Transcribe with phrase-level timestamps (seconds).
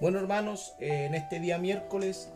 [0.00, 2.32] Bueno hermanos, eh, en este día miércoles,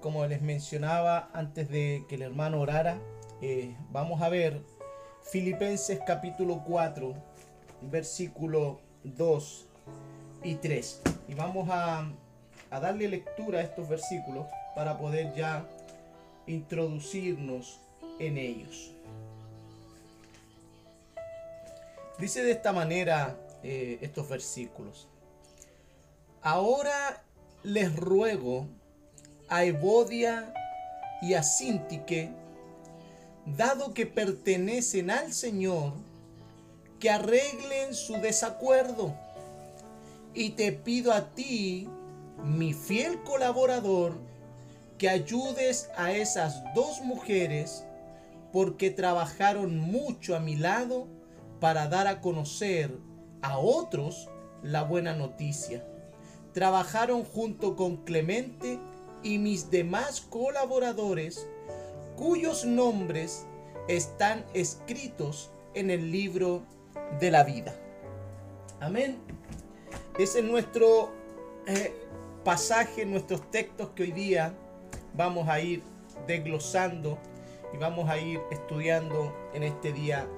[0.00, 2.98] como les mencionaba antes de que el hermano orara,
[3.40, 4.60] eh, vamos a ver
[5.22, 7.14] Filipenses capítulo 4,
[7.82, 9.68] versículo 2
[10.42, 11.02] y 3.
[11.28, 12.10] Y vamos a,
[12.68, 15.68] darle lectura a estos versículos para poder ya
[16.48, 17.78] introducirnos
[18.18, 18.92] en ellos.
[22.18, 25.06] Dice de esta manera eh, estos versículos.
[26.44, 27.24] Ahora
[27.62, 28.68] les ruego
[29.48, 30.52] a Evodia
[31.22, 32.34] y a Sintique,
[33.46, 35.94] dado que pertenecen al Señor,
[37.00, 39.14] que arreglen su desacuerdo.
[40.34, 41.88] Y te pido a ti,
[42.44, 44.18] mi fiel colaborador,
[44.98, 47.86] que ayudes a esas dos mujeres
[48.52, 51.08] porque trabajaron mucho a mi lado
[51.58, 52.94] para dar a conocer
[53.40, 54.28] a otros
[54.62, 55.82] la buena noticia
[56.54, 58.78] trabajaron junto con Clemente
[59.22, 61.48] y mis demás colaboradores,
[62.16, 63.44] cuyos nombres
[63.88, 66.62] están escritos en el libro
[67.20, 67.74] de la vida.
[68.80, 69.18] Amén.
[70.16, 71.10] Ese es nuestro
[71.66, 71.92] eh,
[72.44, 74.54] pasaje, nuestros textos que hoy día
[75.14, 75.82] vamos a ir
[76.28, 77.18] desglosando
[77.72, 80.28] y vamos a ir estudiando en este día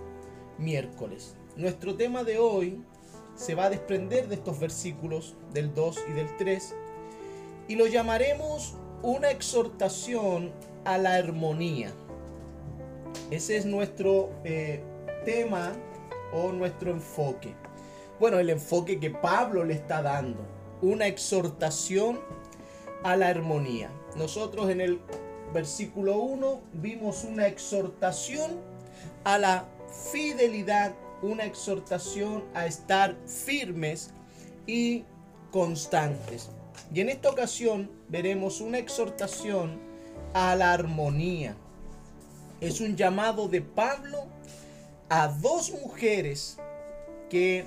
[0.57, 1.37] miércoles.
[1.57, 2.83] Nuestro tema de hoy
[3.37, 6.75] se va a desprender de estos versículos del 2 y del 3
[7.69, 10.53] y lo llamaremos una exhortación
[10.85, 11.93] a la armonía.
[13.31, 14.83] Ese es nuestro eh,
[15.25, 15.73] tema
[16.33, 17.55] o nuestro enfoque.
[18.19, 20.41] Bueno, el enfoque que Pablo le está dando,
[20.81, 22.21] una exhortación
[23.03, 23.91] a la armonía.
[24.17, 25.01] Nosotros en el
[25.53, 28.59] versículo 1 vimos una exhortación
[29.25, 29.67] a la
[30.13, 34.11] fidelidad una exhortación a estar firmes
[34.67, 35.05] y
[35.51, 36.51] constantes.
[36.93, 39.81] Y en esta ocasión veremos una exhortación
[40.35, 41.57] a la armonía.
[42.61, 44.27] Es un llamado de Pablo
[45.09, 46.59] a dos mujeres
[47.31, 47.67] que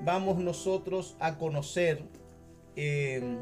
[0.00, 2.02] vamos nosotros a conocer.
[2.76, 3.36] Eh,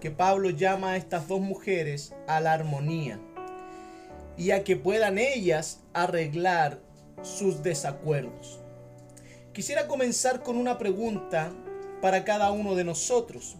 [0.00, 3.20] que Pablo llama a estas dos mujeres a la armonía
[4.36, 6.80] y a que puedan ellas arreglar
[7.22, 8.59] sus desacuerdos.
[9.52, 11.52] Quisiera comenzar con una pregunta
[12.00, 13.56] para cada uno de nosotros.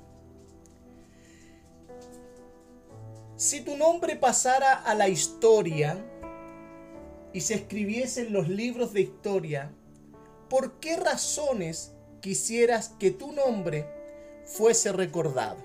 [3.37, 5.97] Si tu nombre pasara a la historia
[7.33, 9.73] y se escribiese en los libros de historia,
[10.49, 13.87] ¿por qué razones quisieras que tu nombre
[14.45, 15.59] fuese recordado?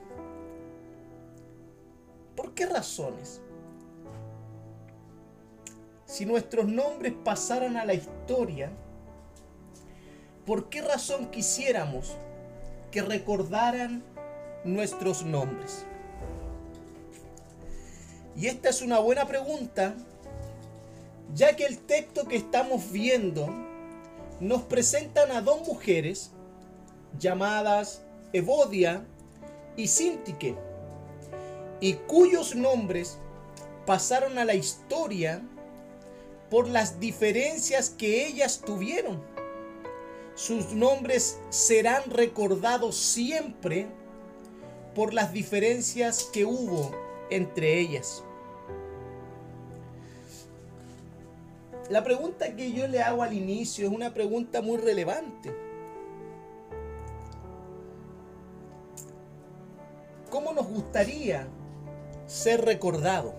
[2.35, 3.41] ¿Por qué razones?
[6.15, 8.71] si nuestros nombres pasaran a la historia,
[10.45, 12.15] ¿por qué razón quisiéramos
[12.91, 14.03] que recordaran
[14.63, 15.85] nuestros nombres?
[18.37, 19.95] Y esta es una buena pregunta,
[21.33, 23.47] ya que el texto que estamos viendo
[24.39, 26.31] nos presentan a dos mujeres
[27.17, 28.01] llamadas
[28.33, 29.05] Evodia
[29.77, 30.55] y Sintique,
[31.79, 33.17] y cuyos nombres
[33.85, 35.41] pasaron a la historia
[36.49, 39.34] por las diferencias que ellas tuvieron.
[40.35, 43.87] Sus nombres serán recordados siempre
[44.93, 46.91] por las diferencias que hubo
[47.29, 48.23] entre ellas.
[51.89, 55.55] La pregunta que yo le hago al inicio es una pregunta muy relevante.
[60.29, 61.47] ¿Cómo nos gustaría
[62.25, 63.33] ser recordados?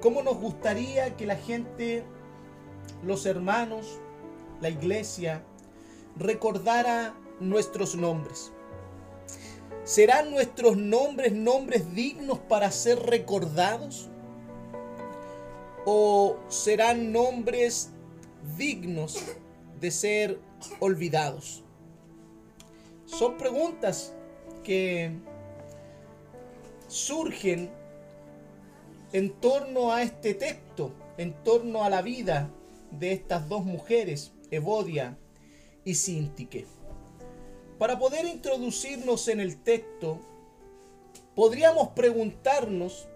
[0.00, 2.02] ¿Cómo nos gustaría que la gente,
[3.04, 4.00] los hermanos,
[4.60, 5.44] la iglesia,
[6.16, 8.52] recordara nuestros nombres?
[9.84, 14.08] ¿Serán nuestros nombres nombres dignos para ser recordados?
[15.84, 17.90] ¿O serán nombres
[18.56, 19.22] dignos
[19.80, 20.40] de ser
[20.80, 21.62] olvidados?
[23.04, 24.14] Son preguntas
[24.62, 25.12] que
[26.88, 27.70] surgen
[29.12, 32.50] en torno a este texto, en torno a la vida
[32.90, 35.18] de estas dos mujeres, Evodia
[35.84, 36.66] y Sintique.
[37.78, 40.20] Para poder introducirnos en el texto,
[41.34, 43.08] podríamos preguntarnos,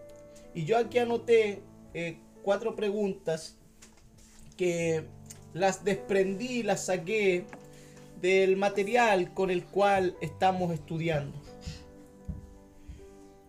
[0.55, 1.63] y yo aquí anoté
[1.95, 3.57] eh, cuatro preguntas
[4.57, 5.05] que
[5.55, 7.45] las desprendí, las saqué
[8.21, 11.41] del material con el cual estamos estudiando.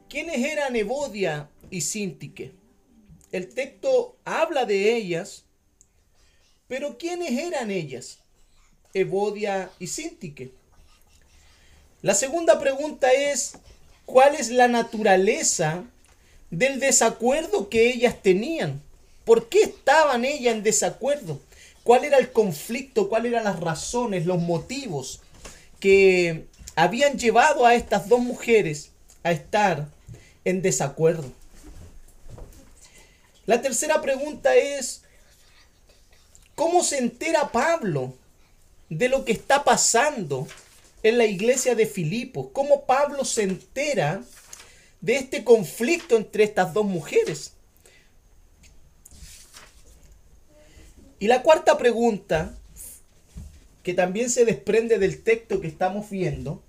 [0.07, 2.54] ¿Quiénes eran Evodia y Sintique.
[3.31, 5.45] El texto habla de ellas,
[6.68, 8.24] pero ¿quiénes eran ellas?
[8.94, 10.51] Evodia y Sintique.
[12.01, 13.53] La segunda pregunta es,
[14.06, 15.83] cuál es la naturaleza
[16.50, 18.81] del desacuerdo que ellas tenían.
[19.24, 21.39] ¿Por qué estaban ellas en desacuerdo?
[21.83, 23.09] ¿Cuál era el conflicto?
[23.09, 25.21] ¿Cuáles eran las razones, los motivos
[25.80, 26.45] que
[26.75, 28.89] habían llevado a estas dos mujeres
[29.24, 29.88] a estar
[30.44, 31.31] en desacuerdo?
[33.45, 35.03] La tercera pregunta es,
[36.56, 38.15] ¿cómo se entera Pablo
[38.89, 40.47] de lo que está pasando
[41.03, 42.47] en la iglesia de Filipos?
[42.53, 44.24] ¿Cómo Pablo se entera
[45.01, 47.53] de este conflicto entre estas dos mujeres?
[51.19, 52.57] Y la cuarta pregunta,
[53.83, 56.63] que también se desprende del texto que estamos viendo,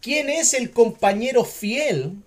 [0.00, 2.22] ¿quién es el compañero fiel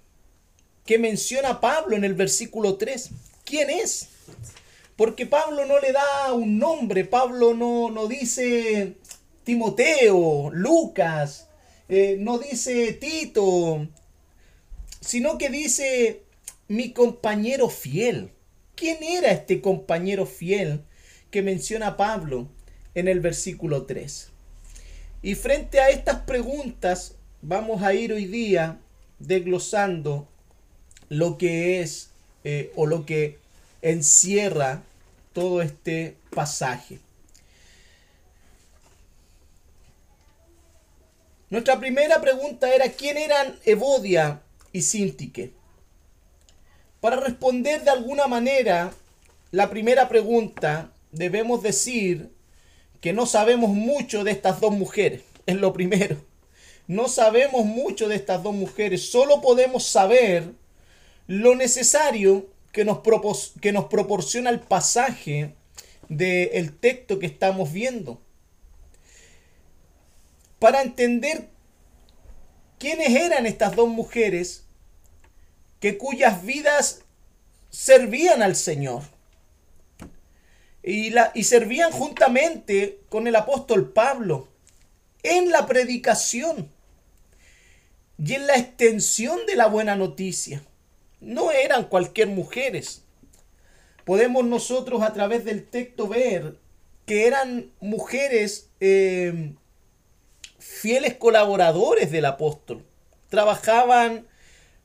[0.89, 3.11] que menciona Pablo en el versículo 3.
[3.45, 4.07] ¿Quién es?
[4.99, 8.95] Porque Pablo no le da un nombre, Pablo no, no dice
[9.45, 11.47] Timoteo, Lucas,
[11.87, 13.87] eh, no dice Tito,
[14.99, 16.23] sino que dice
[16.67, 18.31] mi compañero fiel.
[18.75, 20.81] ¿Quién era este compañero fiel
[21.31, 22.49] que menciona Pablo
[22.93, 24.31] en el versículo 3?
[25.21, 28.81] Y frente a estas preguntas vamos a ir hoy día
[29.19, 30.27] desglosando
[31.07, 32.09] lo que es
[32.43, 33.37] eh, o lo que
[33.81, 34.83] encierra
[35.39, 36.99] todo este pasaje.
[41.49, 44.41] Nuestra primera pregunta era quién eran Evodia
[44.73, 45.53] y Sintique.
[46.99, 48.91] Para responder de alguna manera
[49.51, 52.33] la primera pregunta, debemos decir
[52.99, 55.21] que no sabemos mucho de estas dos mujeres.
[55.45, 56.17] Es lo primero.
[56.85, 59.09] No sabemos mucho de estas dos mujeres.
[59.09, 60.51] Solo podemos saber
[61.27, 62.45] lo necesario
[62.79, 62.99] que nos,
[63.59, 65.53] que nos proporciona el pasaje
[66.07, 68.21] del texto que estamos viendo.
[70.59, 71.49] Para entender
[72.77, 74.63] quiénes eran estas dos mujeres
[75.81, 77.01] que cuyas vidas
[77.69, 79.03] servían al Señor.
[80.81, 84.47] Y, la, y servían juntamente con el apóstol Pablo
[85.23, 86.71] en la predicación
[88.17, 90.63] y en la extensión de la buena noticia
[91.21, 93.03] no eran cualquier mujeres.
[94.05, 96.57] Podemos nosotros a través del texto ver
[97.05, 99.53] que eran mujeres eh,
[100.57, 102.85] fieles colaboradores del apóstol.
[103.29, 104.27] Trabajaban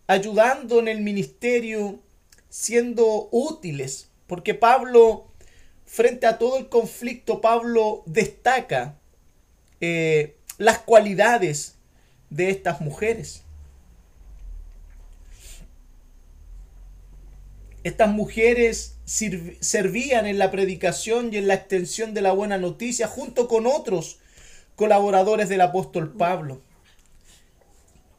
[0.06, 2.00] ayudando en el ministerio,
[2.48, 5.26] siendo útiles, porque Pablo,
[5.84, 8.98] frente a todo el conflicto, Pablo destaca
[9.80, 11.76] eh, las cualidades
[12.30, 13.43] de estas mujeres.
[17.84, 23.46] Estas mujeres servían en la predicación y en la extensión de la buena noticia junto
[23.46, 24.18] con otros
[24.74, 26.62] colaboradores del apóstol Pablo.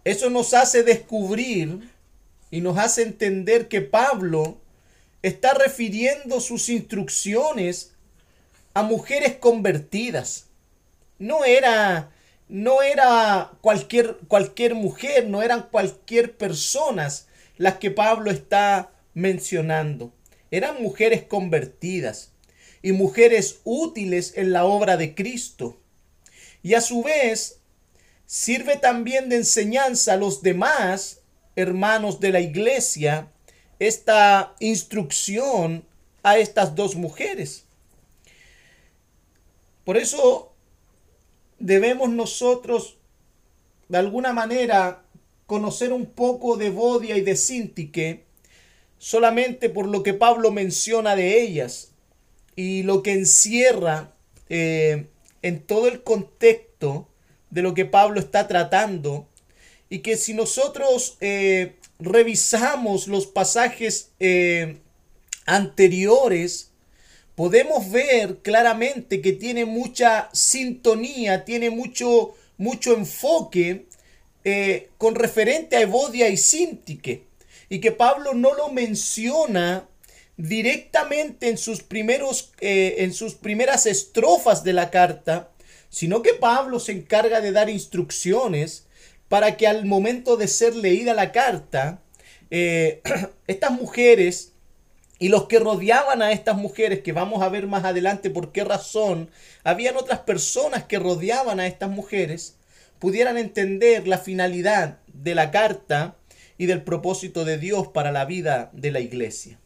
[0.03, 1.89] Eso nos hace descubrir
[2.51, 4.61] y nos hace entender que Pablo
[5.23, 7.93] está refiriendo sus instrucciones
[8.75, 10.45] a mujeres convertidas.
[11.17, 12.11] No era
[12.47, 17.27] no era cualquier cualquier mujer, no eran cualquier personas
[17.57, 20.13] las que Pablo está mencionando.
[20.51, 22.31] Eran mujeres convertidas
[22.83, 25.79] y mujeres útiles en la obra de Cristo.
[26.61, 27.59] Y a su vez
[28.27, 31.21] sirve también de enseñanza a los demás
[31.55, 33.31] hermanos de la iglesia
[33.79, 35.85] esta instrucción
[36.21, 37.65] a estas dos mujeres.
[39.83, 40.53] Por eso
[41.59, 42.97] debemos nosotros
[43.87, 45.03] de alguna manera
[45.45, 48.24] conocer un poco de Bodia y de Sintique
[48.97, 51.91] solamente por lo que Pablo menciona de ellas
[52.55, 54.13] y lo que encierra
[54.49, 55.07] eh,
[55.41, 57.07] en todo el contexto
[57.49, 59.27] de lo que Pablo está tratando
[59.89, 64.77] y que si nosotros eh, revisamos los pasajes eh,
[65.45, 66.71] anteriores,
[67.35, 73.85] podemos ver claramente que tiene mucha sintonía, tiene mucho, mucho enfoque
[74.99, 77.23] con referente a Evodia y Sintique
[77.69, 79.87] y que Pablo no lo menciona
[80.37, 85.51] directamente en sus primeros eh, en sus primeras estrofas de la carta,
[85.89, 88.85] sino que Pablo se encarga de dar instrucciones
[89.29, 92.01] para que al momento de ser leída la carta,
[92.51, 93.01] eh,
[93.47, 94.51] estas mujeres
[95.17, 98.63] y los que rodeaban a estas mujeres, que vamos a ver más adelante por qué
[98.63, 99.29] razón,
[99.63, 102.57] habían otras personas que rodeaban a estas mujeres,
[102.99, 106.15] pudieran entender la finalidad de la carta
[106.57, 109.59] y del propósito de Dios para la vida de la iglesia.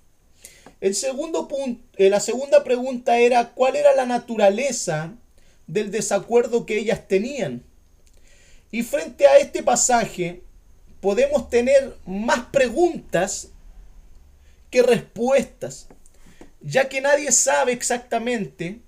[0.82, 5.14] El segundo punto, eh, la segunda pregunta era cuál era la naturaleza
[5.68, 7.64] del desacuerdo que ellas tenían.
[8.72, 10.42] Y frente a este pasaje,
[11.02, 13.50] podemos tener más preguntas
[14.70, 15.88] que respuestas,
[16.62, 18.80] ya que nadie sabe exactamente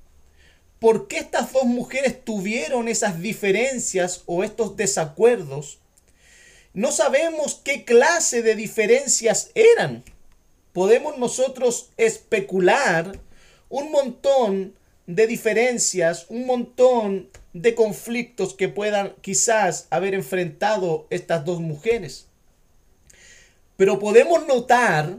[0.79, 5.80] por qué estas dos mujeres tuvieron esas diferencias o estos desacuerdos.
[6.73, 10.03] No sabemos qué clase de diferencias eran.
[10.71, 13.19] Podemos nosotros especular
[13.69, 14.73] un montón
[15.05, 22.27] de diferencias, un montón de conflictos que puedan quizás haber enfrentado estas dos mujeres.
[23.75, 25.17] Pero podemos notar,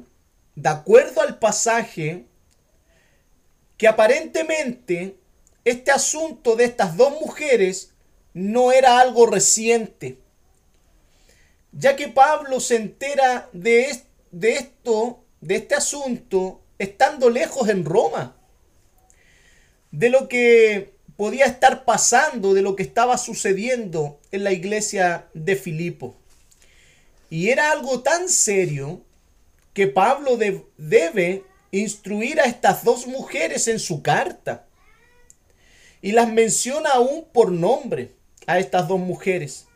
[0.54, 2.24] de acuerdo al pasaje,
[3.76, 5.16] que aparentemente
[5.64, 7.92] este asunto de estas dos mujeres
[8.32, 10.21] no era algo reciente,
[11.72, 14.00] ya que Pablo se entera de,
[14.30, 18.36] de esto, de este asunto, estando lejos en Roma,
[19.90, 25.56] de lo que podía estar pasando, de lo que estaba sucediendo en la iglesia de
[25.56, 26.16] Filipo.
[27.30, 29.02] Y era algo tan serio
[29.72, 30.36] que Pablo
[30.76, 34.66] debe instruir a estas dos mujeres en su carta.
[36.02, 38.10] Y las menciona aún por nombre
[38.46, 39.66] a estas dos mujeres.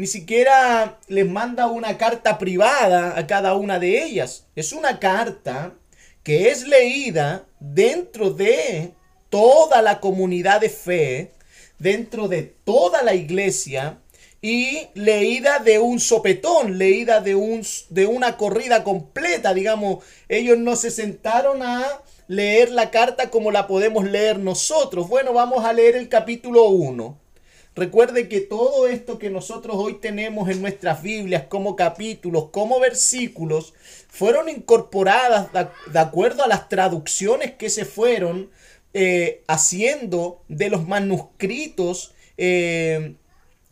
[0.00, 4.46] Ni siquiera les manda una carta privada a cada una de ellas.
[4.56, 5.74] Es una carta
[6.22, 8.94] que es leída dentro de
[9.28, 11.32] toda la comunidad de fe,
[11.78, 13.98] dentro de toda la iglesia,
[14.40, 20.76] y leída de un sopetón, leída de, un, de una corrida completa, digamos, ellos no
[20.76, 21.84] se sentaron a
[22.26, 25.10] leer la carta como la podemos leer nosotros.
[25.10, 27.29] Bueno, vamos a leer el capítulo 1.
[27.76, 33.74] Recuerde que todo esto que nosotros hoy tenemos en nuestras Biblias como capítulos, como versículos,
[34.08, 38.50] fueron incorporadas de acuerdo a las traducciones que se fueron
[38.92, 43.14] eh, haciendo de los manuscritos eh,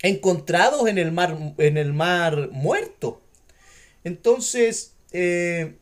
[0.03, 3.21] encontrados en el mar, en el mar muerto.
[4.05, 5.75] Entonces, eh,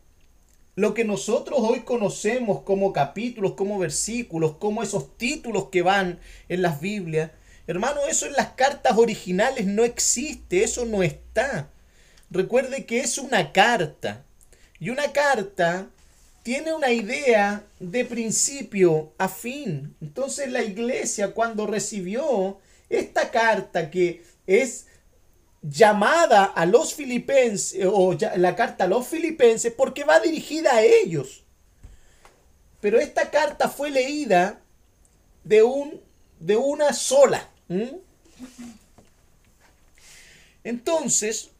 [0.74, 6.18] lo que nosotros hoy conocemos como capítulos, como versículos, como esos títulos que van
[6.48, 7.30] en las Biblias,
[7.66, 11.68] hermano, eso en las cartas originales no existe, eso no está.
[12.30, 14.24] Recuerde que es una carta.
[14.78, 15.88] Y una carta
[16.42, 19.96] tiene una idea de principio a fin.
[20.00, 22.58] Entonces la iglesia cuando recibió
[22.88, 24.86] esta carta que es
[25.62, 31.42] llamada a los filipenses o la carta a los filipenses porque va dirigida a ellos.
[32.80, 34.60] Pero esta carta fue leída
[35.42, 36.00] de, un,
[36.38, 37.48] de una sola.
[40.64, 41.50] Entonces,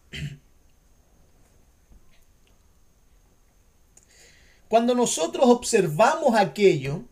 [4.68, 7.02] Cuando nosotros observamos aquello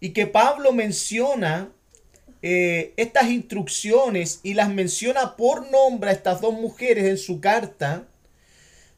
[0.00, 1.70] y que Pablo menciona
[2.40, 8.08] eh, estas instrucciones y las menciona por nombre a estas dos mujeres en su carta,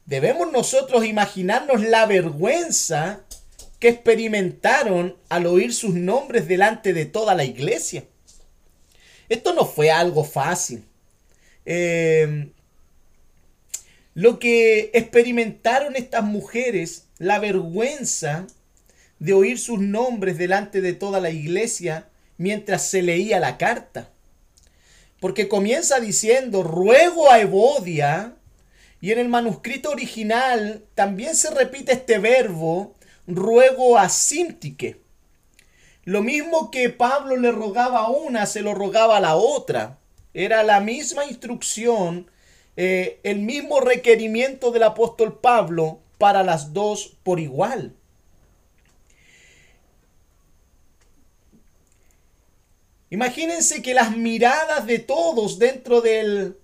[0.05, 3.25] debemos nosotros imaginarnos la vergüenza
[3.79, 8.05] que experimentaron al oír sus nombres delante de toda la iglesia.
[9.31, 10.83] Esto no fue algo fácil.
[11.65, 12.51] Eh,
[14.13, 18.45] lo que experimentaron estas mujeres la vergüenza
[19.19, 24.09] de oír sus nombres delante de toda la iglesia mientras se leía la carta.
[25.21, 28.35] Porque comienza diciendo, ruego a Evodia,
[28.99, 32.95] y en el manuscrito original también se repite este verbo,
[33.27, 34.99] ruego a Sintique.
[36.11, 39.97] Lo mismo que Pablo le rogaba a una, se lo rogaba a la otra.
[40.33, 42.29] Era la misma instrucción,
[42.75, 47.95] eh, el mismo requerimiento del apóstol Pablo para las dos por igual.
[53.09, 56.57] Imagínense que las miradas de todos dentro del,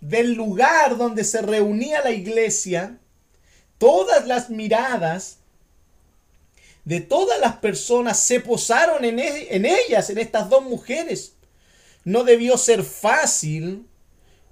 [0.00, 2.98] del lugar donde se reunía la iglesia,
[3.78, 5.38] todas las miradas
[6.86, 11.34] de todas las personas se posaron en, e, en ellas, en estas dos mujeres.
[12.04, 13.88] No debió ser fácil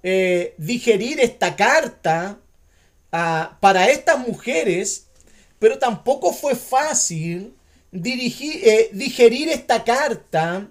[0.03, 2.37] eh, digerir esta carta
[3.09, 5.07] para estas mujeres,
[5.57, 7.55] pero tampoco fue fácil
[7.89, 10.69] dirigir, eh, digerir esta carta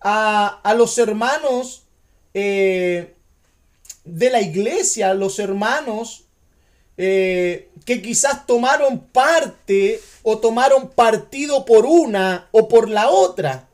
[0.00, 1.84] a, los hermanos
[2.32, 3.14] eh,
[4.06, 6.24] de la iglesia, los hermanos
[6.96, 13.68] que quizás tomaron parte o tomaron partido por una o por la otra.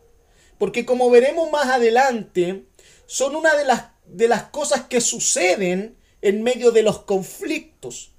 [0.58, 2.66] Porque como veremos más adelante,
[3.06, 8.12] son una de las, de las cosas que suceden en medio de los conflictos.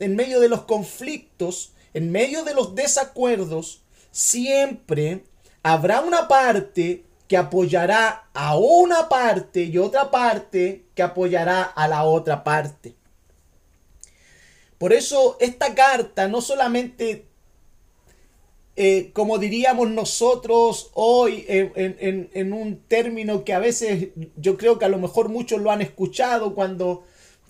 [0.00, 5.22] En medio de los conflictos, en medio de los desacuerdos, siempre
[5.62, 12.02] habrá una parte que apoyará a una parte y otra parte que apoyará a la
[12.02, 12.96] otra parte.
[14.76, 17.28] Por eso esta carta no solamente,
[18.78, 24.90] eh, como diríamos nosotros hoy, en, un término que a veces yo creo que a
[24.90, 27.04] lo mejor muchos lo han escuchado cuando,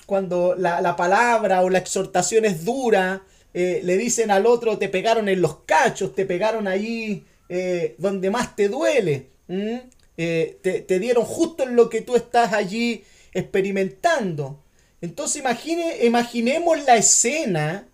[0.07, 5.29] cuando la, palabra o la exhortación es dura, eh, le dicen al otro, te pegaron
[5.29, 9.31] en los cachos, te pegaron ahí eh, donde más te duele,
[10.15, 13.03] te, te dieron justo en lo que tú estás allí
[13.33, 14.61] experimentando.
[15.01, 17.89] Entonces imagine, imaginemos la escena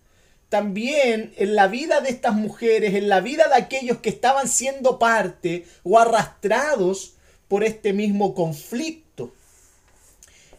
[0.52, 4.99] también en la vida de estas mujeres, en la vida de aquellos que estaban siendo
[4.99, 7.14] parte o arrastrados
[7.49, 9.32] por este mismo conflicto.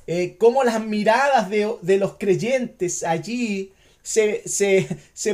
[0.08, 3.72] Eh, cómo las miradas de, los creyentes allí
[4.02, 4.44] se,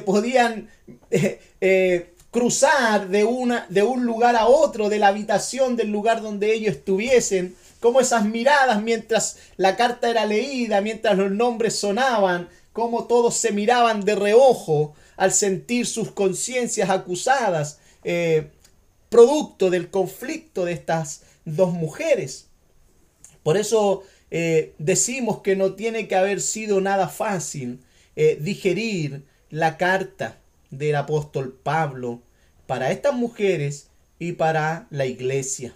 [0.05, 0.69] podían
[1.09, 6.21] eh, eh, cruzar de, una, de un lugar a otro, de la habitación del lugar
[6.21, 12.49] donde ellos estuviesen, cómo esas miradas mientras la carta era leída, mientras los nombres sonaban,
[12.79, 18.51] cómo todos se miraban de reojo al sentir sus conciencias acusadas, eh,
[19.09, 22.47] producto del conflicto de estas dos mujeres.
[23.43, 27.81] Por eso eh, decimos que no tiene que haber sido nada fácil
[28.15, 30.37] eh, digerir la carta
[30.69, 32.21] del apóstol Pablo
[32.65, 35.75] para estas mujeres y para la iglesia.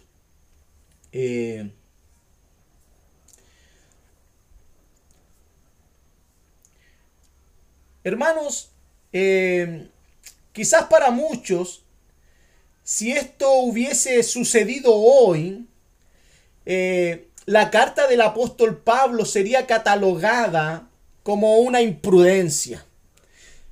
[8.03, 8.71] Hermanos,
[9.13, 9.87] eh,
[10.51, 11.83] quizás para muchos,
[12.83, 15.67] si esto hubiese sucedido hoy,
[16.65, 20.89] eh, la carta del apóstol Pablo sería catalogada
[21.23, 22.85] como una imprudencia.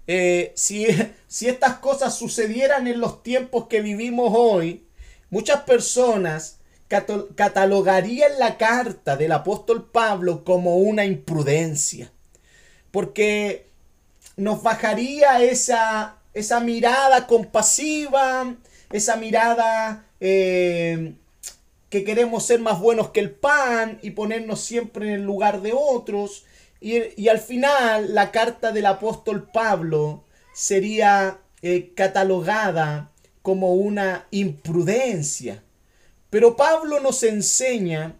[0.08, 0.88] Eh, si,
[1.28, 4.86] si, estas cosas sucedieran en los tiempos que vivimos hoy,
[5.30, 6.60] muchas personas
[7.36, 12.12] catalogarían la carta del apóstol Pablo como una imprudencia.
[12.92, 13.71] Porque
[14.38, 18.56] nos bajaría esa, esa mirada compasiva,
[18.91, 21.15] esa mirada eh,
[21.89, 25.74] que queremos ser más buenos que el pan y ponernos siempre en el lugar de
[25.76, 26.46] otros.
[26.80, 35.63] Y, al final la carta del apóstol Pablo sería eh, catalogada como una imprudencia.
[36.30, 38.15] Pero Pablo nos enseña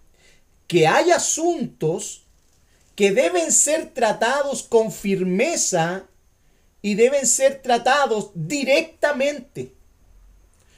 [0.67, 2.20] que hay asuntos
[3.01, 6.03] que deben ser tratados con firmeza
[6.83, 9.73] y deben ser tratados directamente.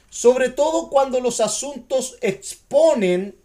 [0.08, 3.36] Sobre todo cuando los asuntos exponen,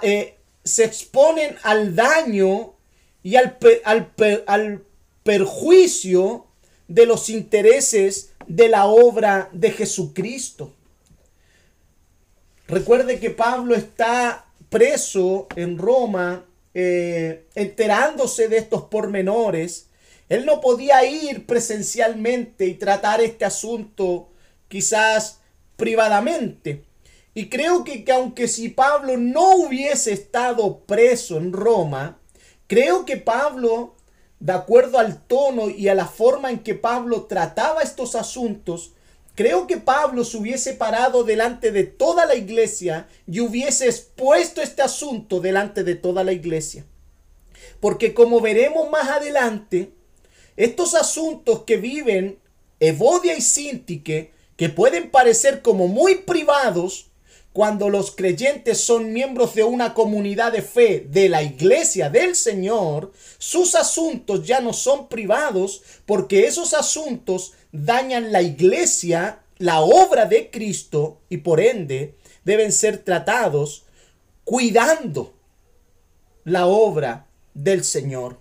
[0.00, 2.74] eh, se exponen al daño
[3.24, 3.58] y al,
[4.46, 4.84] al
[5.24, 6.46] perjuicio
[6.86, 10.72] de los intereses de la obra de Jesucristo.
[12.68, 19.88] Recuerde que Pablo está preso en Roma eh, enterándose de estos pormenores,
[20.28, 24.30] él no podía ir presencialmente y tratar este asunto
[24.68, 25.40] quizás
[25.76, 26.84] privadamente.
[27.34, 32.18] Y creo que, que, aunque si Pablo no hubiese estado preso en Roma,
[32.66, 33.94] creo que Pablo,
[34.40, 38.92] de acuerdo al tono y a la forma en que Pablo trataba estos asuntos,
[39.34, 44.82] Creo que Pablo se hubiese parado delante de toda la iglesia y hubiese expuesto este
[44.82, 46.84] asunto delante de toda la iglesia.
[47.80, 49.92] Porque como veremos más adelante,
[50.56, 52.38] estos asuntos que viven
[52.78, 57.12] Evodia y Sintique, que pueden parecer como muy privados,
[57.52, 63.12] cuando los creyentes son miembros de una comunidad de fe de la iglesia del Señor,
[63.38, 70.50] sus asuntos ya no son privados porque esos asuntos dañan la iglesia, la obra de
[70.50, 73.84] Cristo y por ende deben ser tratados
[74.44, 75.34] cuidando
[76.44, 78.38] la obra del Señor,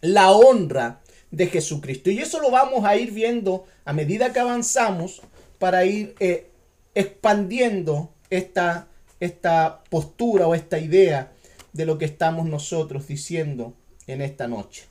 [0.00, 2.10] la honra de Jesucristo.
[2.10, 5.22] Y eso lo vamos a ir viendo a medida que avanzamos
[5.58, 6.48] para ir eh,
[6.94, 8.88] expandiendo esta,
[9.20, 11.32] esta postura o esta idea
[11.72, 13.74] de lo que estamos nosotros diciendo
[14.06, 14.89] en esta noche.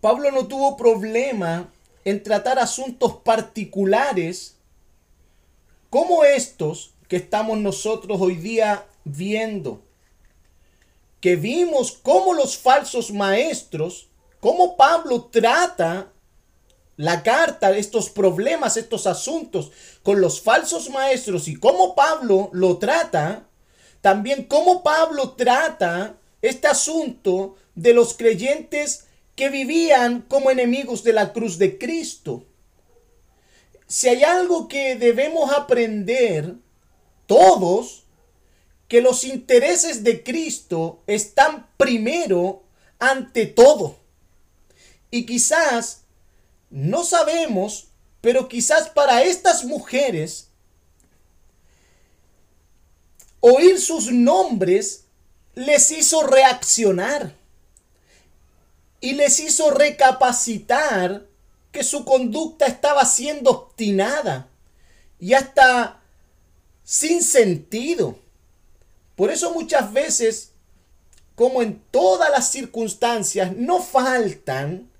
[0.00, 1.70] Pablo no tuvo problema
[2.04, 4.56] en tratar asuntos particulares
[5.90, 9.82] como estos que estamos nosotros hoy día viendo
[11.20, 14.08] que vimos cómo los falsos maestros,
[14.40, 16.12] cómo Pablo trata
[16.96, 19.70] la carta, estos problemas, estos asuntos
[20.02, 23.46] con los falsos maestros y cómo Pablo lo trata,
[24.00, 29.06] también cómo Pablo trata este asunto de los creyentes
[29.40, 32.44] que vivían como enemigos de la cruz de Cristo.
[33.86, 36.56] Si hay algo que debemos aprender
[37.24, 38.04] todos,
[38.86, 42.64] que los intereses de Cristo están primero
[42.98, 43.96] ante todo.
[45.10, 46.02] Y quizás
[46.68, 47.88] no sabemos,
[48.20, 50.50] pero quizás para estas mujeres
[53.40, 55.06] oír sus nombres
[55.54, 57.39] les hizo reaccionar
[59.00, 61.26] y les hizo recapacitar
[61.72, 64.48] que su conducta estaba siendo obstinada
[65.18, 66.02] y hasta
[66.84, 68.18] sin sentido.
[69.16, 70.52] Por eso muchas veces,
[71.34, 74.90] como en todas las circunstancias, no faltan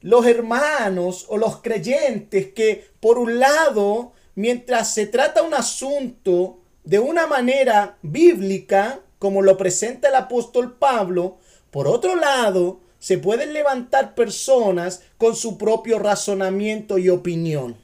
[0.00, 6.98] los hermanos o los creyentes que, por un lado, mientras se trata un asunto de
[6.98, 11.38] una manera bíblica, como lo presenta el apóstol Pablo,
[11.70, 17.76] por otro lado, se pueden levantar personas con su propio razonamiento y opinión.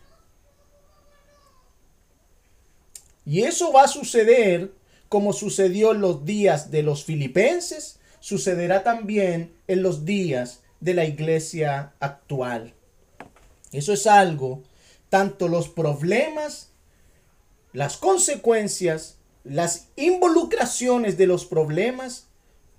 [3.24, 4.70] Y eso va a suceder
[5.08, 11.04] como sucedió en los días de los filipenses, sucederá también en los días de la
[11.04, 12.74] iglesia actual.
[13.72, 14.62] Eso es algo,
[15.08, 16.70] tanto los problemas,
[17.72, 22.25] las consecuencias, las involucraciones de los problemas,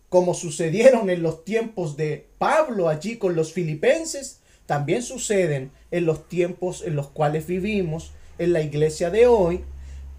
[0.09, 6.27] como sucedieron en los tiempos de Pablo allí con los filipenses, también suceden en los
[6.27, 9.63] tiempos en los cuales vivimos en la iglesia de hoy.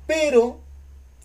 [0.07, 0.61] Pero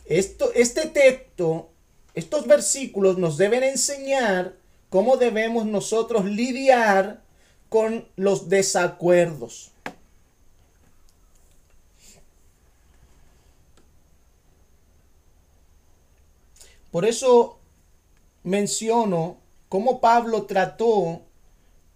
[0.05, 1.69] esto, este texto,
[2.13, 4.55] estos versículos nos deben enseñar
[4.89, 7.21] cómo debemos nosotros lidiar
[7.69, 9.71] con los desacuerdos.
[16.91, 17.57] Por eso
[18.43, 19.37] menciono
[19.69, 21.21] cómo Pablo trató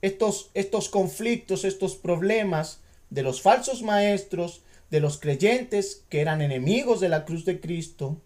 [0.01, 2.79] estos, estos conflictos, estos problemas
[3.09, 8.17] de los falsos maestros, de los creyentes que eran enemigos de la cruz de Cristo.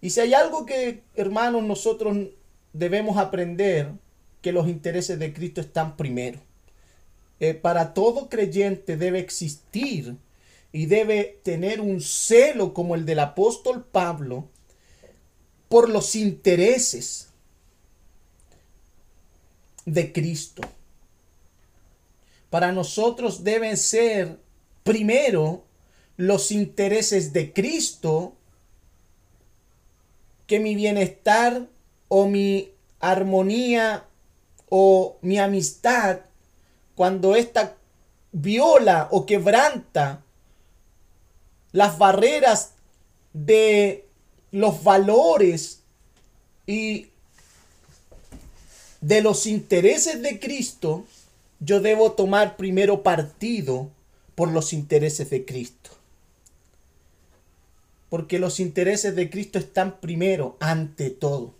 [0.00, 2.16] Y si hay algo que, hermanos, nosotros
[2.72, 3.92] debemos aprender,
[4.42, 6.38] que los intereses de Cristo están primero.
[7.40, 10.16] Eh, para todo creyente debe existir
[10.72, 14.48] y debe tener un celo como el del apóstol Pablo
[15.68, 17.25] por los intereses
[19.86, 20.62] de Cristo.
[22.50, 24.38] Para nosotros deben ser
[24.84, 25.64] primero
[26.16, 28.34] los intereses de Cristo
[30.46, 31.66] que mi bienestar
[32.08, 32.70] o mi
[33.00, 34.04] armonía
[34.68, 36.20] o mi amistad
[36.94, 37.76] cuando ésta
[38.32, 40.22] viola o quebranta
[41.72, 42.74] las barreras
[43.32, 44.06] de
[44.50, 45.82] los valores
[46.66, 47.10] y
[49.06, 51.04] de los intereses de Cristo,
[51.60, 53.88] yo debo tomar primero partido
[54.34, 55.90] por los intereses de Cristo.
[58.08, 61.54] Porque los intereses de Cristo están primero, ante todo.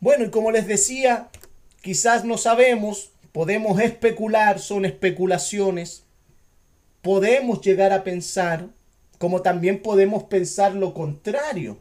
[0.00, 1.28] Bueno, y como les decía,
[1.80, 6.02] quizás no sabemos, podemos especular, son especulaciones,
[7.02, 8.66] podemos llegar a pensar,
[9.18, 11.78] como también podemos pensar lo contrario.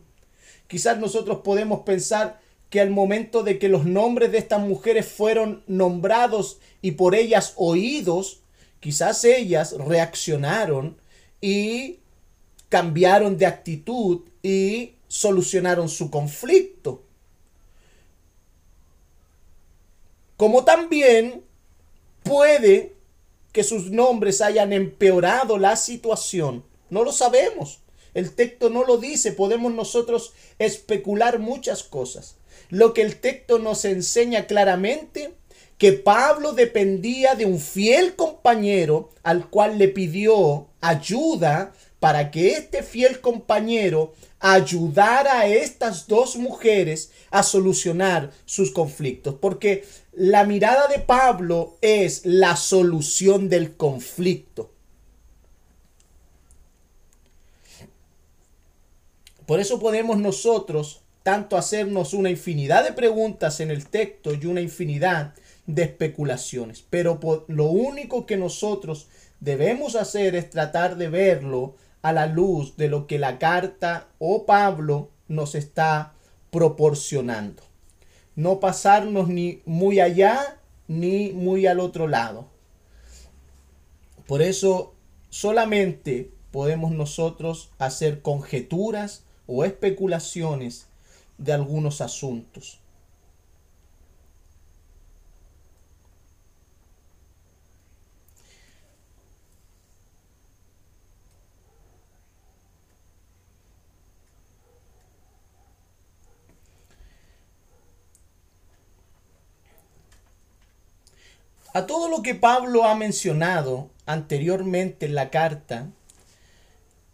[0.68, 5.64] Quizás nosotros podemos pensar que al momento de que los nombres de estas mujeres fueron
[5.68, 8.42] nombrados y por ellas oídos,
[8.80, 10.98] quizás ellas reaccionaron
[11.42, 12.00] y
[12.70, 17.04] cambiaron de actitud y solucionaron su conflicto.
[20.38, 21.44] Como también
[22.24, 22.96] puede
[23.54, 26.66] que sus nombres hayan empeorado la situación.
[26.90, 27.80] No lo sabemos.
[28.14, 29.32] El texto no lo dice.
[29.32, 32.36] Podemos nosotros especular muchas cosas.
[32.70, 35.34] Lo que el texto nos enseña claramente
[35.78, 42.84] que Pablo dependía de un fiel compañero al cual le pidió ayuda para que este
[42.84, 49.36] fiel compañero ayudara a estas dos mujeres a solucionar sus conflictos.
[49.42, 54.72] Porque la mirada de Pablo es la solución del conflicto.
[59.46, 64.62] Por eso podemos nosotros tanto hacernos una infinidad de preguntas en el texto y una
[64.62, 65.34] infinidad
[65.66, 66.86] de especulaciones.
[66.88, 69.08] Pero lo único que nosotros
[69.40, 74.46] debemos hacer es tratar de verlo a la luz de lo que la carta o
[74.46, 76.14] Pablo nos está
[76.52, 77.64] proporcionando
[78.36, 82.50] no pasarnos ni muy allá ni muy al otro lado.
[84.28, 84.94] Por eso
[85.30, 90.88] solamente podemos nosotros hacer conjeturas, o especulaciones
[91.38, 92.80] de algunos asuntos.
[111.76, 115.90] A todo lo que Pablo ha mencionado anteriormente en la carta,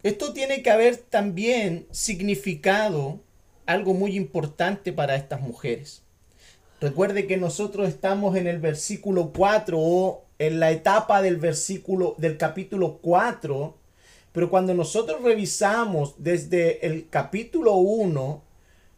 [0.04, 3.20] esto tiene que haber también significado
[3.72, 6.04] algo muy importante para estas mujeres.
[6.80, 12.38] Recuerde que nosotros estamos en el versículo 4 o en la etapa del versículo del
[12.38, 13.78] capítulo 4,
[14.32, 18.44] pero cuando nosotros revisamos desde el capítulo 1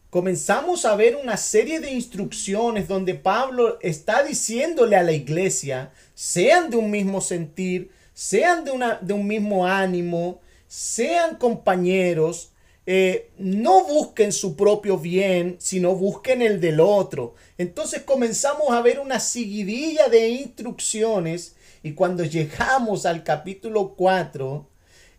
[0.08, 6.70] comenzamos a ver una serie de instrucciones donde Pablo está diciéndole a la iglesia, sean
[6.70, 12.53] de un mismo sentir, sean de, una, de un mismo ánimo, sean compañeros,
[12.86, 17.34] eh, no busquen su propio bien, sino busquen el del otro.
[17.56, 24.66] Entonces comenzamos a ver una seguidilla de instrucciones y cuando llegamos al capítulo 4,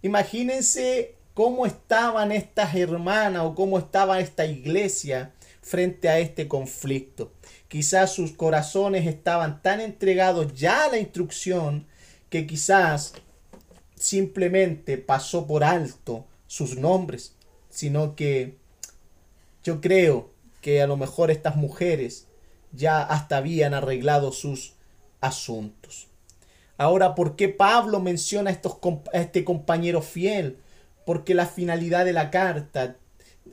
[0.03, 7.31] imagínense cómo estaban estas hermanas o cómo estaba esta iglesia frente a este conflicto.
[7.67, 11.87] Quizás sus corazones estaban tan entregados ya a la instrucción
[12.29, 13.13] que quizás
[13.95, 17.34] simplemente pasó por alto sus nombres,
[17.75, 18.55] sino que
[19.63, 22.27] yo creo que a lo mejor estas mujeres
[22.71, 24.73] ya hasta habían arreglado sus
[25.21, 26.07] asuntos.
[26.77, 28.77] Ahora, ¿por qué Pablo menciona a, estos,
[29.13, 30.57] a este compañero fiel?
[31.05, 32.97] porque la finalidad de la carta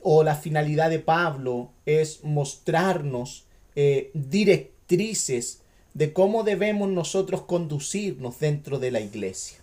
[0.01, 5.61] o la finalidad de Pablo es mostrarnos eh, directrices
[5.93, 9.59] de cómo debemos nosotros conducirnos dentro de la iglesia.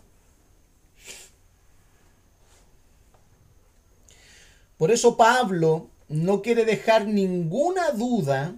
[4.80, 8.54] Por eso Pablo no quiere dejar ninguna duda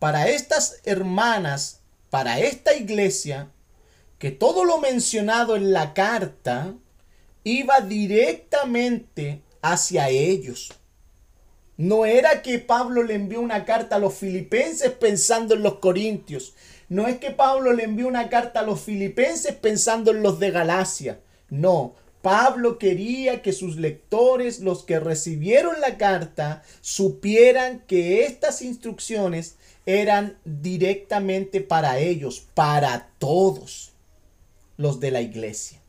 [0.00, 3.52] para estas hermanas, para esta iglesia,
[4.18, 6.74] que todo lo mencionado en la carta
[7.44, 10.72] iba directamente hacia ellos.
[11.76, 16.54] No era que Pablo le envió una carta a los filipenses pensando en los corintios.
[16.88, 20.50] No es que Pablo le envió una carta a los filipenses pensando en los de
[20.50, 21.20] Galacia.
[21.50, 21.94] No,
[22.26, 29.54] Pablo quería que sus lectores, los que recibieron la carta, supieran que estas instrucciones
[29.86, 33.92] eran directamente para ellos, para todos
[34.76, 35.80] los de la iglesia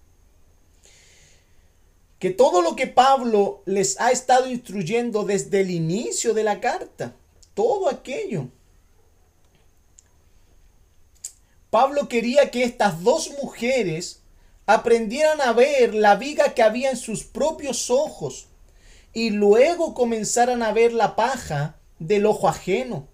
[2.19, 7.15] que todo lo que Pablo les ha estado instruyendo desde el inicio de la carta,
[7.55, 8.49] todo aquello.
[11.71, 14.21] Pablo quería que estas dos mujeres
[14.67, 18.47] aprendieran a ver la viga que había en sus propios ojos
[19.13, 23.07] y luego comenzaran a ver la paja del ojo ajeno.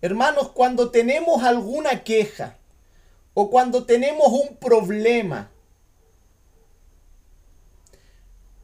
[0.00, 2.56] Hermanos, cuando tenemos alguna queja
[3.34, 5.50] o cuando tenemos un problema,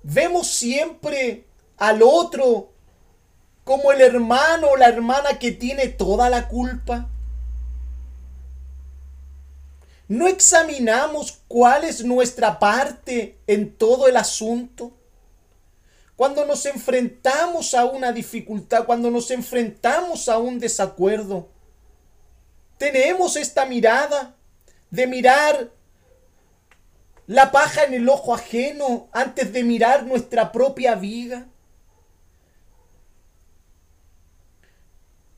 [0.02, 1.44] Vemos siempre
[1.78, 2.72] al otro
[3.64, 7.08] como el hermano o la hermana que tiene toda la culpa.
[10.12, 14.92] No examinamos cuál es nuestra parte en todo el asunto.
[16.16, 21.48] Cuando nos enfrentamos a una dificultad, cuando nos enfrentamos a un desacuerdo,
[22.76, 24.36] tenemos esta mirada
[24.90, 25.70] de mirar
[27.26, 31.46] la paja en el ojo ajeno antes de mirar nuestra propia viga.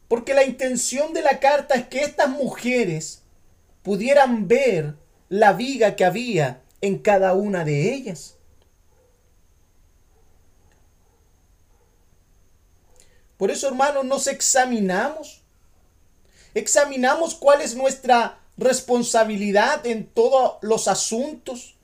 [0.08, 3.23] Porque la intención de la carta es que estas mujeres
[3.85, 4.97] pudieran ver
[5.29, 8.37] la viga que había en cada una de ellas.
[13.37, 15.42] Por eso, hermanos, nos examinamos.
[16.55, 21.77] Examinamos cuál es nuestra responsabilidad en todos los asuntos.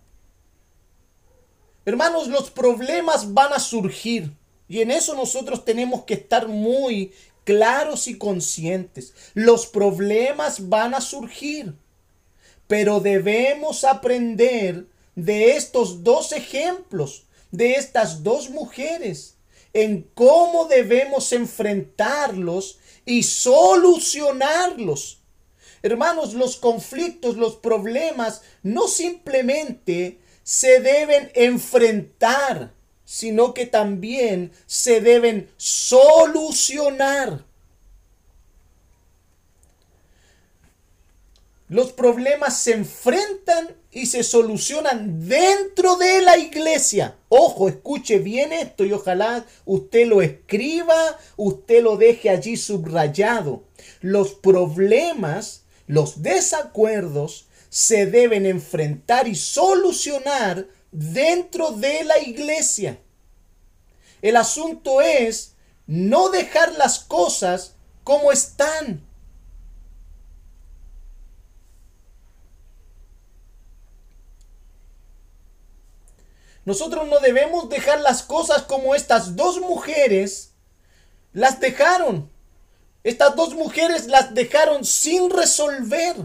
[1.85, 4.33] Hermanos, los problemas van a surgir
[4.69, 7.13] y en eso nosotros tenemos que estar muy
[7.45, 9.13] claros y conscientes.
[9.35, 11.75] Los problemas van a surgir,
[12.71, 19.35] pero debemos aprender de estos dos ejemplos, de estas dos mujeres,
[19.73, 25.21] en cómo debemos enfrentarlos y solucionarlos.
[25.83, 32.73] Hermanos, los conflictos, los problemas no simplemente se deben enfrentar,
[33.05, 37.50] sino que también se deben solucionar.
[41.71, 47.17] Los problemas se enfrentan y se solucionan dentro de la iglesia.
[47.29, 53.63] Ojo, escuche bien esto y ojalá usted lo escriba, usted lo deje allí subrayado.
[54.01, 62.99] Los problemas, los desacuerdos se deben enfrentar y solucionar dentro de la iglesia.
[64.23, 65.55] El asunto es
[65.87, 69.09] no dejar las cosas como están.
[76.65, 80.53] Nosotros no debemos dejar las cosas como estas dos mujeres
[81.33, 82.31] las dejaron.
[83.03, 86.17] Estas dos mujeres las dejaron sin resolver.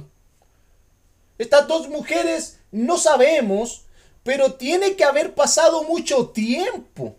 [1.38, 3.86] Estas dos mujeres no sabemos,
[4.24, 7.16] pero tiene que haber pasado mucho tiempo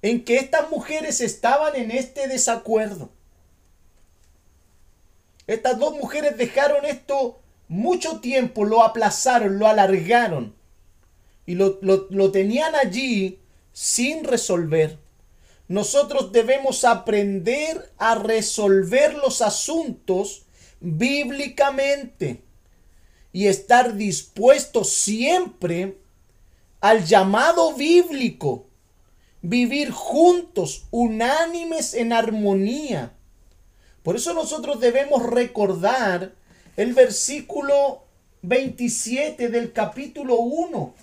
[0.00, 3.10] en que estas mujeres estaban en este desacuerdo.
[5.46, 7.41] Estas dos mujeres dejaron esto
[7.72, 10.54] mucho tiempo lo aplazaron, lo alargaron
[11.46, 13.40] y lo, tenían allí
[13.72, 14.98] sin resolver.
[15.68, 20.44] Nosotros debemos aprender a resolver los asuntos
[20.80, 22.42] bíblicamente
[23.32, 25.96] y estar dispuestos siempre
[26.82, 28.66] al llamado bíblico.
[29.40, 33.14] Vivir juntos, unánimes en armonía.
[34.02, 36.34] Por eso nosotros debemos recordar
[36.76, 38.04] el versículo
[38.42, 40.94] 27 del capítulo 1.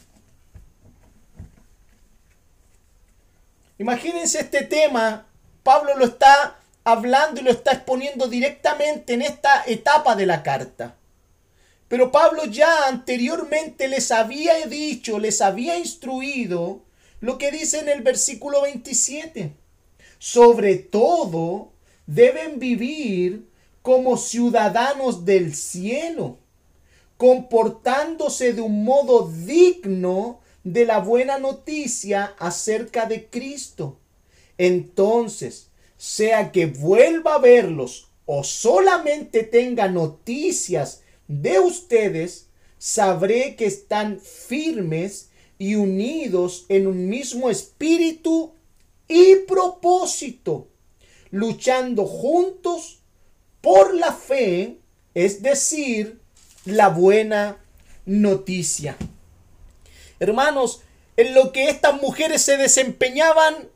[3.78, 5.28] Imagínense este tema,
[5.64, 10.96] Pablo lo está hablando y lo está exponiendo directamente en esta etapa de la carta.
[11.88, 16.84] Pero Pablo ya anteriormente les había dicho, les había instruido
[17.20, 19.56] lo que dice en el versículo 27.
[20.18, 21.72] Sobre todo
[22.06, 23.49] deben vivir
[23.82, 26.38] como ciudadanos del cielo,
[27.18, 34.00] comportándose de un modo digno de la buena noticia acerca de Cristo.
[34.58, 44.20] Entonces, sea que vuelva a verlos o solamente tenga noticias de ustedes, sabré que están
[44.20, 48.54] firmes y unidos en un mismo espíritu
[49.08, 50.70] y propósito,
[51.32, 52.99] luchando juntos
[53.62, 54.80] por la fe,
[55.14, 56.20] es decir,
[56.66, 57.58] la buena
[58.06, 58.98] noticia.
[60.20, 60.82] Hermanos,
[61.18, 63.70] en lo que estas mujeres se desempeñaban,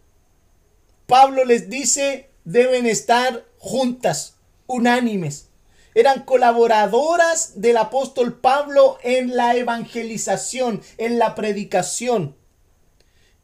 [1.07, 4.35] Pablo les dice, deben estar juntas,
[4.67, 5.49] unánimes.
[5.95, 12.35] Eran colaboradoras del apóstol Pablo en la evangelización, en la predicación.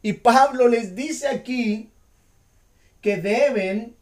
[0.01, 1.91] Y Pablo les dice aquí
[3.01, 3.98] que deben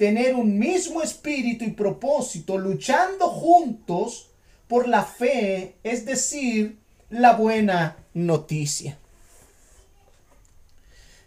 [0.00, 4.30] tener un mismo espíritu y propósito, luchando juntos
[4.66, 6.78] por la fe, es decir,
[7.10, 8.96] la buena noticia.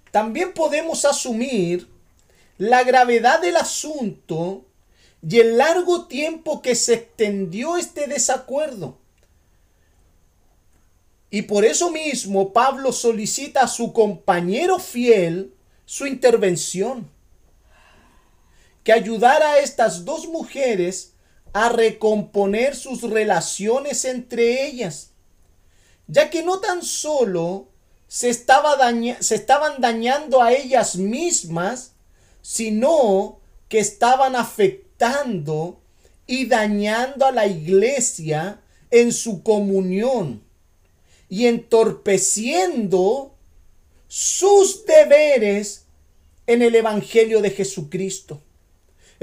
[0.10, 1.88] También podemos asumir
[2.58, 4.66] la gravedad del asunto
[5.22, 8.98] y el largo tiempo que se extendió este desacuerdo.
[11.30, 15.54] Y por eso mismo Pablo solicita a su compañero fiel
[15.86, 17.13] su intervención
[18.84, 21.14] que ayudara a estas dos mujeres
[21.54, 25.12] a recomponer sus relaciones entre ellas,
[26.08, 27.70] ya que no tan solo
[28.08, 28.78] se, estaba
[29.20, 31.94] se estaban dañando a ellas mismas,
[32.42, 35.80] sino que estaban afectando
[36.28, 40.44] y dañando a la iglesia en su comunión
[41.30, 43.34] y entorpeciendo
[44.08, 45.86] sus deberes
[46.46, 48.42] en el Evangelio de Jesucristo.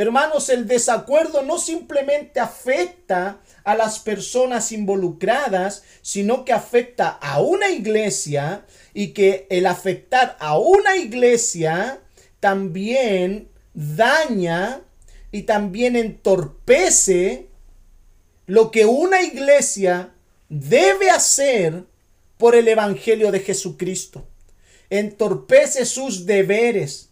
[0.00, 7.68] Hermanos, el desacuerdo no simplemente afecta a las personas involucradas, sino que afecta a una
[7.68, 12.00] iglesia y que el afectar a una iglesia
[12.40, 14.80] también daña
[15.32, 17.48] y también entorpece
[18.46, 20.14] lo que una iglesia
[20.48, 21.84] debe hacer
[22.38, 24.26] por el Evangelio de Jesucristo.
[24.88, 27.09] Entorpece sus deberes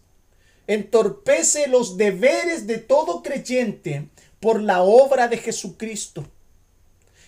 [0.69, 4.07] entorpece los deberes de todo creyente
[4.39, 6.27] por la obra de Jesucristo.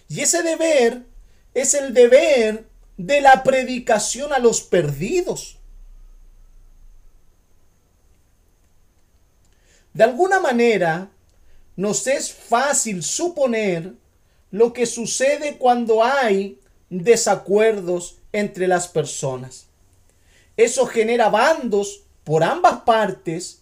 [0.07, 1.07] Y ese deber
[1.55, 2.67] es el deber
[2.97, 5.57] de la predicación a los perdidos.
[9.91, 11.09] De alguna manera,
[11.75, 13.93] nos es fácil suponer
[14.51, 16.59] lo que sucede cuando hay
[16.91, 19.65] desacuerdos entre las personas.
[20.57, 23.61] Eso genera bandos por ambas partes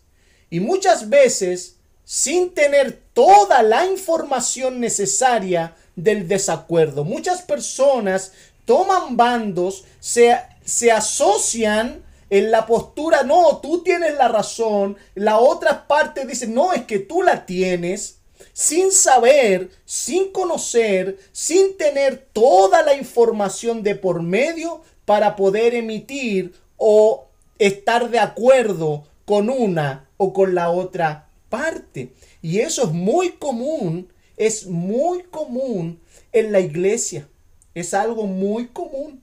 [0.50, 7.04] y muchas veces sin tener toda la información necesaria del desacuerdo.
[7.04, 8.32] Muchas personas
[8.66, 15.88] toman bandos, se, se asocian en la postura, no, tú tienes la razón, la otra
[15.88, 18.20] parte dice, no, es que tú la tienes,
[18.54, 26.54] sin saber, sin conocer, sin tener toda la información de por medio para poder emitir
[26.78, 27.29] o
[27.60, 32.14] estar de acuerdo con una o con la otra parte.
[32.42, 36.02] Y eso es muy común, es muy común
[36.32, 37.28] en la iglesia.
[37.76, 39.22] Es algo muy común.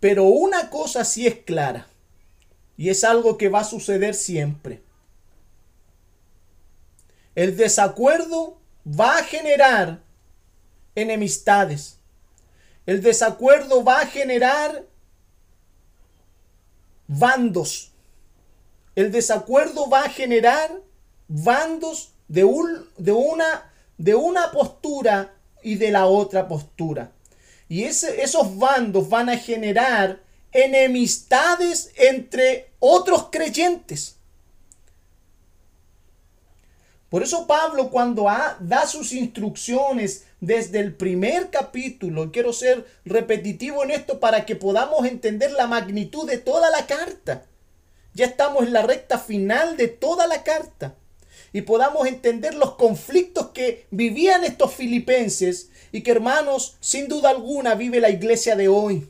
[0.00, 1.86] Pero una cosa sí es clara,
[2.76, 4.82] y es algo que va a suceder siempre.
[7.36, 10.00] El desacuerdo va a generar
[10.94, 11.98] enemistades.
[12.86, 14.84] El desacuerdo va a generar
[17.06, 17.92] bandos.
[18.94, 20.70] El desacuerdo va a generar
[21.28, 27.12] bandos de, un, de, una, de una postura y de la otra postura.
[27.68, 30.20] Y esos bandos van a generar
[30.52, 34.16] enemistades entre otros creyentes.
[37.12, 38.24] Por eso Pablo cuando
[38.60, 45.04] da sus instrucciones desde el primer capítulo, quiero ser repetitivo en esto para que podamos
[45.04, 47.44] entender la magnitud de toda la carta.
[48.14, 50.94] Ya estamos en la recta final de toda la carta
[51.52, 57.74] y podamos entender los conflictos que vivían estos filipenses y que hermanos, sin duda alguna,
[57.74, 59.06] vive la iglesia de hoy.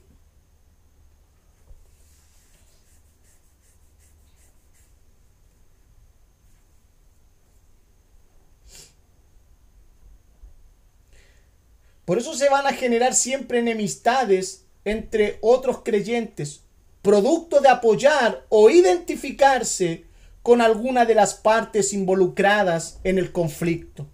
[12.04, 16.62] Por eso se van a generar siempre enemistades entre otros creyentes,
[17.02, 20.04] producto de apoyar o identificarse
[20.42, 24.08] con alguna de las partes involucradas en el conflicto.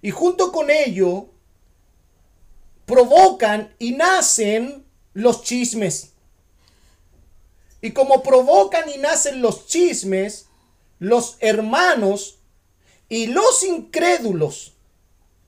[0.00, 1.28] Y junto con ello,
[2.84, 6.12] provocan y nacen los chismes.
[7.82, 10.46] Y como provocan y nacen los chismes,
[11.00, 12.38] los hermanos
[13.08, 14.75] y los incrédulos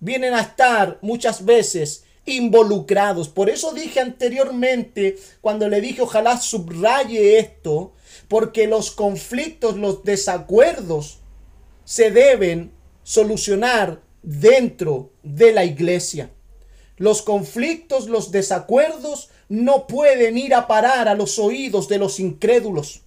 [0.00, 3.28] vienen a estar muchas veces involucrados.
[3.28, 7.92] Por eso dije anteriormente, cuando le dije ojalá subraye esto,
[8.28, 11.20] porque los conflictos, los desacuerdos
[11.84, 12.72] se deben
[13.02, 16.30] solucionar dentro de la iglesia.
[16.96, 23.02] Los conflictos, los desacuerdos no pueden ir a parar a los oídos de los incrédulos.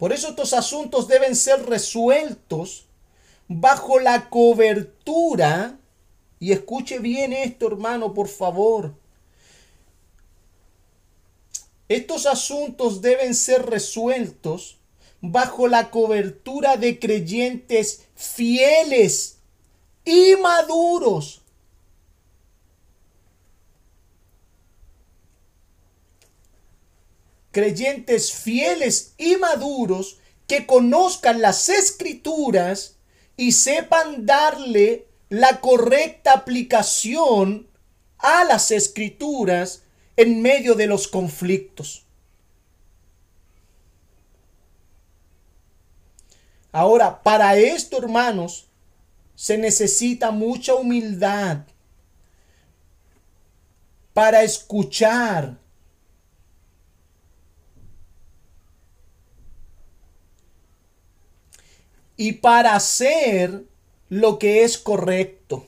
[0.00, 2.86] Por eso estos asuntos deben ser resueltos
[3.48, 5.78] bajo la cobertura,
[6.38, 8.94] y escuche bien esto hermano, por favor,
[11.86, 14.78] estos asuntos deben ser resueltos
[15.20, 19.36] bajo la cobertura de creyentes fieles
[20.06, 21.39] y maduros.
[27.50, 32.96] Creyentes fieles y maduros que conozcan las escrituras
[33.36, 37.68] y sepan darle la correcta aplicación
[38.18, 39.82] a las escrituras
[40.16, 42.04] en medio de los conflictos.
[46.72, 48.68] Ahora, para esto, hermanos,
[49.34, 51.64] se necesita mucha humildad
[54.12, 55.59] para escuchar.
[62.20, 63.64] Y para hacer
[64.10, 65.64] lo que es correcto.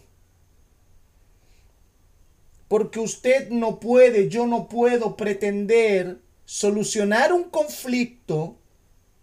[2.68, 8.58] Porque usted no puede, yo no puedo pretender solucionar un conflicto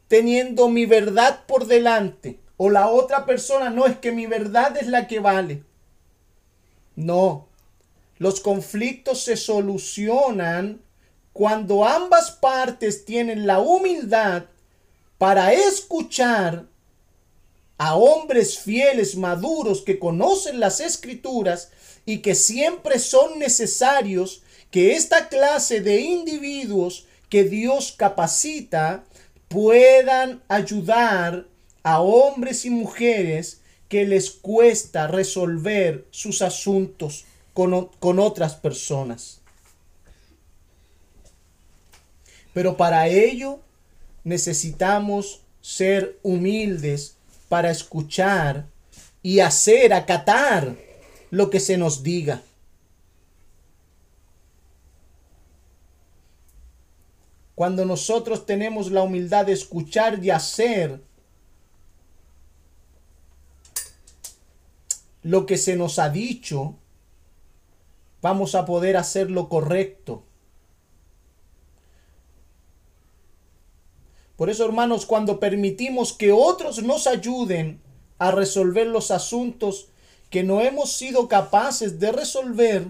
[0.07, 2.39] teniendo mi verdad por delante.
[2.57, 5.63] O la otra persona, no es que mi verdad es la que vale.
[6.95, 7.47] No.
[8.17, 10.81] Los conflictos se solucionan
[11.31, 14.45] cuando ambas partes tienen la humildad
[15.19, 16.68] para escuchar
[17.79, 21.71] a hombres fieles, maduros, que conocen las escrituras
[22.05, 29.05] y que siempre son necesarios que esta clase de individuos que Dios capacita
[29.47, 31.47] puedan ayudar
[31.81, 37.23] a hombres y mujeres que les cuesta resolver sus asuntos
[37.53, 39.39] con, con, otras personas.
[42.53, 43.61] Pero para ello
[44.25, 47.15] necesitamos ser humildes
[47.49, 48.67] para escuchar
[49.21, 50.77] y hacer, acatar
[51.31, 52.41] lo que se nos diga.
[57.55, 61.01] Cuando nosotros tenemos la humildad de escuchar y hacer
[65.23, 66.75] lo que se nos ha dicho,
[68.21, 70.23] vamos a poder hacer lo correcto.
[74.39, 77.81] Por eso, hermanos, cuando permitimos que otros nos ayuden
[78.19, 79.89] a resolver los asuntos
[80.29, 82.85] que no hemos sido capaces de resolver,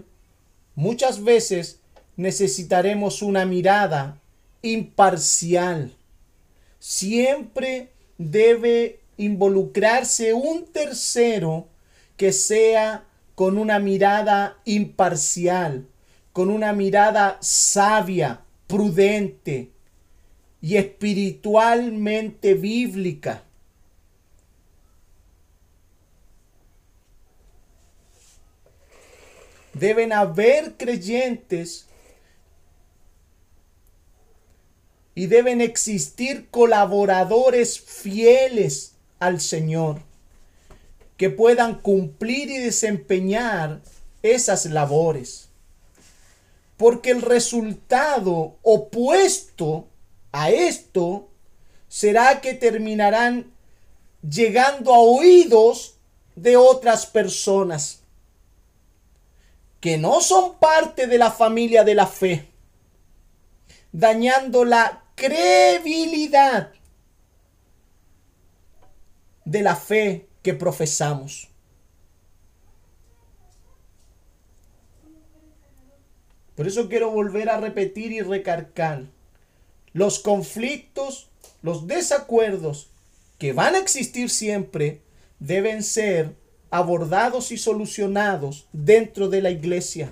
[0.76, 1.80] muchas veces
[2.18, 4.20] necesitaremos una mirada
[4.62, 5.92] imparcial.
[6.78, 7.90] Siempre
[8.20, 11.68] debe involucrarse un tercero
[12.16, 15.88] que sea con una mirada imparcial,
[16.32, 19.72] con una mirada sabia, prudente
[20.62, 23.44] y espiritualmente bíblica.
[29.74, 31.88] Deben haber creyentes
[35.16, 40.02] y deben existir colaboradores fieles al Señor
[41.18, 43.82] que puedan cumplir y desempeñar
[44.24, 45.50] esas labores.
[46.78, 49.89] Porque el resultado opuesto
[50.32, 51.30] a esto
[51.88, 53.52] será que terminarán
[54.22, 55.98] llegando a oídos
[56.36, 58.04] de otras personas
[59.80, 62.50] que no son parte de la familia de la fe,
[63.92, 66.74] dañando la credibilidad
[69.46, 71.50] de la fe que profesamos.
[76.56, 79.06] Por eso quiero volver a repetir y recargar.
[80.00, 81.28] Los conflictos,
[81.62, 82.88] los desacuerdos
[83.38, 85.02] que van a existir siempre
[85.40, 86.38] deben ser
[86.72, 90.10] abordados y solucionados dentro de la iglesia.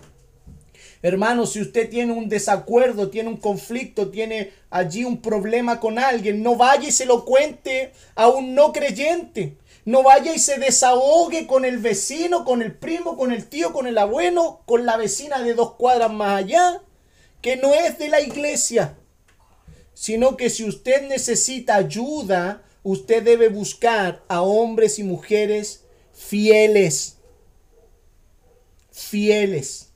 [1.02, 6.44] Hermano, si usted tiene un desacuerdo, tiene un conflicto, tiene allí un problema con alguien,
[6.44, 9.56] no vaya y se lo cuente a un no creyente.
[9.86, 13.88] No vaya y se desahogue con el vecino, con el primo, con el tío, con
[13.88, 16.82] el abuelo, con la vecina de dos cuadras más allá,
[17.40, 18.98] que no es de la iglesia.
[19.98, 27.18] Sino que si usted necesita ayuda, usted debe buscar a hombres y mujeres fieles.
[28.92, 29.88] Fieles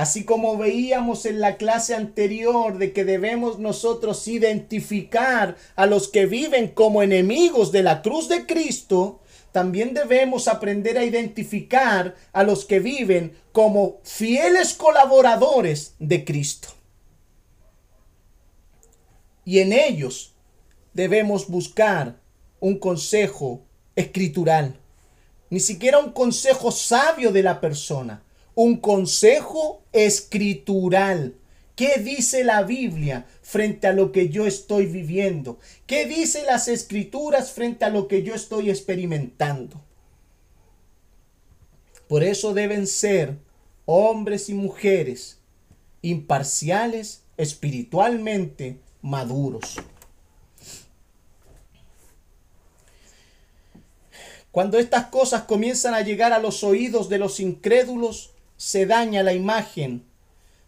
[0.00, 6.24] Así como veíamos en la clase anterior de que debemos nosotros identificar a los que
[6.24, 9.20] viven como enemigos de la cruz de Cristo,
[9.52, 16.79] también debemos aprender a identificar a los que viven como fieles colaboradores de Cristo.
[19.50, 20.32] Y en ellos
[20.94, 22.20] debemos buscar
[22.60, 24.78] un consejo escritural,
[25.50, 28.22] ni siquiera un consejo sabio de la persona,
[28.54, 31.34] un consejo escritural.
[31.74, 35.58] ¿Qué dice la Biblia frente a lo que yo estoy viviendo?
[35.84, 39.82] ¿Qué dice las escrituras frente a lo que yo estoy experimentando?
[42.06, 43.36] Por eso deben ser
[43.84, 45.40] hombres y mujeres
[46.02, 49.76] imparciales, espiritualmente maduros.
[54.50, 59.32] Cuando estas cosas comienzan a llegar a los oídos de los incrédulos, se daña la
[59.32, 60.04] imagen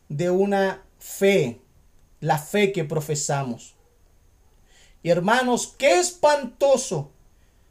[0.09, 1.61] de una fe,
[2.21, 3.75] la fe que profesamos.
[5.03, 7.11] Y hermanos, qué espantoso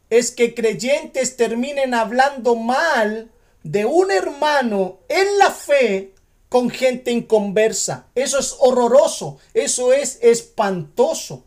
[0.09, 3.31] es que creyentes terminen hablando mal
[3.63, 6.13] de un hermano en la fe
[6.51, 8.07] con gente inconversa.
[8.13, 11.45] Eso es horroroso, eso es espantoso.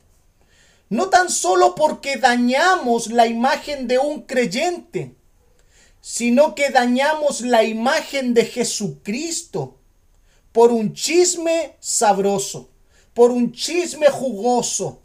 [0.89, 5.15] No tan solo porque dañamos la imagen de un creyente,
[6.01, 9.77] sino que dañamos la imagen de Jesucristo
[10.53, 12.71] por un chisme sabroso,
[13.13, 15.03] por un chisme jugoso.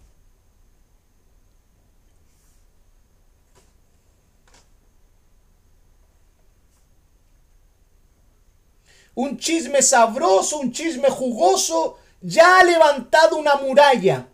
[9.19, 14.29] Un chisme sabroso, un chisme jugoso, ya ha levantado una muralla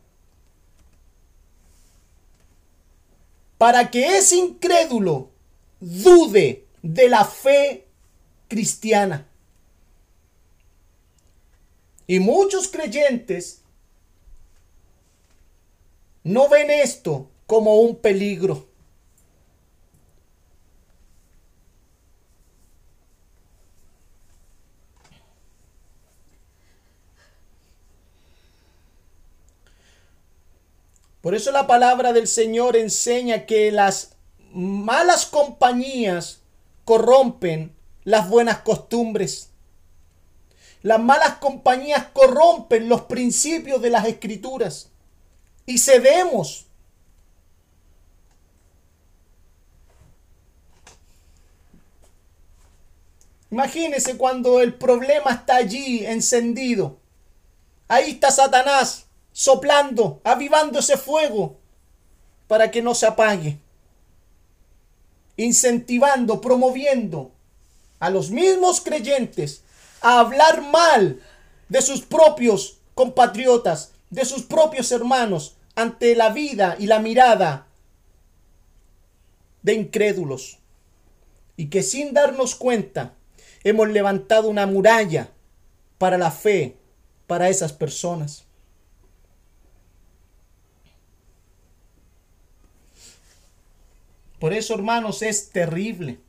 [3.57, 5.31] para que ese incrédulo
[5.79, 7.87] dude de la fe
[8.47, 9.27] cristiana.
[12.05, 13.63] Y muchos creyentes
[16.23, 18.67] no ven esto como un peligro.
[31.25, 34.11] Por eso la palabra del Señor enseña que las
[34.53, 36.41] malas compañías
[36.83, 39.49] corrompen las buenas costumbres.
[40.83, 44.91] Las malas compañías corrompen los principios de las escrituras
[45.65, 46.67] y cedemos.
[53.49, 56.99] Imagínese cuando el problema está allí encendido.
[57.87, 59.04] Ahí está Satanás
[59.35, 61.57] soplando, avivando ese fuego
[62.47, 63.59] para que no se apague.
[65.35, 67.31] Incentivando, promoviendo
[67.99, 69.63] a los mismos creyentes
[69.99, 71.21] a hablar mal
[71.67, 77.67] de sus propios compatriotas, de sus propios hermanos, ante la vida y la mirada
[79.63, 80.59] de incrédulos.
[81.57, 83.15] Y que sin darnos cuenta
[83.65, 85.29] hemos levantado una muralla
[85.97, 86.77] para la fe,
[87.27, 88.44] para esas personas.
[94.39, 96.19] Por eso, hermanos, es terrible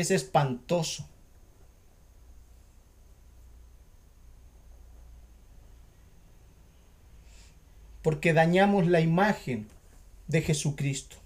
[0.00, 1.04] es espantoso.
[8.02, 9.68] Porque dañamos la imagen
[10.28, 11.16] de Jesucristo.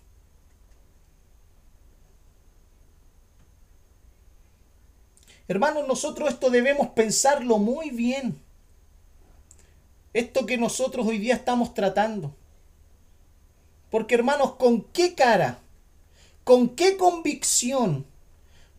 [5.48, 8.40] Hermanos, nosotros esto debemos pensarlo muy bien.
[10.14, 12.34] Esto que nosotros hoy día estamos tratando.
[13.92, 15.60] Porque hermanos, ¿con qué cara?
[16.42, 18.04] ¿Con qué convicción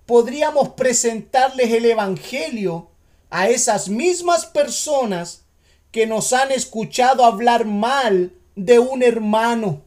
[0.05, 2.89] podríamos presentarles el Evangelio
[3.29, 5.43] a esas mismas personas
[5.91, 9.83] que nos han escuchado hablar mal de un hermano.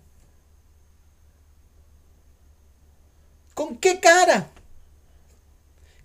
[3.55, 4.49] ¿Con qué cara?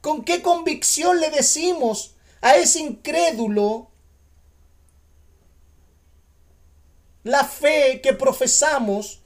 [0.01, 3.90] ¿Con qué convicción le decimos a ese incrédulo
[7.23, 9.21] la fe que profesamos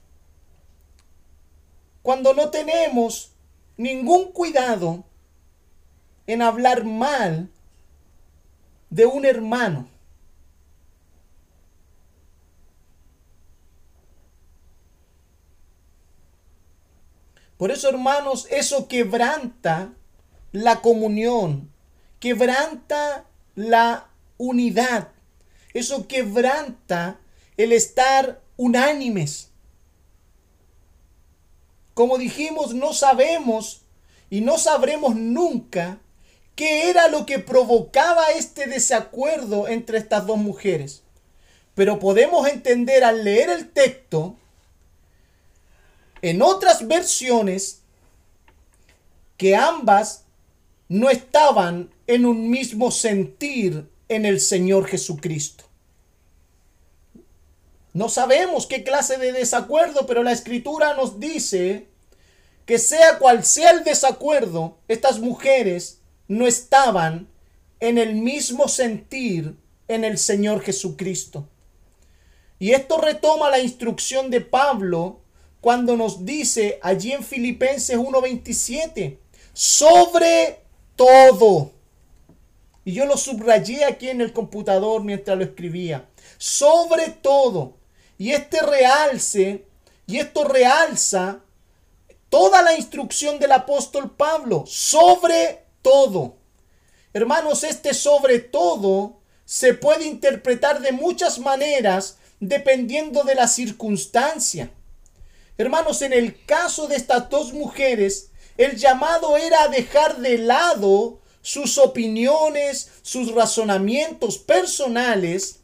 [2.02, 3.32] cuando no tenemos
[3.76, 5.04] ningún cuidado
[6.26, 7.50] en hablar mal
[8.90, 9.88] de un hermano.
[17.56, 19.92] Por eso, hermanos, eso quebranta
[20.52, 21.72] la comunión,
[22.20, 23.24] quebranta
[23.54, 25.08] la unidad,
[25.72, 27.18] eso quebranta
[27.56, 29.50] el estar unánimes.
[31.94, 33.82] Como dijimos, no sabemos
[34.28, 35.98] y no sabremos nunca
[36.54, 41.02] qué era lo que provocaba este desacuerdo entre estas dos mujeres.
[41.74, 44.36] Pero podemos entender al leer el texto,
[46.22, 47.82] en otras versiones,
[49.36, 50.24] que ambas
[50.88, 55.65] no estaban en un mismo sentir en el Señor Jesucristo.
[57.96, 61.88] No sabemos qué clase de desacuerdo, pero la escritura nos dice
[62.66, 67.26] que sea cual sea el desacuerdo, estas mujeres no estaban
[67.80, 69.56] en el mismo sentir
[69.88, 71.48] en el Señor Jesucristo.
[72.58, 75.20] Y esto retoma la instrucción de Pablo
[75.62, 79.20] cuando nos dice allí en Filipenses 1:27,
[79.54, 80.60] sobre
[80.96, 81.70] todo.
[82.84, 86.06] Y yo lo subrayé aquí en el computador mientras lo escribía.
[86.36, 87.75] Sobre todo.
[88.18, 89.66] Y este realce,
[90.06, 91.40] y esto realza
[92.28, 96.36] toda la instrucción del apóstol Pablo, sobre todo.
[97.12, 104.70] Hermanos, este sobre todo se puede interpretar de muchas maneras dependiendo de la circunstancia.
[105.58, 111.20] Hermanos, en el caso de estas dos mujeres, el llamado era a dejar de lado
[111.40, 115.60] sus opiniones, sus razonamientos personales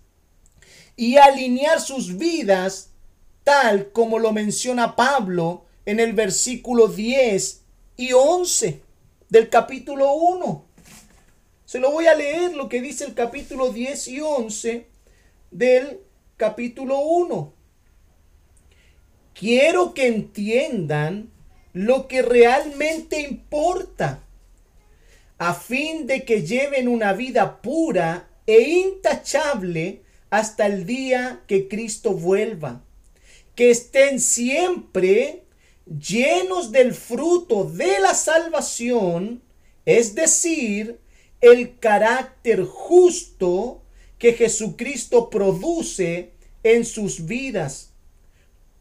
[1.02, 2.90] y alinear sus vidas
[3.42, 7.60] tal como lo menciona Pablo en el versículo 10
[7.96, 8.80] y 11
[9.28, 10.64] del capítulo 1.
[11.64, 14.86] Se lo voy a leer lo que dice el capítulo 10 y 11
[15.50, 15.98] del
[16.36, 17.52] capítulo 1.
[19.34, 21.32] Quiero que entiendan
[21.72, 24.22] lo que realmente importa,
[25.38, 30.02] a fin de que lleven una vida pura e intachable
[30.32, 32.82] hasta el día que Cristo vuelva.
[33.54, 35.42] Que estén siempre
[35.84, 39.42] llenos del fruto de la salvación,
[39.84, 40.98] es decir,
[41.42, 43.82] el carácter justo
[44.16, 47.90] que Jesucristo produce en sus vidas,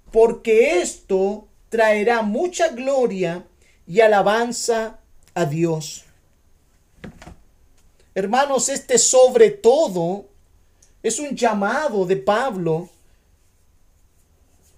[0.09, 3.45] porque esto traerá mucha gloria
[3.85, 5.01] y alabanza
[5.33, 6.05] a Dios.
[8.15, 10.30] Hermanos, este sobre todo
[11.03, 12.89] es un llamado de Pablo.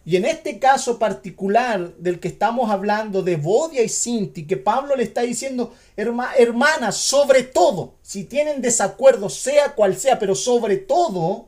[0.06, 4.98] Y en este caso particular del que estamos hablando de Bodia y Sinti, que Pablo
[4.98, 11.48] le está diciendo, hermanas, sobre todo, si tienen desacuerdo, sea cual sea, pero sobre todo,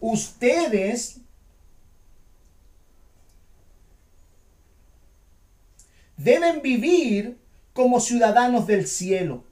[0.00, 1.18] ustedes
[6.16, 7.38] deben vivir
[7.72, 9.44] como ciudadanos del cielo.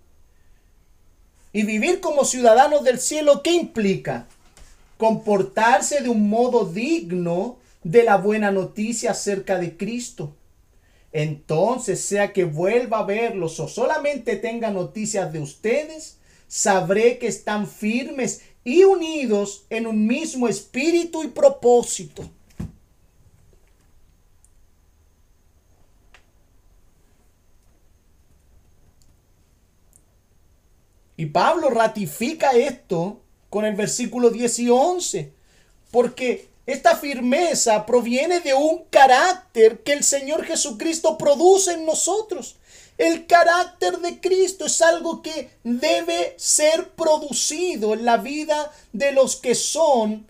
[1.53, 4.27] Y vivir como ciudadanos del cielo, ¿qué implica?
[5.03, 10.37] Comportarse de un modo digno de la buena noticia acerca de Cristo.
[11.11, 17.67] Entonces, sea que vuelva a verlos o solamente tenga noticias de ustedes, sabré que están
[17.67, 22.31] firmes y unidos en un mismo espíritu y propósito.
[31.17, 33.19] Y Pablo ratifica esto
[33.53, 35.31] con el versículo 10 y 11,
[35.91, 42.57] porque esta firmeza proviene de un carácter que el Señor Jesucristo produce en nosotros.
[42.97, 49.37] El carácter de Cristo es algo que debe ser producido en la vida de los
[49.37, 50.27] que son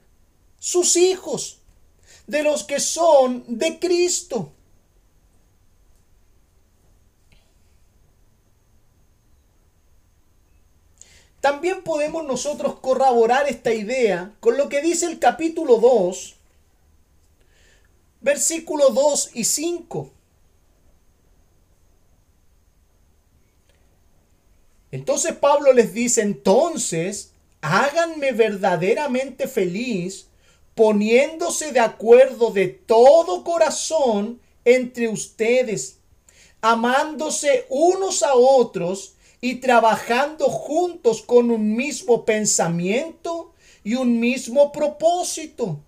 [0.59, 1.59] sus hijos,
[2.27, 4.51] de los que son de Cristo.
[11.43, 16.37] También podemos nosotros corroborar esta idea con lo que dice el capítulo 2,
[18.21, 20.11] versículo 2 y 5.
[24.93, 30.29] Entonces Pablo les dice, entonces, háganme verdaderamente feliz
[30.77, 35.97] poniéndose de acuerdo de todo corazón entre ustedes,
[36.61, 39.15] amándose unos a otros
[39.45, 45.81] y trabajando juntos con un mismo pensamiento y un mismo propósito.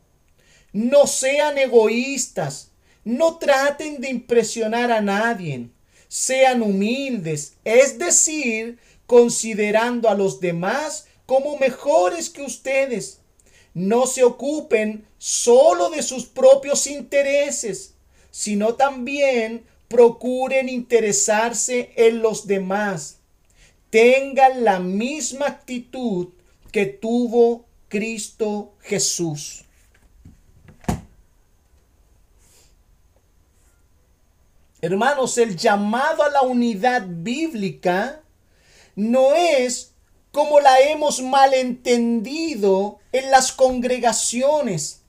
[0.73, 2.73] No sean egoístas,
[3.05, 5.69] no traten de impresionar a nadie,
[6.09, 13.21] sean humildes, es decir, considerando a los demás como mejores que ustedes.
[13.73, 17.95] No se ocupen solo de sus propios intereses,
[18.33, 23.21] sino también procuren interesarse en los demás
[23.95, 26.31] tengan la misma actitud
[26.73, 29.67] que tuvo Cristo Jesús.
[34.81, 38.21] Hermanos, el llamado a la unidad bíblica
[38.97, 39.93] no es
[40.33, 45.04] como la hemos malentendido en las congregaciones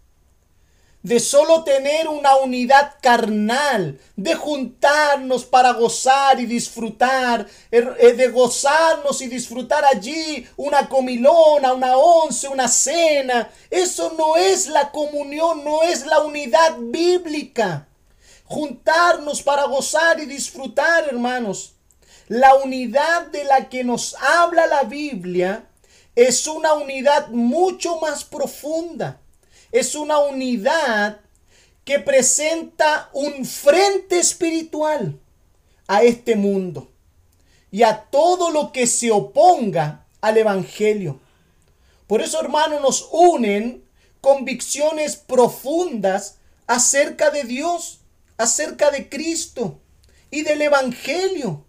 [1.06, 8.30] de solo tener una unidad carnal, de juntarnos para gozar y disfrutar, er, eh, de
[8.30, 13.52] gozarnos y disfrutar allí una comilona, una once, una cena.
[13.70, 17.88] Eso no es la comunión, no es la unidad bíblica.
[18.46, 21.76] Juntarnos para gozar y disfrutar, hermanos.
[22.30, 25.68] La unidad de la que nos habla la Biblia
[26.16, 29.20] es una unidad mucho más profunda
[29.72, 31.20] es una unidad
[31.84, 35.20] que presenta un frente espiritual
[35.88, 36.92] a este mundo
[37.72, 41.20] y a todo lo que se oponga al Evangelio.
[42.08, 43.84] Por eso, hermanos, nos unen
[44.22, 46.38] convicciones profundas
[46.68, 48.00] acerca de Dios,
[48.38, 49.80] acerca de Cristo
[50.32, 51.66] y del Evangelio.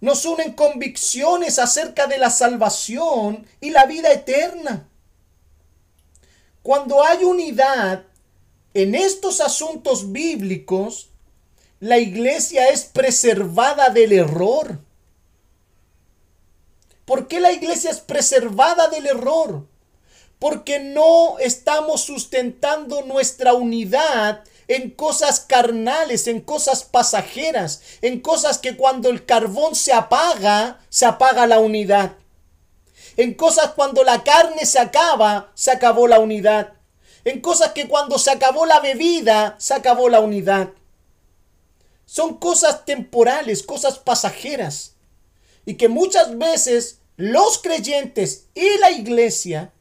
[0.00, 4.87] Nos unen convicciones acerca de la salvación y la vida eterna.
[6.68, 8.04] Cuando hay unidad
[8.74, 11.08] en estos asuntos bíblicos,
[11.80, 14.78] la iglesia es preservada del error.
[17.06, 19.66] ¿Por qué la iglesia es preservada del error?
[20.38, 28.76] Porque no estamos sustentando nuestra unidad en cosas carnales, en cosas pasajeras, en cosas que
[28.76, 32.17] cuando el carbón se apaga, se apaga la unidad
[33.18, 36.74] en cosas cuando la carne se acaba, se acabó la unidad.
[37.24, 40.68] En cosas que cuando se acabó la bebida, se acabó la unidad.
[42.06, 44.94] Son cosas temporales, cosas pasajeras.
[45.66, 49.72] Y que muchas veces los creyentes y la iglesia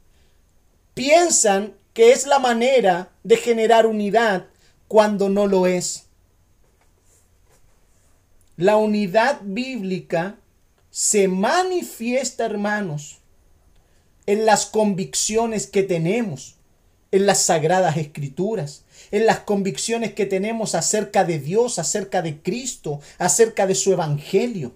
[0.96, 4.48] piensan que es la manera de generar unidad
[4.88, 6.08] cuando no lo es.
[8.56, 10.40] La unidad bíblica
[10.90, 13.20] se manifiesta, hermanos,
[14.28, 16.58] en las convicciones que tenemos,
[17.12, 23.00] en las sagradas escrituras, en las convicciones que tenemos acerca de Dios, acerca de Cristo,
[23.18, 24.76] acerca de su Evangelio.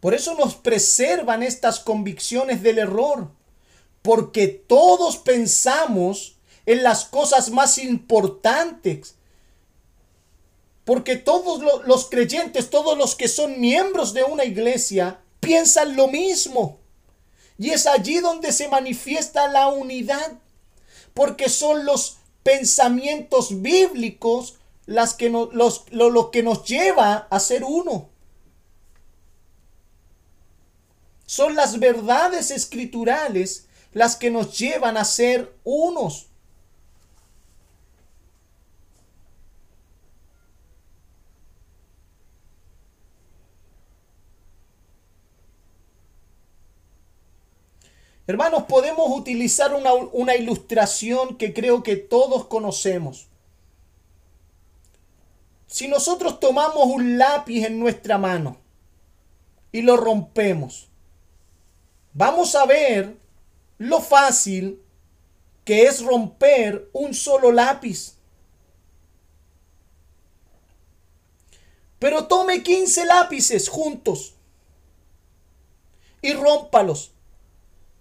[0.00, 3.30] Por eso nos preservan estas convicciones del error,
[4.02, 9.14] porque todos pensamos en las cosas más importantes
[10.84, 16.78] porque todos los creyentes, todos los que son miembros de una iglesia, piensan lo mismo.
[17.58, 20.32] Y es allí donde se manifiesta la unidad,
[21.14, 24.56] porque son los pensamientos bíblicos
[24.86, 28.10] las que los, lo, que nos lleva a ser uno.
[31.26, 36.26] Son las verdades escriturales las que nos llevan a ser unos.
[48.26, 53.28] Hermanos, podemos utilizar una, una, ilustración que creo que todos conocemos.
[55.66, 58.56] Si nosotros tomamos un lápiz en nuestra mano
[59.72, 60.88] y lo rompemos,
[62.14, 63.14] vamos a ver
[63.76, 64.80] lo fácil
[65.64, 68.14] que es romper un solo lápiz.
[71.98, 74.34] Pero tome 15 lápices juntos
[76.22, 77.13] y rómpalos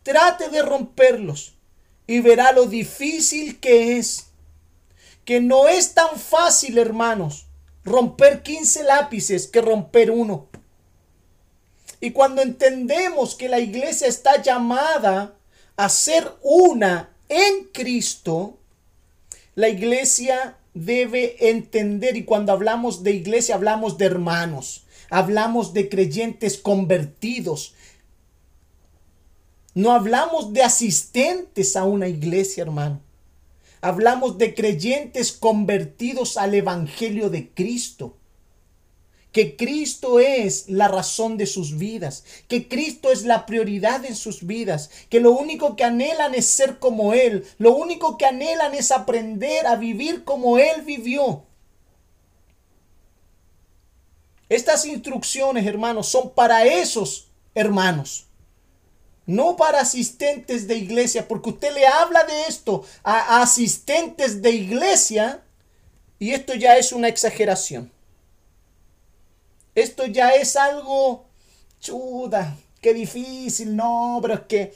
[0.04, 1.54] Trate de romperlos
[2.08, 4.28] y verá lo difícil que es.
[5.26, 7.46] Que no es tan fácil, hermanos,
[7.86, 10.48] romper 15 lápices que romper uno.
[12.02, 15.36] Y cuando entendemos que la iglesia está llamada
[15.78, 18.58] a ser una en Cristo,
[19.56, 26.58] la iglesia debe entender, y cuando hablamos de iglesia hablamos de hermanos, hablamos de creyentes
[26.58, 27.74] convertidos,
[29.76, 33.02] no hablamos de asistentes a una iglesia, hermano.
[33.82, 38.16] Hablamos de creyentes convertidos al Evangelio de Cristo.
[39.32, 44.46] Que Cristo es la razón de sus vidas, que Cristo es la prioridad en sus
[44.46, 48.92] vidas, que lo único que anhelan es ser como Él, lo único que anhelan es
[48.92, 51.46] aprender a vivir como Él vivió.
[54.50, 58.28] Estas instrucciones, hermanos, son para esos hermanos
[59.26, 65.44] no para asistentes de iglesia, porque usted le habla de esto a asistentes de iglesia
[66.20, 67.92] y esto ya es una exageración.
[69.76, 71.26] Esto ya es algo
[71.80, 74.74] chuda, qué difícil, no, pero es que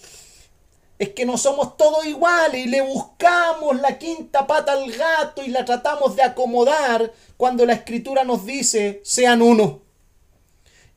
[0.99, 5.49] es que no somos todos iguales y le buscamos la quinta pata al gato y
[5.49, 9.81] la tratamos de acomodar cuando la escritura nos dice sean uno.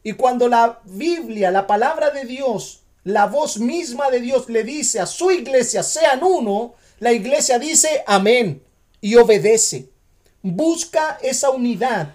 [0.03, 5.01] Y cuando la Biblia, la palabra de Dios, la voz misma de Dios le dice
[5.01, 8.62] a su iglesia, sean uno, la iglesia dice amén
[9.01, 9.88] y obedece.
[10.42, 12.14] Busca esa unidad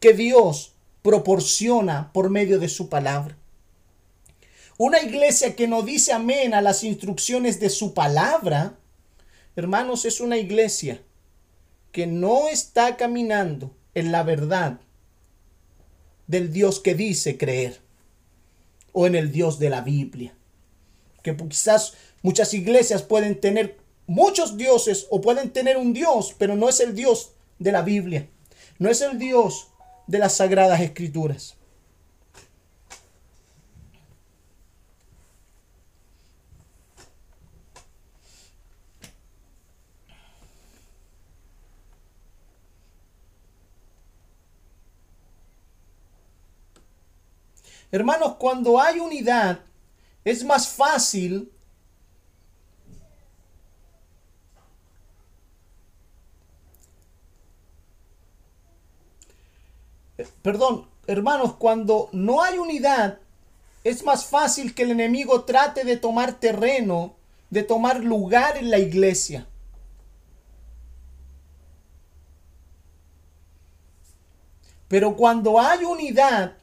[0.00, 3.36] que Dios proporciona por medio de su palabra.
[4.78, 8.78] Una iglesia que no dice amén a las instrucciones de su palabra,
[9.56, 11.02] hermanos, es una iglesia
[11.92, 14.80] que no está caminando en la verdad
[16.26, 17.87] del Dios que dice creer
[18.92, 20.34] o en el Dios de la Biblia.
[21.22, 26.68] Que quizás muchas iglesias pueden tener muchos dioses o pueden tener un Dios, pero no
[26.68, 28.28] es el Dios de la Biblia.
[28.78, 29.68] No es el Dios
[30.06, 31.57] de las sagradas escrituras.
[47.90, 49.60] Hermanos, cuando hay unidad,
[50.24, 51.50] es más fácil
[60.42, 63.18] Perdón, hermanos, cuando no hay unidad,
[63.84, 67.14] es más fácil que el enemigo trate de tomar terreno,
[67.50, 69.46] de tomar lugar en la iglesia.
[74.88, 76.56] Pero cuando hay unidad,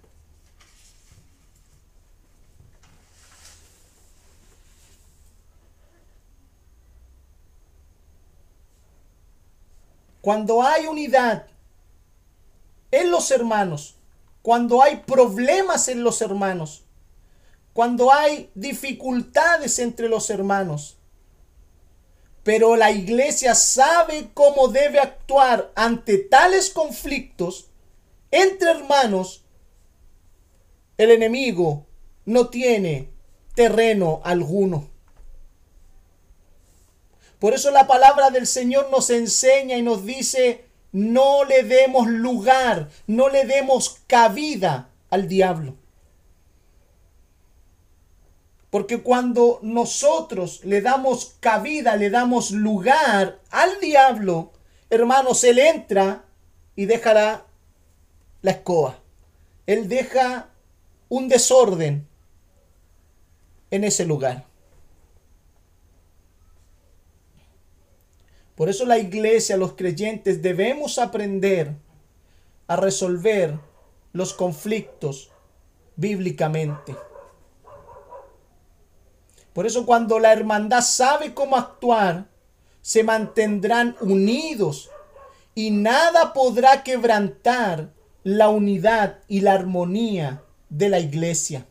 [10.25, 11.45] Cuando hay unidad
[12.89, 13.97] en los hermanos,
[14.41, 16.83] cuando hay problemas en los hermanos,
[17.73, 20.97] cuando hay dificultades entre los hermanos,
[22.41, 27.67] pero la iglesia sabe cómo debe actuar ante tales conflictos
[28.31, 29.43] entre hermanos,
[30.97, 31.85] el enemigo
[32.25, 33.11] no tiene
[33.53, 34.89] terreno alguno.
[37.39, 42.89] Por eso la palabra del Señor nos enseña y nos dice, no le demos lugar,
[43.07, 45.75] no le demos cabida al diablo.
[48.69, 54.51] Porque cuando nosotros le damos cabida, le damos lugar al diablo,
[54.89, 56.25] hermanos, él entra
[56.75, 57.45] y dejará
[58.41, 58.99] la escoba.
[59.65, 60.49] Él deja
[61.09, 62.07] un desorden
[63.71, 64.45] en ese lugar.
[68.55, 71.75] Por eso la iglesia, los creyentes, debemos aprender
[72.67, 73.59] a resolver
[74.13, 75.29] los conflictos
[75.95, 76.95] bíblicamente.
[79.53, 82.27] Por eso cuando la hermandad sabe cómo actuar,
[82.81, 84.89] se mantendrán unidos
[85.53, 87.93] y nada podrá quebrantar
[88.23, 91.65] la unidad y la armonía de la iglesia.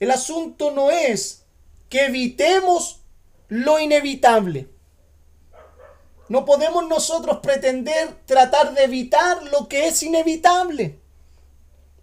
[0.00, 1.44] El asunto no es
[1.88, 3.02] que evitemos
[3.48, 4.68] lo inevitable.
[6.28, 10.98] No podemos nosotros pretender tratar de evitar lo que es inevitable.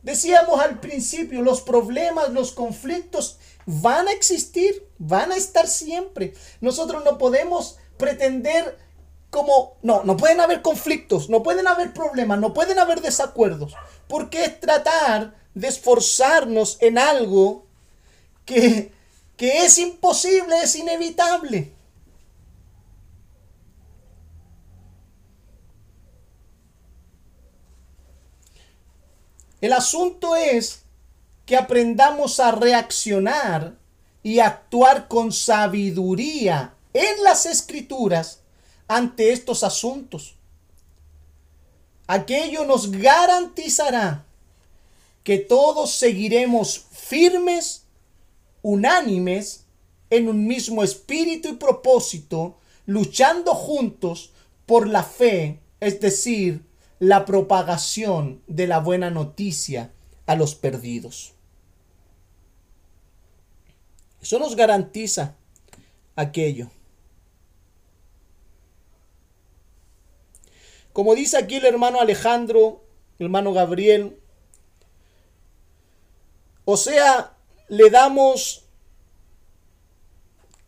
[0.01, 6.33] Decíamos al principio, los problemas, los conflictos van a existir, van a estar siempre.
[6.61, 8.77] Nosotros no podemos pretender
[9.29, 13.73] como, no, no pueden haber conflictos, no pueden haber problemas, no pueden haber desacuerdos,
[14.07, 17.65] porque es tratar de esforzarnos en algo
[18.45, 18.93] que,
[19.35, 21.74] que es imposible, es inevitable.
[29.61, 30.83] El asunto es
[31.45, 33.77] que aprendamos a reaccionar
[34.23, 38.41] y actuar con sabiduría en las escrituras
[38.87, 40.35] ante estos asuntos.
[42.07, 44.25] Aquello nos garantizará
[45.23, 47.83] que todos seguiremos firmes,
[48.61, 49.65] unánimes,
[50.09, 54.31] en un mismo espíritu y propósito, luchando juntos
[54.65, 56.64] por la fe, es decir,
[56.99, 59.91] la propagación de la buena noticia
[60.25, 61.33] a los perdidos.
[64.21, 65.35] Eso nos garantiza
[66.15, 66.69] aquello.
[70.93, 72.83] Como dice aquí el hermano Alejandro,
[73.19, 74.17] hermano Gabriel,
[76.63, 77.35] o sea,
[77.67, 78.65] le damos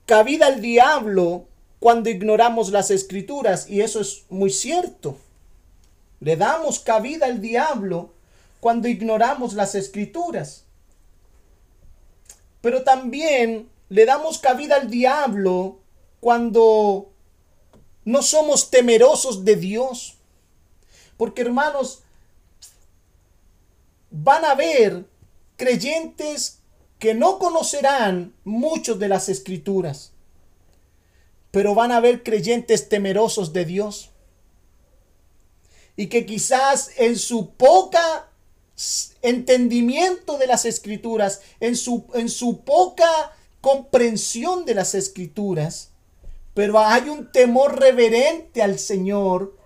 [0.06, 1.48] cabida al diablo
[1.80, 5.18] cuando ignoramos las escrituras, y eso es muy cierto.
[6.20, 8.14] Le damos cabida al diablo
[8.60, 10.66] cuando ignoramos las escrituras.
[12.62, 15.80] Pero también le damos cabida al diablo
[16.20, 17.12] cuando
[18.06, 20.18] no somos temerosos de Dios.
[21.18, 22.04] Porque hermanos,
[24.10, 25.06] van a haber
[25.56, 26.60] creyentes
[27.00, 30.14] que no conocerán muchos de las escrituras,
[31.52, 34.12] pero van a haber creyentes temerosos de Dios.
[35.98, 38.30] Y que quizás en su poca
[39.22, 45.90] entendimiento de las escrituras, en su, en su poca comprensión de las escrituras,
[46.54, 49.58] pero hay un temor reverente al Señor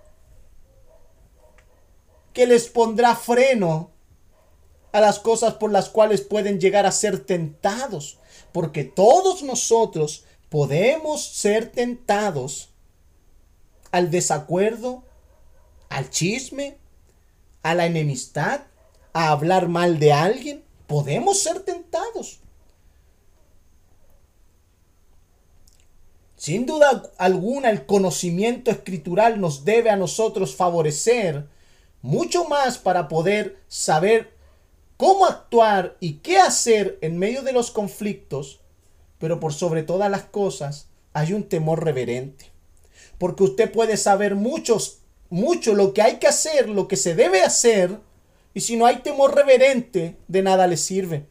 [2.32, 3.90] que les pondrá freno
[4.92, 8.18] a las cosas por las cuales pueden llegar a ser tentados.
[8.52, 12.70] Porque todos nosotros podemos ser tentados
[13.90, 15.04] al desacuerdo,
[15.92, 16.78] al chisme,
[17.62, 18.62] a la enemistad,
[19.12, 20.64] a hablar mal de alguien.
[20.86, 22.40] Podemos ser tentados.
[26.36, 31.46] Sin duda alguna el conocimiento escritural nos debe a nosotros favorecer
[32.00, 34.32] mucho más para poder saber
[34.96, 38.60] cómo actuar y qué hacer en medio de los conflictos,
[39.18, 42.50] pero por sobre todas las cosas hay un temor reverente.
[43.18, 45.01] Porque usted puede saber muchos,
[45.32, 47.98] mucho lo que hay que hacer, lo que se debe hacer,
[48.52, 51.26] y si no hay temor reverente, de nada le sirve.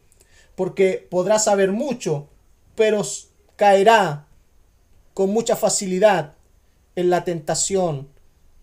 [0.56, 2.28] Porque podrá saber mucho,
[2.74, 3.02] pero
[3.54, 4.26] caerá
[5.14, 6.34] con mucha facilidad
[6.96, 8.08] en la tentación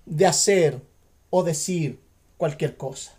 [0.05, 0.81] de hacer
[1.29, 2.01] o decir
[2.37, 3.13] cualquier cosa.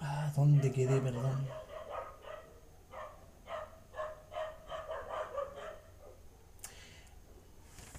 [0.00, 1.48] Ah, ¿dónde quedé, perdón?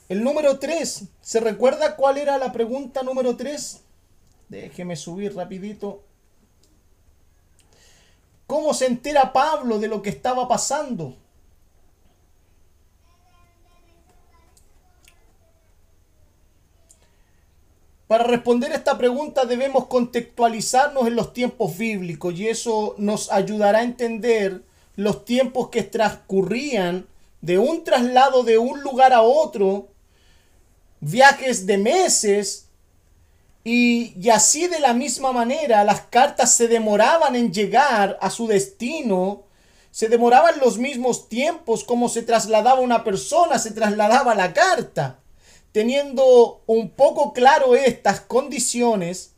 [0.07, 3.83] El número 3, ¿se recuerda cuál era la pregunta número 3?
[4.47, 6.03] Déjeme subir rapidito.
[8.47, 11.17] ¿Cómo se entera Pablo de lo que estaba pasando?
[18.09, 23.83] Para responder esta pregunta debemos contextualizarnos en los tiempos bíblicos y eso nos ayudará a
[23.83, 24.63] entender
[24.95, 27.05] los tiempos que transcurrían
[27.41, 29.89] de un traslado de un lugar a otro,
[31.01, 32.69] viajes de meses,
[33.63, 38.47] y, y, así de la misma manera las cartas se demoraban en llegar a su
[38.47, 39.43] destino,
[39.91, 45.19] se demoraban los mismos tiempos como se trasladaba una persona, se trasladaba la carta.
[45.71, 49.35] Teniendo un poco claro estas condiciones,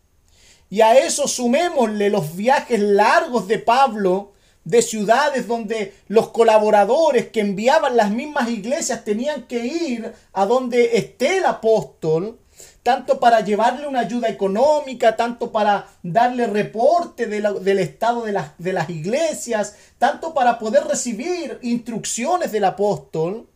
[0.70, 4.32] y a eso sumémosle los viajes largos de Pablo,
[4.64, 10.98] de ciudades donde los colaboradores que enviaban las mismas iglesias tenían que ir a donde
[10.98, 12.40] esté el apóstol,
[12.84, 18.74] tanto para llevarle una ayuda económica, tanto para darle reporte del estado de las, de
[18.74, 23.48] las iglesias, tanto para poder recibir instrucciones del apóstol.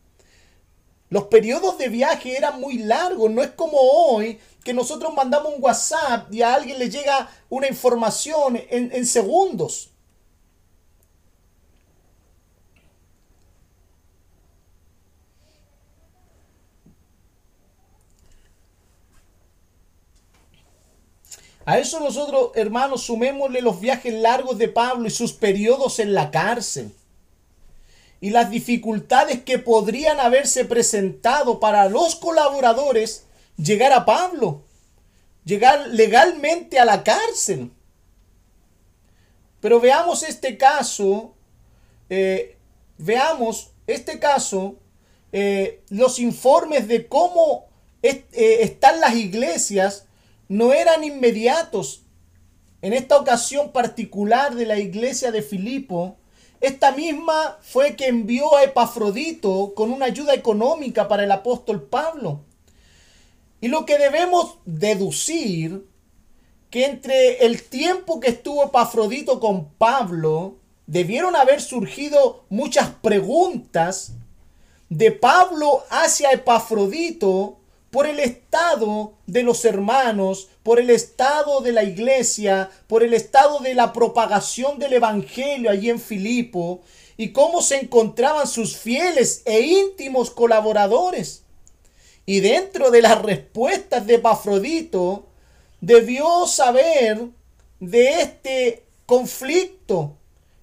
[1.08, 5.62] Los periodos de viaje eran muy largos, no es como hoy que nosotros mandamos un
[5.62, 9.90] WhatsApp y a alguien le llega una información en, segundos.
[21.64, 26.30] A eso nosotros, hermanos, sumémosle los viajes largos de Pablo y sus periodos en la
[26.32, 26.92] cárcel.
[28.20, 34.62] Y las dificultades que podrían haberse presentado para los colaboradores llegar a Pablo,
[35.44, 37.70] llegar legalmente a la cárcel.
[39.60, 41.34] Pero veamos este caso,
[42.08, 42.56] eh,
[42.98, 44.76] veamos este caso,
[45.32, 47.66] eh, los informes de cómo
[48.02, 48.24] eh,
[48.60, 50.06] están las iglesias
[50.48, 52.02] no eran inmediatos.
[52.82, 56.16] En esta ocasión particular de la iglesia de Filipo,
[56.60, 62.40] esta misma fue que envió a Epafrodito con una ayuda económica para el apóstol Pablo.
[63.60, 65.86] Y lo que debemos deducir
[66.70, 74.12] que entre el tiempo que estuvo Epafrodito con Pablo, debieron haber surgido muchas preguntas
[74.88, 77.58] de Pablo hacia Epafrodito
[77.96, 83.60] por el estado de los hermanos, por el estado de la iglesia, por el estado
[83.60, 86.82] de la propagación del Evangelio allí en Filipo,
[87.16, 91.44] y cómo se encontraban sus fieles e íntimos colaboradores.
[92.26, 95.24] Y dentro de las respuestas de Pafrodito,
[95.80, 97.28] debió saber
[97.80, 100.12] de este conflicto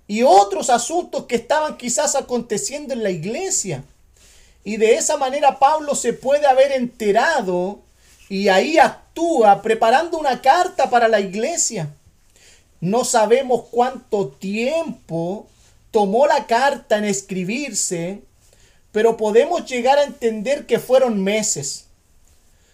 [0.05, 3.84] y otros asuntos que estaban quizás aconteciendo en la iglesia.
[4.64, 7.82] Y de esa manera Pablo se puede haber enterado
[8.30, 11.93] y ahí actúa preparando una carta para la iglesia.
[12.80, 15.47] No sabemos cuánto tiempo
[15.91, 18.22] tomó la carta en escribirse,
[18.91, 21.86] pero podemos llegar a entender que fueron meses.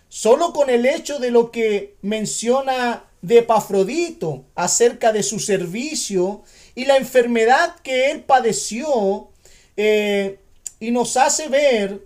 [0.08, 6.44] Solo con el hecho de lo que menciona de Epafrodito acerca de su servicio
[6.76, 9.30] y la enfermedad que él padeció,
[9.78, 10.40] eh,
[10.80, 12.06] y nos hace ver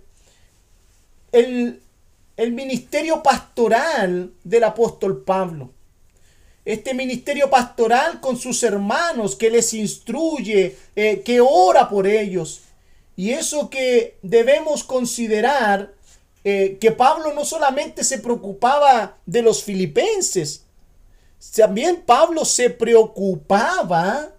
[1.32, 1.80] el,
[2.52, 5.70] ministerio pastoral del apóstol Pablo.
[6.64, 12.62] Este ministerio pastoral con sus hermanos que les instruye, eh, que ora por ellos.
[13.16, 15.92] Y eso que debemos considerar
[16.42, 20.64] eh, que Pablo no solamente se preocupaba de los filipenses,
[21.54, 24.30] también Pablo se preocupaba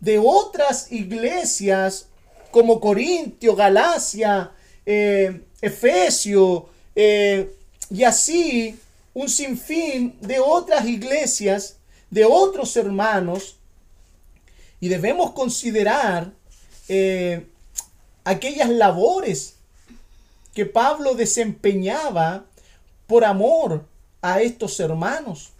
[0.00, 2.08] de otras iglesias
[2.56, 4.50] como Corintio, Galacia,
[4.86, 7.54] eh, Efesio, eh,
[7.90, 8.80] y así
[9.12, 11.76] un sinfín de otras iglesias,
[12.08, 13.56] de otros hermanos,
[14.80, 16.32] y debemos considerar
[16.88, 17.46] eh,
[18.24, 19.56] aquellas labores
[20.54, 22.46] que Pablo desempeñaba
[23.06, 23.84] por amor
[24.22, 25.50] a estos hermanos.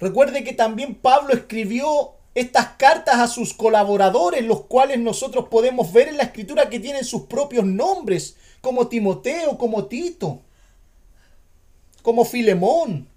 [0.00, 6.08] Recuerde que también Pablo escribió estas cartas a sus colaboradores, los cuales nosotros podemos ver
[6.08, 10.40] en la escritura que tienen sus propios nombres, como Timoteo, como Tito,
[12.02, 13.08] como Filemón.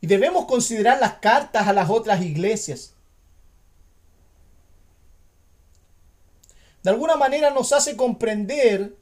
[0.00, 2.94] Y debemos considerar las cartas a las otras iglesias.
[6.84, 8.94] De alguna manera nos hace comprender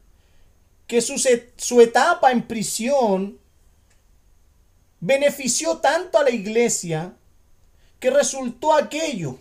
[0.87, 1.15] que su,
[1.57, 3.39] su etapa en prisión
[5.01, 7.15] benefició tanto a la iglesia
[8.01, 9.39] que resultó aquello,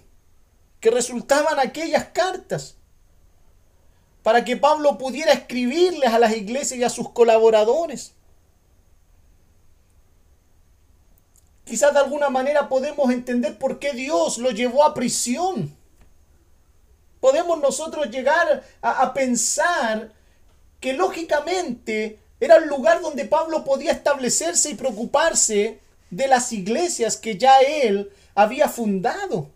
[0.79, 2.75] que resultaban aquellas cartas,
[4.23, 8.13] para que Pablo pudiera escribirles a las iglesias y a sus colaboradores.
[11.65, 15.75] Quizás de alguna manera podemos entender por qué Dios lo llevó a prisión.
[17.19, 20.11] Podemos nosotros llegar a, a pensar
[20.83, 25.79] que lógicamente era el lugar donde Pablo podía establecerse y preocuparse
[26.09, 29.49] de las iglesias que ya él había fundado.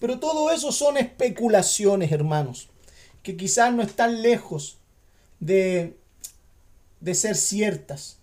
[0.00, 2.70] Pero todo eso son especulaciones, hermanos,
[3.22, 4.78] que quizás no están lejos
[5.40, 5.98] de,
[7.00, 8.16] de ser ciertas,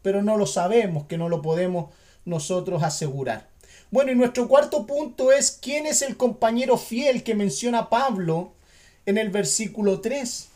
[0.00, 1.92] pero no lo sabemos, que no lo podemos
[2.24, 3.51] nosotros asegurar.
[3.92, 8.54] Bueno, y nuestro cuarto punto es quién es el compañero fiel que menciona Pablo
[9.04, 10.48] en el versículo 3.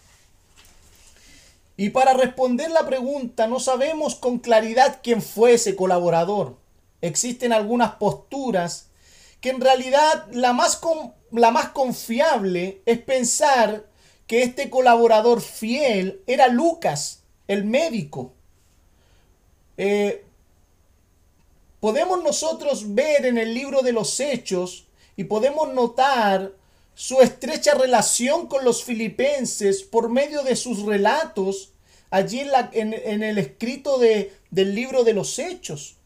[1.77, 6.57] Y para responder la pregunta, no sabemos con claridad quién fue ese colaborador.
[7.03, 8.87] Existen algunas posturas
[9.43, 10.81] que en realidad la más,
[11.31, 13.85] la más confiable es pensar
[14.27, 18.33] que este colaborador fiel era Lucas, el médico.
[19.77, 20.26] Eh,
[21.81, 24.87] podemos nosotros ver en el libro de los Hechos
[25.17, 26.53] y podemos notar
[26.95, 31.73] su estrecha relación con los filipenses por medio de sus relatos
[32.11, 35.97] allí en, la, en, el escrito de, del libro de los Hechos.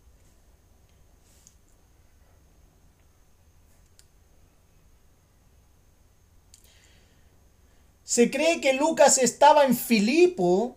[8.02, 10.76] Se cree que Lucas estaba en Filipo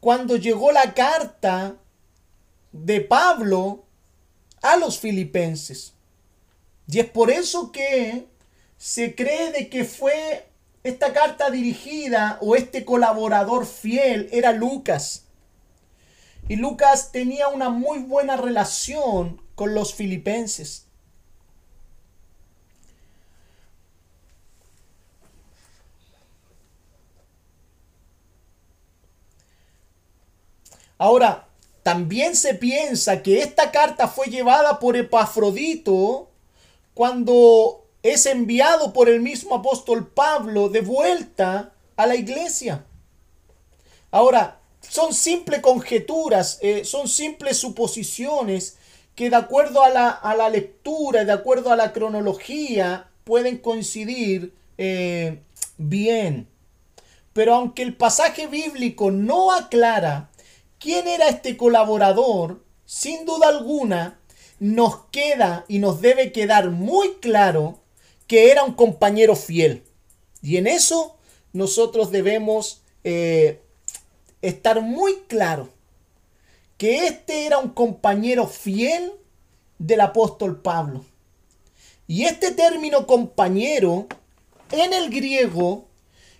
[0.00, 1.76] cuando llegó la carta
[2.72, 3.87] de Pablo
[4.62, 5.94] a los filipenses.
[6.86, 8.26] Y es por eso que
[8.76, 10.46] se cree de que fue
[10.84, 15.24] esta carta dirigida o este colaborador fiel era Lucas.
[16.48, 20.86] Y Lucas tenía una muy buena relación con los filipenses.
[30.96, 31.47] Ahora,
[31.88, 36.28] también se piensa que esta carta fue llevada por Epafrodito
[36.92, 42.84] cuando es enviado por el mismo apóstol Pablo de vuelta a la iglesia.
[44.10, 48.76] Ahora, son simples conjeturas, eh, son simples suposiciones
[49.14, 54.52] que de acuerdo a la, a la, lectura, de acuerdo a la cronología, pueden coincidir
[54.76, 55.40] eh,
[55.78, 56.48] bien.
[57.32, 60.27] Pero aunque el pasaje bíblico no aclara
[60.78, 64.18] quién era este colaborador, sin duda alguna,
[64.58, 67.80] nos queda y nos debe quedar muy claro
[68.26, 69.84] que era un compañero fiel.
[70.42, 71.16] Y en eso
[71.52, 73.60] nosotros debemos eh,
[74.42, 75.68] estar muy claro
[76.76, 79.12] que este era un compañero fiel
[79.78, 81.04] del apóstol Pablo.
[82.06, 84.06] Y este término compañero
[84.70, 85.88] en el griego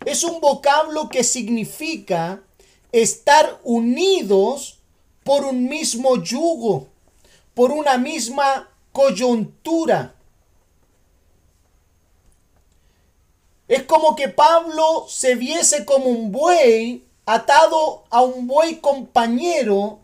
[0.05, 2.43] es un vocablo que significa
[2.93, 4.79] estar unidos
[5.25, 6.89] por un mismo yugo,
[7.55, 10.15] por una misma coyuntura.
[13.69, 20.01] Es como que Pablo se viese como un buey atado a un buey compañero,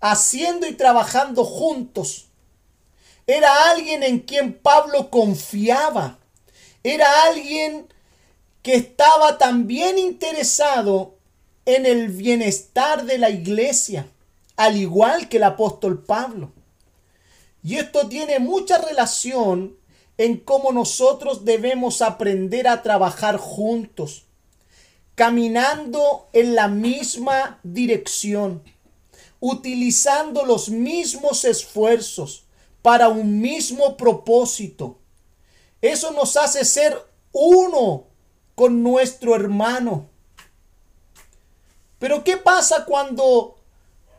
[0.00, 2.26] haciendo y trabajando juntos.
[3.26, 6.18] Era alguien en quien Pablo confiaba.
[6.84, 7.88] Era alguien
[8.62, 11.15] que estaba también interesado
[11.66, 14.08] en el bienestar de la iglesia,
[14.56, 16.52] al igual que el apóstol Pablo.
[17.62, 19.76] Y esto tiene mucha relación
[20.18, 24.24] en cómo nosotros debemos aprender a trabajar juntos,
[25.16, 28.62] caminando en la misma dirección,
[29.40, 32.44] utilizando los mismos esfuerzos
[32.82, 34.98] para un mismo propósito.
[35.82, 36.96] Eso nos hace ser
[37.32, 38.04] uno
[38.54, 40.08] con nuestro hermano.
[41.98, 43.56] Pero ¿qué pasa cuando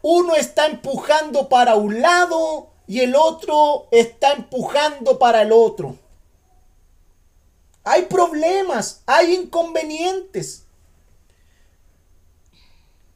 [0.02, 5.98] uno está empujando para un lado y el otro está empujando para el otro?
[7.84, 10.64] Hay problemas, hay inconvenientes.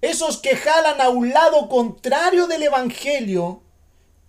[0.02, 3.62] Esos que jalan a un lado contrario del Evangelio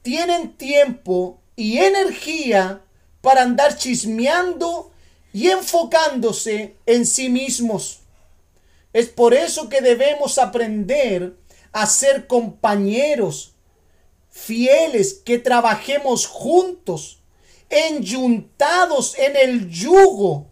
[0.03, 2.83] tienen tiempo y energía
[3.21, 4.91] para andar chismeando
[5.33, 8.02] y enfocándose en sí mismos.
[8.93, 11.37] Es por eso que debemos aprender
[11.73, 13.55] a ser compañeros
[14.33, 17.21] fieles, que trabajemos juntos,
[17.69, 20.51] enyuntados en el yugo,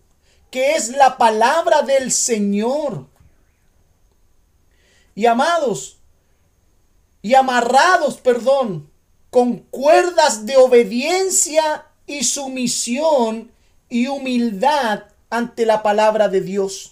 [0.50, 3.06] que es la palabra del Señor.
[5.14, 5.98] Y amados,
[7.22, 8.90] y amarrados, perdón,
[9.30, 13.50] con cuerdas de obediencia y sumisión
[13.88, 16.89] y humildad ante la palabra de Dios.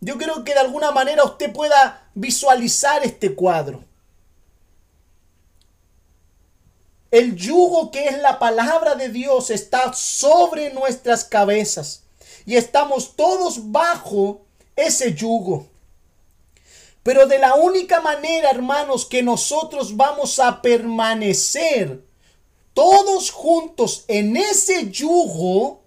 [0.00, 3.84] Yo creo que de alguna manera usted pueda visualizar este cuadro.
[7.10, 12.04] El yugo que es la palabra de Dios está sobre nuestras cabezas
[12.46, 14.42] y estamos todos bajo
[14.76, 15.66] ese yugo.
[17.02, 22.04] Pero de la única manera, hermanos, que nosotros vamos a permanecer
[22.74, 25.79] todos juntos en ese yugo,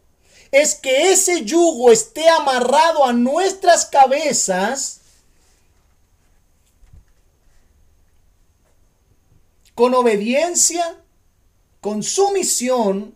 [0.53, 5.01] es que ese yugo esté amarrado a nuestras cabezas
[9.73, 10.95] con obediencia,
[11.81, 13.15] con sumisión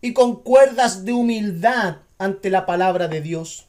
[0.00, 3.66] y con cuerdas de humildad ante la palabra de Dios.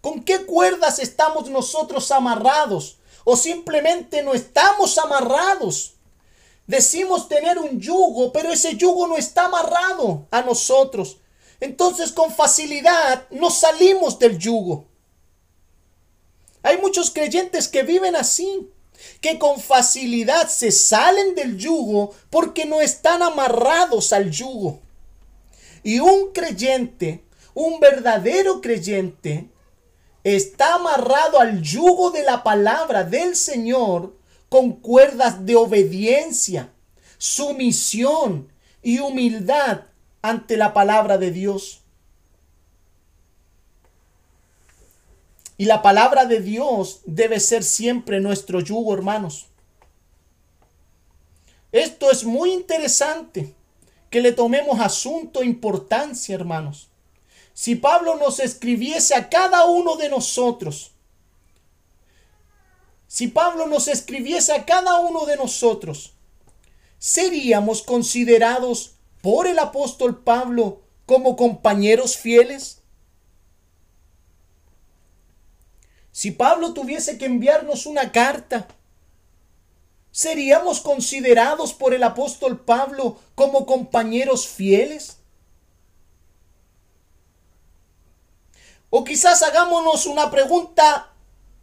[0.00, 3.00] ¿Con qué cuerdas estamos nosotros amarrados?
[3.24, 5.92] ¿O simplemente no estamos amarrados?
[6.66, 11.18] Decimos tener un yugo, pero ese yugo no está amarrado a nosotros.
[11.60, 14.86] Entonces con facilidad nos salimos del yugo.
[16.62, 18.70] Hay muchos creyentes que viven así,
[19.20, 24.80] que con facilidad se salen del yugo porque no están amarrados al yugo.
[25.82, 27.24] Y un creyente,
[27.54, 29.48] un verdadero creyente,
[30.22, 34.16] está amarrado al yugo de la palabra del Señor
[34.52, 36.70] con cuerdas de obediencia,
[37.16, 38.52] sumisión
[38.82, 39.84] y humildad
[40.20, 41.80] ante la palabra de Dios.
[45.56, 49.46] Y la palabra de Dios debe ser siempre nuestro yugo, hermanos.
[51.72, 53.54] Esto es muy interesante
[54.10, 56.90] que le tomemos asunto e importancia, hermanos.
[57.54, 60.91] Si Pablo nos escribiese a cada uno de nosotros,
[63.12, 66.14] si Pablo nos escribiese a cada uno de nosotros,
[66.98, 72.80] ¿seríamos considerados por el apóstol Pablo como compañeros fieles?
[76.10, 78.66] Si Pablo tuviese que enviarnos una carta,
[80.10, 85.18] ¿seríamos considerados por el apóstol Pablo como compañeros fieles?
[88.88, 91.11] O quizás hagámonos una pregunta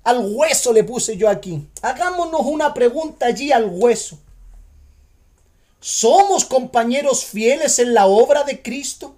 [0.03, 1.67] al hueso, le puse yo aquí.
[1.81, 4.17] Hagámonos una pregunta allí al hueso.
[5.79, 9.15] ¿Somos compañeros fieles en la obra de Cristo?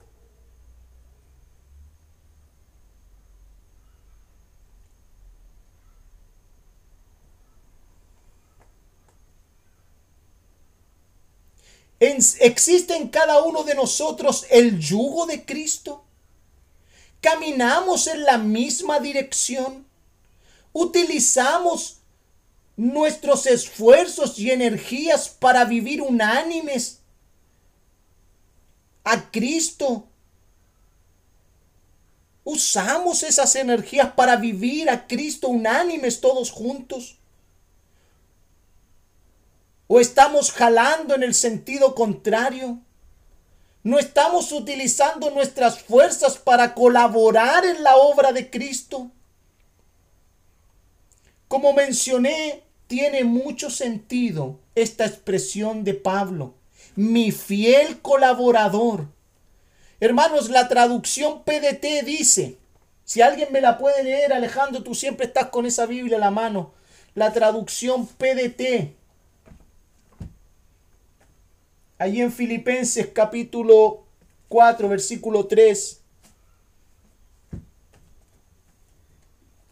[12.02, 16.04] ¿Existe en cada uno de nosotros el yugo de Cristo?
[17.22, 19.86] ¿Caminamos en la misma dirección?
[20.74, 21.98] ¿Utilizamos
[22.78, 27.02] nuestros esfuerzos y energías para vivir unánimes
[29.04, 30.08] a Cristo?
[32.44, 37.18] ¿Usamos esas energías para vivir a Cristo unánimes todos juntos?
[39.88, 42.80] ¿O estamos jalando en el sentido contrario?
[43.84, 49.12] ¿No estamos utilizando nuestras fuerzas para colaborar en la obra de Cristo?
[51.52, 56.54] Como mencioné, tiene mucho sentido esta expresión de Pablo,
[56.96, 59.10] mi fiel colaborador.
[60.00, 62.58] Hermanos, la traducción PDT dice,
[63.04, 66.32] si alguien me la puede leer, Alejandro, tú siempre estás con esa Biblia en la
[66.32, 66.74] mano.
[67.16, 68.96] La traducción PDT
[71.98, 74.06] Allí en Filipenses capítulo
[74.48, 76.01] 4, versículo 3.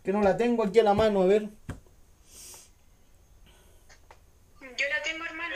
[0.10, 1.44] Que no la tengo aquí a la mano, a ver.
[4.60, 5.56] Yo la tengo, hermano.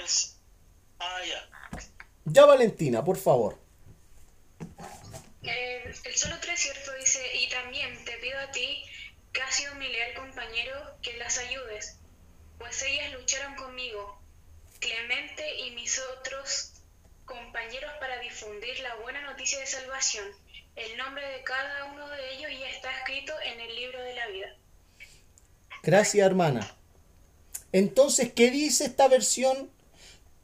[0.99, 1.79] Ah, ya.
[2.25, 3.57] Ya, Valentina, por favor.
[5.41, 6.93] Eh, el solo 3, ¿cierto?
[6.99, 8.83] Dice, y también te pido a ti,
[9.31, 11.97] que has sido mi leal compañero, que las ayudes,
[12.59, 14.21] pues ellas lucharon conmigo
[14.79, 16.73] Clemente y mis otros
[17.25, 20.27] compañeros para difundir la buena noticia de salvación.
[20.75, 24.27] El nombre de cada uno de ellos ya está escrito en el libro de la
[24.27, 24.47] vida.
[25.83, 26.75] Gracias, hermana.
[27.71, 29.69] Entonces, ¿qué dice esta versión?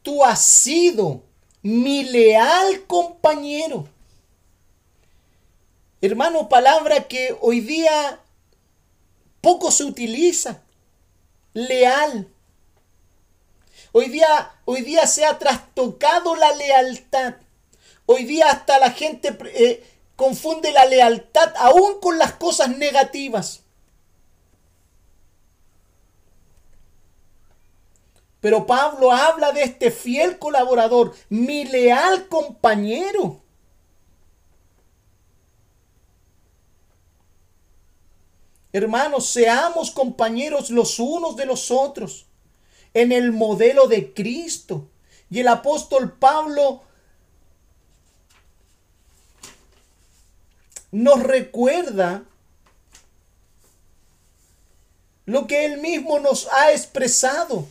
[0.03, 1.23] Tú has sido
[1.61, 3.87] mi leal compañero.
[6.01, 8.19] Hermano, palabra que hoy día
[9.41, 10.61] poco se utiliza.
[11.53, 12.27] Leal.
[13.91, 17.35] Hoy día, hoy día se ha trastocado la lealtad.
[18.05, 19.83] Hoy día hasta la gente eh,
[20.19, 23.63] confunde la lealtad aún con las cosas negativas.
[28.41, 33.41] Pero Pablo habla de este fiel colaborador, mi leal compañero.
[38.73, 42.25] Hermanos, seamos compañeros los unos de los otros
[42.93, 44.89] en el modelo de Cristo.
[45.29, 46.81] Y el apóstol Pablo
[50.91, 52.23] nos recuerda
[55.25, 57.67] lo que Él mismo nos ha expresado.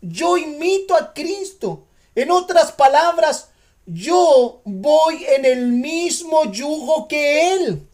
[0.00, 1.86] Yo imito a Cristo.
[2.14, 3.50] En otras palabras,
[3.86, 7.88] yo voy en el mismo yugo que Él.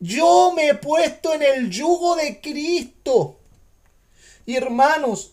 [0.00, 3.36] Yo me he puesto en el yugo de Cristo.
[4.46, 5.30] Y hermanos,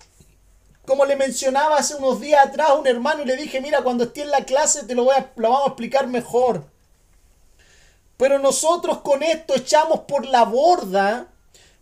[0.86, 4.04] como le mencionaba hace unos días atrás a un hermano y le dije, mira, cuando
[4.04, 6.66] esté en la clase te lo, voy a, lo vamos a explicar mejor.
[8.18, 11.28] Pero nosotros con esto echamos por la borda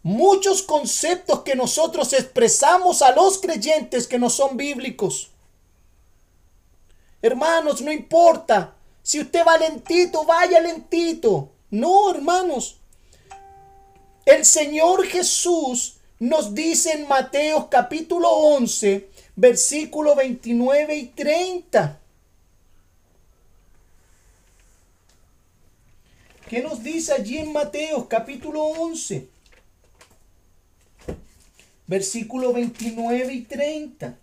[0.04, 5.32] muchos conceptos que nosotros expresamos a los creyentes que no son bíblicos.
[7.22, 8.76] Hermanos, no importa.
[9.02, 11.50] Si usted va lentito, vaya lentito.
[11.72, 12.78] No, hermanos.
[14.26, 22.00] El Señor Jesús nos dice en Mateo capítulo 11, versículo 29 y 30.
[26.54, 29.28] ¿Qué nos dice allí en Mateo capítulo 11?
[31.88, 34.16] Versículo 29 y 30.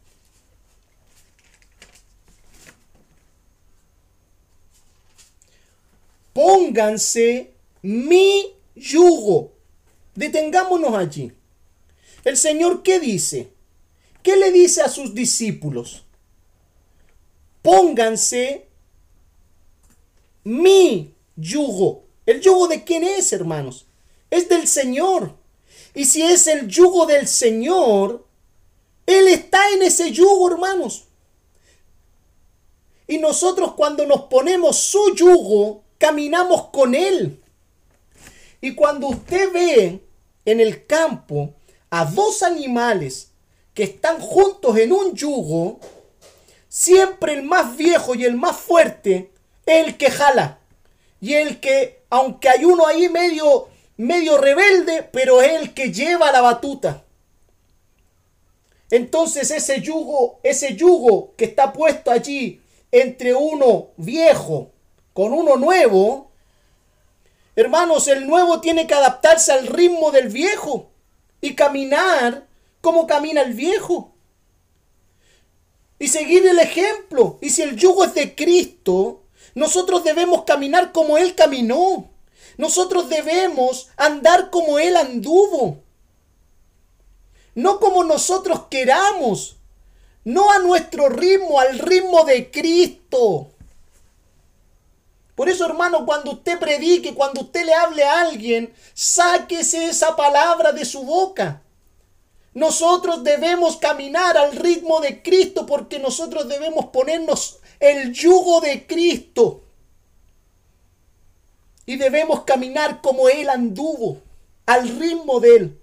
[6.33, 7.51] Pónganse
[7.83, 9.51] mi yugo.
[10.15, 11.33] Detengámonos allí.
[12.23, 13.53] El Señor, ¿qué dice?
[14.23, 16.05] ¿Qué le dice a sus discípulos?
[17.61, 18.69] Pónganse
[20.45, 22.10] mi yugo.
[22.27, 23.87] ¿El yugo de quién es, hermanos?
[24.31, 25.35] Es del Señor.
[25.95, 28.27] Y si es el yugo del Señor,
[29.07, 31.05] Él está en ese yugo, hermanos.
[33.07, 37.43] Y nosotros cuando nos ponemos su yugo, caminamos con Él.
[38.61, 40.01] Y cuando usted ve
[40.45, 41.55] en el campo
[41.91, 43.33] a dos animales
[43.75, 45.81] que están juntos en un yugo,
[46.69, 49.33] siempre el más viejo y el más fuerte
[49.67, 50.61] el que jala.
[51.21, 56.33] Y el que, aunque hay uno ahí medio, medio rebelde, pero es el que lleva
[56.33, 57.05] la batuta.
[58.91, 62.61] Entonces ese yugo, ese yugo que está puesto allí
[62.91, 64.73] entre uno viejo
[65.13, 66.31] con uno nuevo,
[67.55, 70.91] hermanos, el nuevo tiene que adaptarse al ritmo del viejo
[71.41, 72.47] y caminar
[72.81, 74.13] como camina el viejo.
[75.99, 77.39] Y seguir el ejemplo.
[77.41, 79.20] Y si el yugo es de Cristo,
[79.55, 82.09] nosotros debemos caminar como Él caminó.
[82.57, 85.79] Nosotros debemos andar como Él anduvo.
[87.55, 89.57] No como nosotros queramos.
[90.25, 93.49] No a nuestro ritmo, al ritmo de Cristo.
[95.35, 100.73] Por eso, hermano, cuando usted predique, cuando usted le hable a alguien, sáquese esa palabra
[100.73, 101.63] de su boca.
[102.53, 109.65] Nosotros debemos caminar al ritmo de Cristo porque nosotros debemos ponernos el yugo de Cristo.
[111.87, 114.19] Y debemos caminar como Él anduvo,
[114.67, 115.81] al ritmo de Él.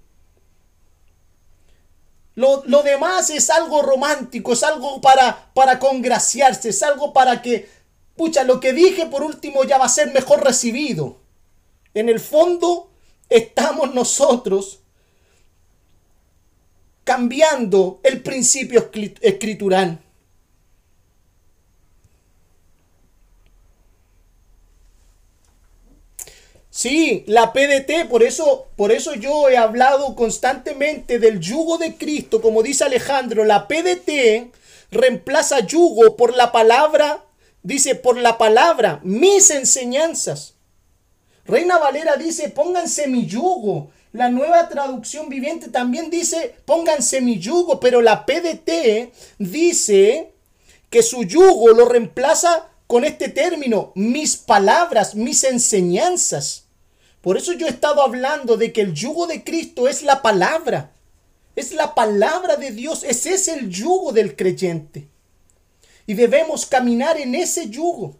[2.35, 7.67] Lo, lo, demás es algo romántico, es algo para, para congraciarse, es algo para que,
[8.15, 11.17] pucha, lo que dije por último ya va a ser mejor recibido.
[11.95, 12.91] En el fondo
[13.27, 14.81] estamos nosotros
[17.03, 18.91] cambiando el principio
[19.21, 19.99] escritural.
[26.77, 32.39] Sí, la PDT, por eso, por eso yo he hablado constantemente del yugo de Cristo,
[32.39, 34.53] como dice Alejandro, la PDT
[34.91, 37.25] reemplaza yugo por la palabra,
[37.63, 40.53] dice por la palabra, mis enseñanzas.
[41.45, 43.89] Reina Valera dice, pónganse mi yugo.
[44.13, 50.31] La nueva traducción viviente también dice, pónganse mi yugo, pero la PDT dice
[50.91, 56.66] que su yugo lo reemplaza con este término, mis palabras, mis enseñanzas.
[57.27, 60.93] Por eso yo he estado hablando de que el yugo de Cristo es la palabra.
[61.57, 63.03] Es la palabra de Dios.
[63.03, 65.09] Ese es el yugo del creyente.
[66.05, 68.15] Y debemos caminar en ese yugo.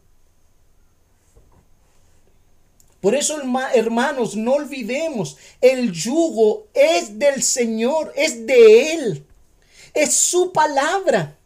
[3.00, 3.40] Por eso,
[3.74, 9.26] hermanos, no olvidemos, el yugo es del Señor, es de Él.
[9.94, 11.38] Es su palabra.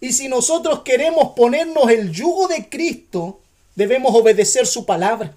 [0.00, 3.42] Y si nosotros queremos ponernos el yugo de Cristo,
[3.78, 5.36] Debemos obedecer su palabra.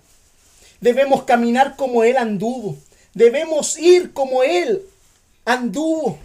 [0.80, 2.76] Debemos caminar como Él anduvo.
[3.14, 4.82] Debemos ir como Él
[5.46, 6.18] anduvo.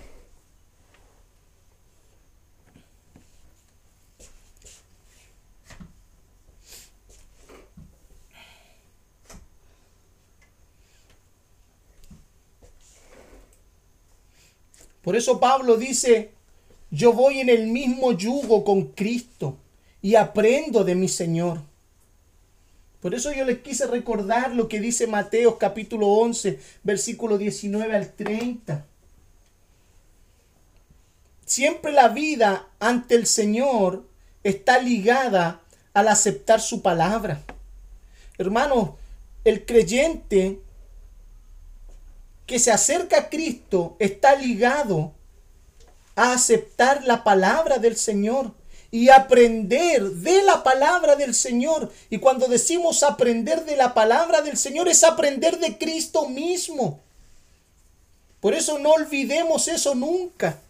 [15.02, 16.30] Por eso Pablo dice,
[16.90, 19.59] yo voy en el mismo yugo con Cristo
[20.01, 21.76] y aprendo de mi Señor.
[23.06, 28.12] Por eso yo les quise recordar lo que dice Mateo capítulo 11, versículo 19 al
[28.12, 28.84] 30.
[31.44, 34.08] Siempre la vida ante el Señor
[34.42, 35.60] está ligada
[35.94, 37.44] al aceptar su palabra.
[38.38, 38.98] Hermano,
[39.44, 40.58] el creyente
[42.44, 45.12] que se acerca a Cristo está ligado
[46.16, 48.52] a aceptar la palabra del Señor
[48.90, 51.92] y aprender de la palabra del Señor.
[52.10, 57.00] Y cuando decimos aprender de la palabra del Señor es aprender de Cristo mismo.
[58.40, 60.60] Por eso no olvidemos eso nunca.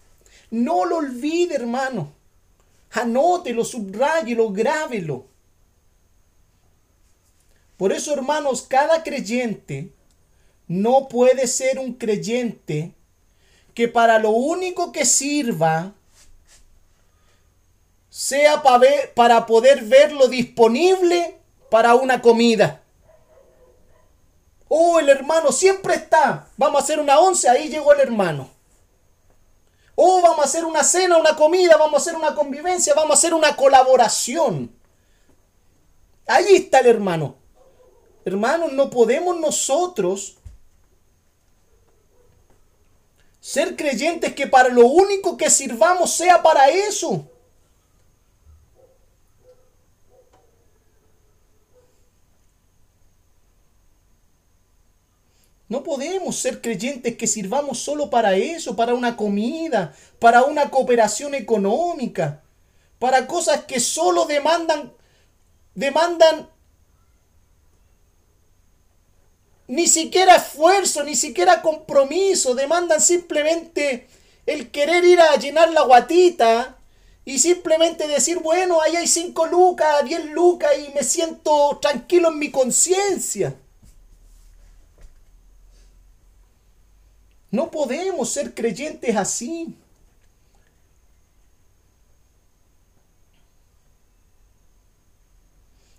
[0.50, 2.12] No lo olvide, hermano.
[2.92, 5.26] Anótelo, subrayelo, grábelo.
[7.76, 9.92] Por eso, hermanos, cada creyente
[10.66, 12.92] no puede ser un creyente
[13.74, 15.92] que para lo único que sirva
[18.16, 21.38] sea para, ver, para poder verlo disponible
[21.70, 22.80] para una comida.
[24.68, 26.48] Oh, el hermano siempre está.
[26.56, 28.48] Vamos a hacer una once, ahí llegó el hermano.
[29.96, 33.18] Oh, vamos a hacer una cena, una comida, vamos a hacer una convivencia, vamos a
[33.18, 34.74] hacer una colaboración.
[36.26, 37.34] Ahí está el hermano.
[38.24, 40.38] Hermanos, no podemos nosotros
[43.40, 47.30] ser creyentes que para lo único que sirvamos sea para eso.
[55.68, 61.34] No podemos ser creyentes que sirvamos solo para eso, para una comida, para una cooperación
[61.34, 62.42] económica,
[62.98, 64.92] para cosas que solo demandan
[65.74, 66.48] demandan
[69.68, 74.08] ni siquiera esfuerzo, ni siquiera compromiso, demandan simplemente
[74.46, 76.78] el querer ir a llenar la guatita
[77.24, 82.38] y simplemente decir, bueno, ahí hay cinco lucas, diez lucas y me siento tranquilo en
[82.38, 83.56] mi conciencia.
[87.50, 89.76] No podemos ser creyentes así.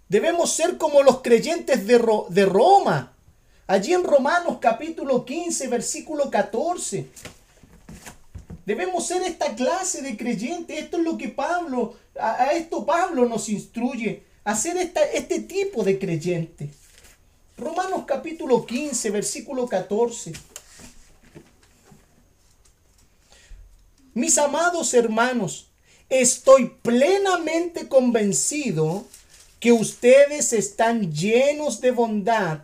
[0.10, 1.99] Debemos ser como los creyentes de,
[2.30, 3.14] de Roma
[3.68, 7.06] Allí en Romanos capítulo 15, versículo 14.
[8.65, 10.80] Debemos ser esta clase de creyentes.
[10.80, 15.84] Esto es lo que Pablo, a, esto Pablo nos instruye, a ser esta, este tipo
[15.84, 16.69] de creyente.
[17.57, 20.32] Romanos capítulo 15, versículo 14.
[24.18, 25.69] Mis amados hermanos,
[26.10, 29.06] estoy plenamente convencido
[29.60, 32.61] que ustedes están llenos de bondad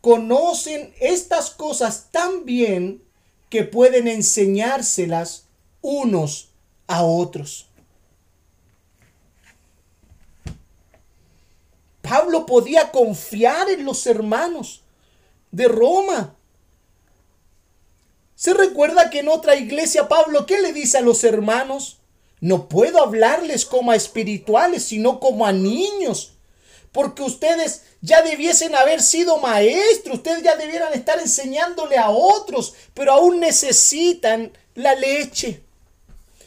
[0.00, 3.02] conocen estas cosas tan bien
[3.50, 5.46] que pueden enseñárselas
[5.82, 6.50] unos
[6.86, 7.66] a otros.
[12.00, 14.84] Pablo podía confiar en los hermanos
[15.50, 16.35] de Roma.
[18.36, 21.98] ¿Se recuerda que en otra iglesia Pablo qué le dice a los hermanos?
[22.40, 26.36] No puedo hablarles como a espirituales, sino como a niños
[26.96, 33.12] porque ustedes ya debiesen haber sido maestros, ustedes ya debieran estar enseñándole a otros, pero
[33.12, 35.62] aún necesitan la leche.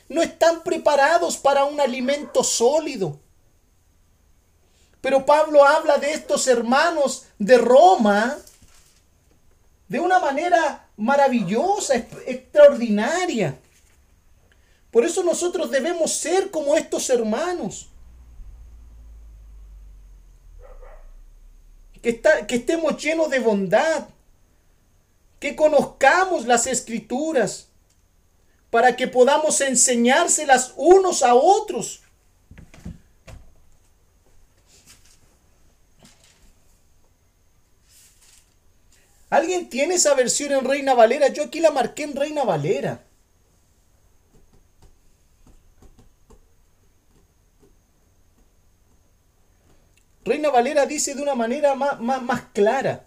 [0.08, 3.20] No están preparados para un alimento sólido.
[5.02, 8.36] Pero Pablo habla de estos hermanos de Roma
[9.88, 11.96] de una manera maravillosa,
[12.28, 13.58] extraordinaria.
[14.92, 17.90] Por eso nosotros debemos ser como estos hermanos.
[22.02, 24.08] que, que estemos llenos de bondad,
[25.40, 27.68] que conozcamos las escrituras,
[28.70, 32.04] para que podamos enseñárselas unos a otros.
[39.30, 41.28] ¿Alguien tiene esa versión en Reina Valera?
[41.28, 43.04] Yo aquí la marqué en Reina Valera.
[50.26, 53.06] Reina Valera dice de una manera más, más, clara.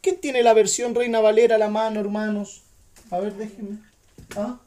[0.00, 2.62] ¿Quién tiene la versión Reina Valera a la mano, hermanos?
[3.10, 3.78] A ver, déjenme.
[4.36, 4.58] ¿Ah?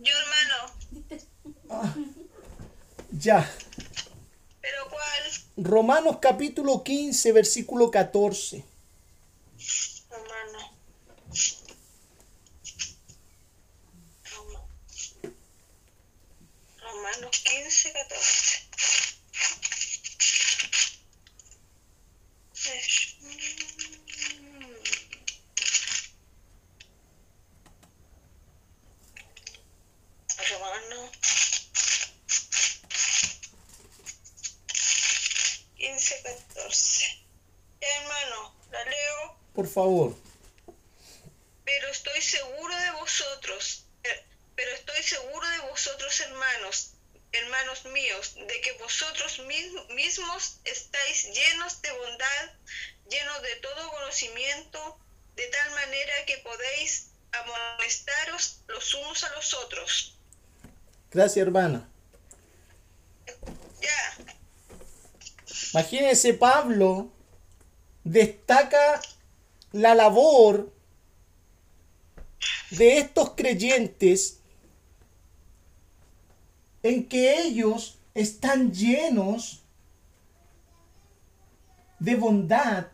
[0.00, 1.20] Yo, hermano.
[1.70, 1.94] Ah,
[3.10, 3.50] ya.
[4.60, 5.01] ¿Pero?
[5.56, 8.64] Romanos capítulo 15, versículo 14.
[39.62, 40.16] Por favor.
[41.64, 44.24] Pero estoy seguro de vosotros, eh,
[44.56, 46.94] pero estoy seguro de vosotros, hermanos,
[47.30, 49.38] hermanos míos, de que vosotros
[49.94, 52.50] mismos estáis llenos de bondad,
[53.08, 54.98] llenos de todo conocimiento,
[55.36, 60.18] de tal manera que podéis amonestaros los unos a los otros.
[61.12, 61.88] Gracias, hermana.
[63.80, 64.24] Ya.
[65.72, 67.12] Imagínense, Pablo
[68.04, 69.00] destaca
[69.72, 70.72] la labor
[72.70, 74.40] de estos creyentes
[76.82, 79.62] en que ellos están llenos
[81.98, 82.86] de bondad,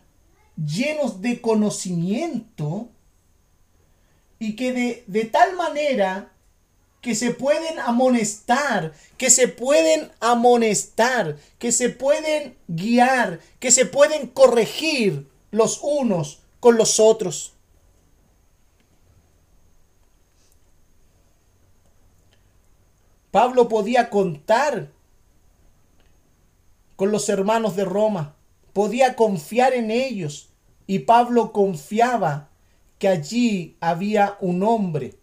[0.56, 2.90] llenos de conocimiento,
[4.38, 6.32] y que de, de tal manera
[7.00, 14.26] que se pueden amonestar, que se pueden amonestar, que se pueden guiar, que se pueden
[14.26, 17.54] corregir los unos con los otros.
[23.30, 24.90] Pablo podía contar
[26.96, 28.34] con los hermanos de Roma,
[28.72, 30.48] podía confiar en ellos
[30.86, 32.48] y Pablo confiaba
[32.98, 35.18] que allí había un hombre.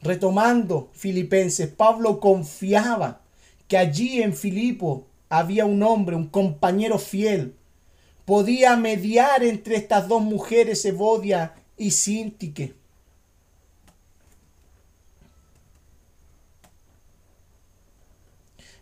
[0.00, 3.20] Retomando Filipenses, Pablo confiaba
[3.68, 7.56] que allí en Filipo había un hombre, un compañero fiel.
[8.26, 12.74] Podía mediar entre estas dos mujeres, Evodia y Sintique.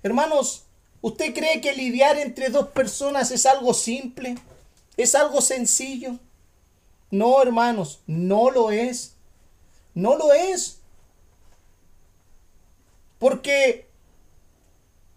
[0.03, 0.65] Hermanos,
[1.03, 4.37] ¿usted cree que lidiar entre dos personas es algo simple?
[4.97, 6.19] ¿Es algo sencillo?
[7.11, 9.15] No, hermanos, no lo es.
[9.93, 10.81] No lo es.
[13.19, 13.87] Porque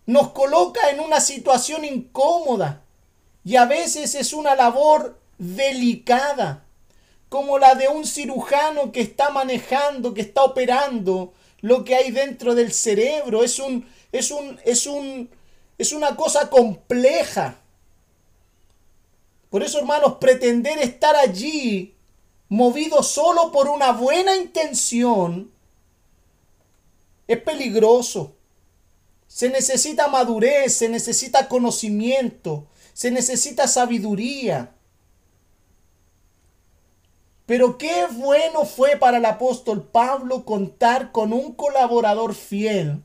[0.06, 2.84] nos coloca en una situación incómoda
[3.48, 6.65] y a veces es una labor delicada,
[7.30, 12.56] como la de un cirujano que está manejando, que está operando lo que hay dentro
[12.56, 13.45] del cerebro.
[13.45, 15.30] Es un es un, es un,
[15.78, 17.61] es una cosa compleja.
[19.49, 21.95] Por eso, hermanos, pretender estar allí
[22.49, 25.53] movido solo por una buena intención
[27.30, 28.34] es peligroso.
[29.26, 32.68] Se necesita madurez, se necesita conocimiento,
[32.98, 34.72] se necesita sabiduría.
[37.45, 43.03] Pero qué bueno fue para el apóstol Pablo contar con un colaborador fiel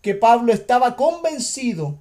[0.00, 2.00] que Pablo estaba convencido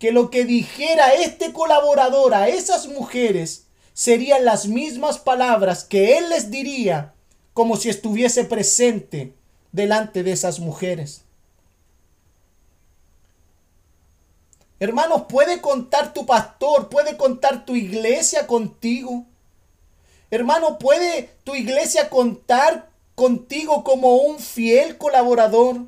[0.00, 6.30] que lo que dijera este colaborador a esas mujeres serían las mismas palabras que él
[6.30, 7.14] les diría
[7.54, 9.34] como si estuviese presente
[9.70, 11.25] delante de esas mujeres.
[14.78, 16.88] Hermanos, ¿puede contar tu pastor?
[16.88, 19.24] ¿Puede contar tu iglesia contigo?
[20.30, 25.86] Hermano, ¿puede tu iglesia contar contigo como un fiel colaborador?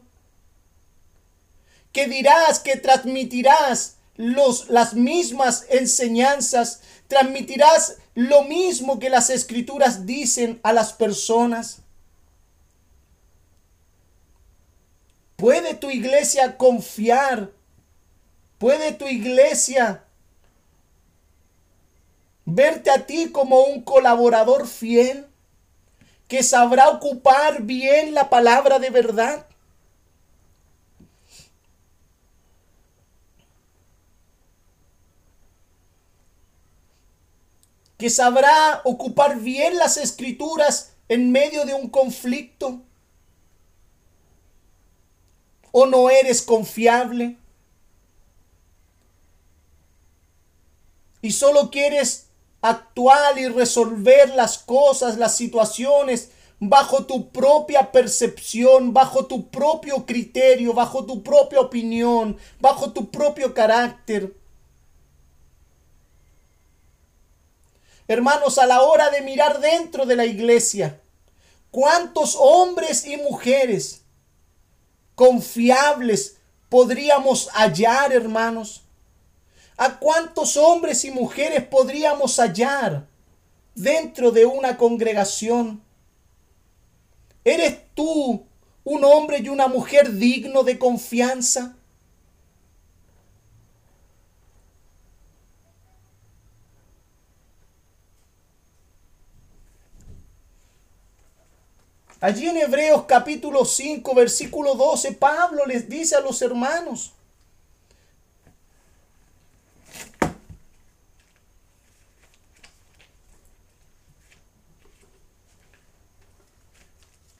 [1.92, 10.60] que dirás, que transmitirás los, las mismas enseñanzas, transmitirás lo mismo que las escrituras dicen
[10.62, 11.78] a las personas.
[15.36, 17.50] ¿Puede tu iglesia confiar?
[18.58, 20.04] ¿Puede tu iglesia
[22.44, 25.26] verte a ti como un colaborador fiel
[26.26, 29.48] que sabrá ocupar bien la palabra de verdad?
[37.98, 42.80] que sabrá ocupar bien las escrituras en medio de un conflicto?
[45.72, 47.36] ¿O no eres confiable?
[51.22, 52.26] Y solo quieres
[52.60, 56.30] actuar y resolver las cosas, las situaciones,
[56.60, 63.54] bajo tu propia percepción, bajo tu propio criterio, bajo tu propia opinión, bajo tu propio
[63.54, 64.34] carácter.
[68.08, 71.00] Hermanos, a la hora de mirar dentro de la iglesia,
[71.70, 74.02] ¿cuántos hombres y mujeres
[75.14, 76.38] confiables
[76.70, 78.82] podríamos hallar, hermanos?
[79.80, 83.06] ¿A cuántos hombres y mujeres podríamos hallar
[83.76, 85.80] dentro de una congregación?
[87.44, 88.44] ¿Eres tú
[88.82, 91.76] un hombre y una mujer digno de confianza?
[102.20, 107.12] Allí en Hebreos capítulo 5, versículo 12, Pablo les dice a los hermanos,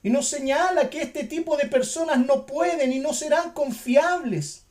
[0.08, 4.62] Y nos señala que este tipo de personas no pueden y no serán confiables.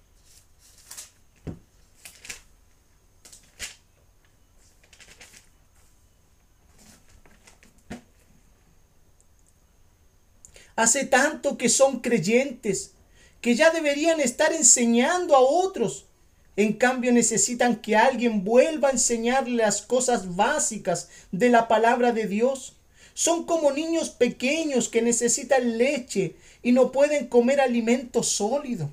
[10.76, 12.93] Hace tanto que son creyentes,
[13.39, 16.07] que ya deberían estar enseñando a otros.
[16.55, 22.26] En cambio necesitan que alguien vuelva a enseñarles las cosas básicas de la palabra de
[22.26, 22.77] Dios.
[23.18, 28.91] Son como niños pequeños que necesitan leche y no pueden comer alimento sólido.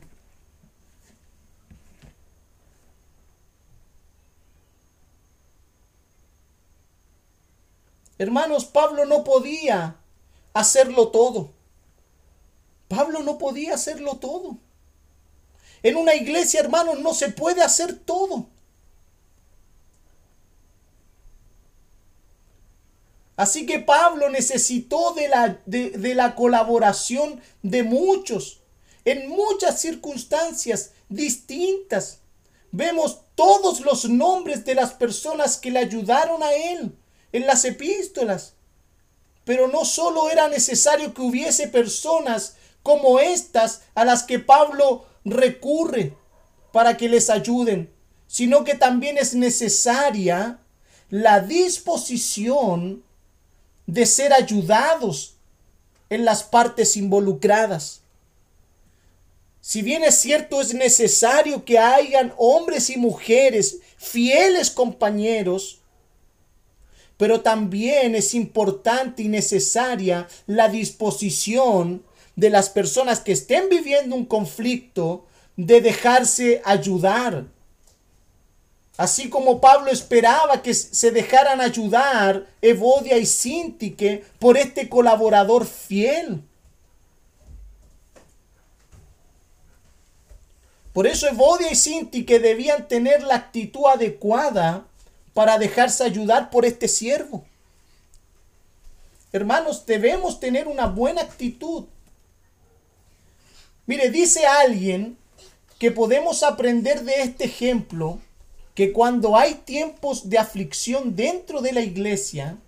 [8.17, 9.97] Hermanos, Pablo no podía
[10.55, 11.51] hacerlo todo.
[12.89, 14.57] Pablo no podía hacerlo todo.
[15.83, 18.47] En una iglesia, hermanos, no se puede hacer todo.
[23.37, 28.61] Así que Pablo necesitó de la, de, la colaboración de muchos,
[29.05, 32.21] en muchas circunstancias distintas.
[32.71, 36.97] Vemos todos los nombres de las personas que le ayudaron a él
[37.33, 38.55] en las epístolas.
[39.45, 46.17] Pero no solo era necesario que hubiese personas como estas a las que Pablo recurre
[46.73, 47.93] para que les ayuden,
[48.27, 50.61] sino que también es necesaria
[51.11, 53.05] la disposición
[53.87, 55.35] de ser ayudados
[56.11, 58.01] en las partes involucradas.
[59.61, 65.81] Si bien es cierto, es necesario que hayan hombres y mujeres fieles compañeros,
[67.17, 72.05] pero también es importante y necesaria la disposición
[72.37, 75.25] de las personas que estén viviendo un conflicto
[75.57, 77.47] de dejarse ayudar.
[78.97, 86.43] Así como Pablo esperaba que se dejaran ayudar Evodia y Sintique por este colaborador fiel.
[90.93, 94.87] Por eso Evodia y Sintique debían tener la actitud adecuada
[95.33, 97.45] para dejarse ayudar por este siervo.
[99.33, 101.87] Hermanos, debemos tener una buena actitud
[103.87, 105.19] Mire, dice alguien
[105.79, 108.19] que podemos aprender de este ejemplo
[108.75, 112.59] que cuando hay tiempos de aflicción dentro de la iglesia,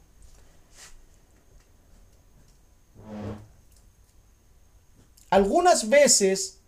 [5.30, 6.60] algunas veces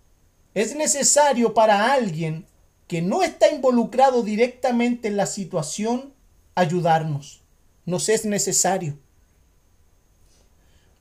[0.55, 2.47] es necesario para alguien
[2.89, 6.13] que no está involucrado directamente en la situación
[6.55, 7.41] ayudarnos.
[7.85, 8.99] Nos es necesario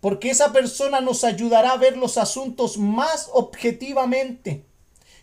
[0.08, 4.64] porque esa persona nos ayudará a ver los asuntos más objetivamente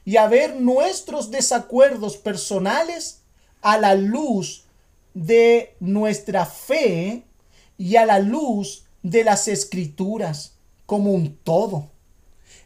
[0.05, 3.21] y a ver nuestros desacuerdos personales
[3.63, 4.65] a la luz
[5.15, 7.25] de nuestra fe
[7.79, 10.55] y a la luz de las escrituras
[10.87, 11.91] como un todo.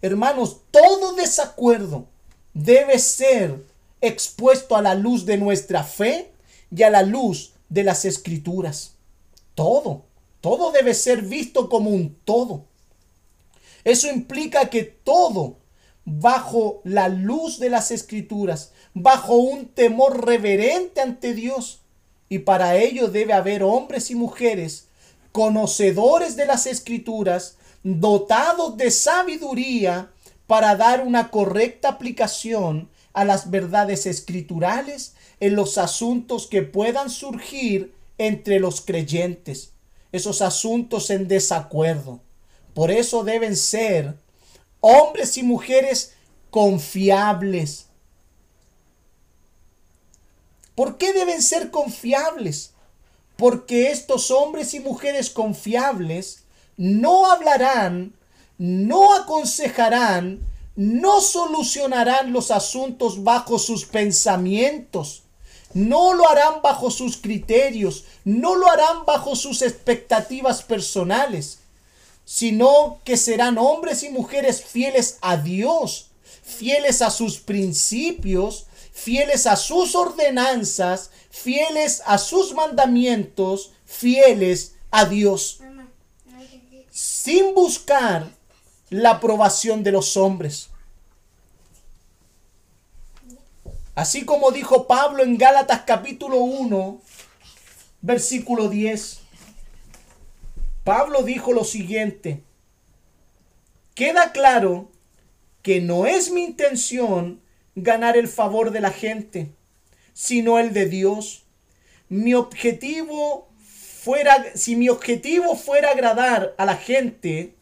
[0.03, 2.07] Hermanos, todo desacuerdo
[2.55, 3.65] debe ser
[4.01, 6.33] expuesto a la luz de nuestra fe
[6.75, 8.95] y a la luz de las escrituras.
[9.55, 10.05] Todo.
[10.41, 12.65] Todo debe ser visto como un todo.
[13.85, 15.58] Eso implica que todo
[16.09, 21.81] bajo la luz de las escrituras, bajo un temor reverente ante Dios.
[22.29, 24.87] Y para ello debe haber hombres y mujeres
[25.33, 30.11] conocedores de las escrituras, dotados de sabiduría
[30.47, 37.95] para dar una correcta aplicación a las verdades escriturales en los asuntos que puedan surgir
[38.17, 39.73] entre los creyentes
[40.13, 42.21] esos asuntos en desacuerdo.
[42.75, 44.17] Por eso deben ser
[44.81, 46.15] hombres y mujeres
[46.51, 47.87] confiables.
[50.75, 52.73] ¿Por qué deben ser confiables?
[53.37, 56.45] Porque estos hombres y mujeres confiables
[56.77, 58.15] no hablarán,
[58.59, 60.41] no aconsejarán,
[60.77, 65.25] no solucionarán los asuntos bajo sus pensamientos,
[65.75, 71.58] no lo harán bajo sus criterios, no lo harán bajo sus expectativas personales,
[72.29, 76.11] sino que serán hombres y mujeres fieles a Dios,
[76.43, 85.61] fieles a sus principios, fieles a sus ordenanzas, fieles a sus mandamientos, fieles a Dios,
[86.91, 88.29] sin buscar
[88.91, 90.69] la aprobación de los hombres.
[93.95, 97.01] Así como dijo Pablo en Gálatas capítulo 1,
[98.03, 99.28] versículo 10.
[100.89, 102.45] Pablo dijo lo siguiente.
[103.95, 104.91] Queda claro
[105.61, 107.43] que no es mi intención
[107.75, 109.53] ganar el favor de la gente,
[110.15, 111.45] sino el de Dios.
[112.09, 113.51] Mi objetivo
[114.03, 117.55] fuera, si mi objetivo fuera agradar a la gente,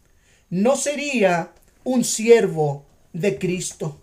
[0.49, 1.51] no sería
[1.83, 3.99] un siervo de Cristo.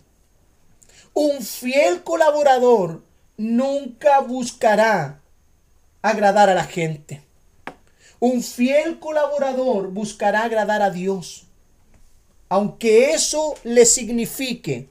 [1.15, 3.03] Un fiel colaborador
[3.37, 5.19] nunca buscará
[6.03, 7.24] agradar a la gente.
[8.25, 11.43] Un fiel colaborador buscará agradar a Dios,
[12.49, 14.89] aunque eso le signifique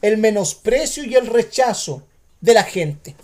[0.00, 2.04] el menosprecio y el rechazo
[2.40, 3.16] de la gente.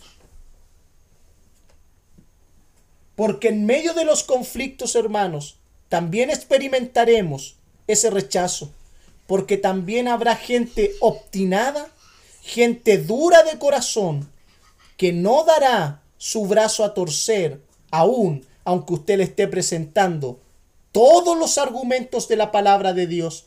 [3.16, 5.56] Porque en medio de los conflictos, hermanos,
[5.89, 7.56] también experimentaremos
[7.86, 8.74] ese rechazo.
[9.27, 11.89] Porque también habrá gente obstinada,
[12.43, 14.28] gente dura de corazón,
[14.98, 17.59] que no dará su brazo a torcer,
[17.90, 20.40] aún aunque usted le esté presentando
[20.93, 23.47] todos los argumentos de la palabra de Dios.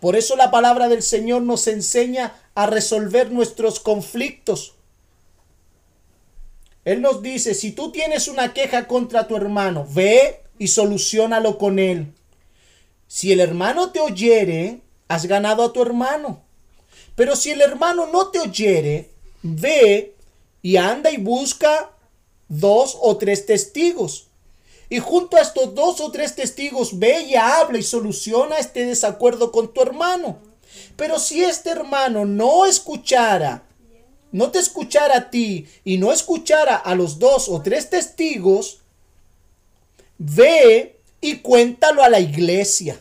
[0.00, 4.74] Por eso la palabra del Señor nos enseña a resolver nuestros conflictos.
[6.84, 11.78] Él nos dice, si tú tienes una queja contra tu hermano, ve y solucionalo con
[11.78, 12.12] él.
[13.06, 16.42] Si el hermano te oyere, has ganado a tu hermano.
[17.14, 19.10] Pero si el hermano no te oyere,
[19.42, 20.14] ve
[20.62, 21.90] y anda y busca
[22.48, 24.28] dos o tres testigos
[24.90, 29.52] y junto a estos dos o tres testigos ve y habla y soluciona este desacuerdo
[29.52, 30.38] con tu hermano.
[30.96, 33.64] Pero si este hermano no escuchara,
[34.32, 38.80] no te escuchara a ti y no escuchara a los dos o tres testigos,
[40.16, 43.00] ve y cuéntalo a la iglesia.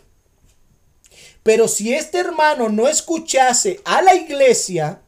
[1.43, 5.01] Pero si este hermano no escuchase a la iglesia,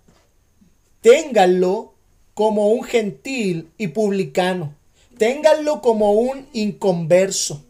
[1.01, 1.93] ténganlo
[2.39, 4.73] como un gentil y publicano
[5.17, 7.65] ténganlo como un inconverso.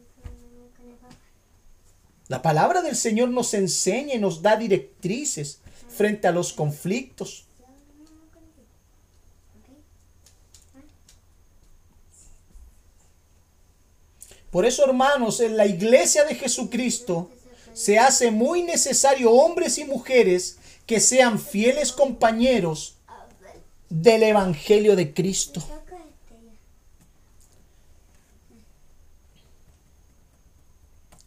[2.28, 7.46] La palabra del Señor nos enseña y nos da directrices frente a los conflictos.
[14.52, 17.32] Por eso, hermanos, en la iglesia de Jesucristo
[17.74, 22.99] se hace muy necesario hombres y mujeres que sean fieles compañeros
[23.90, 25.64] del Evangelio de Cristo.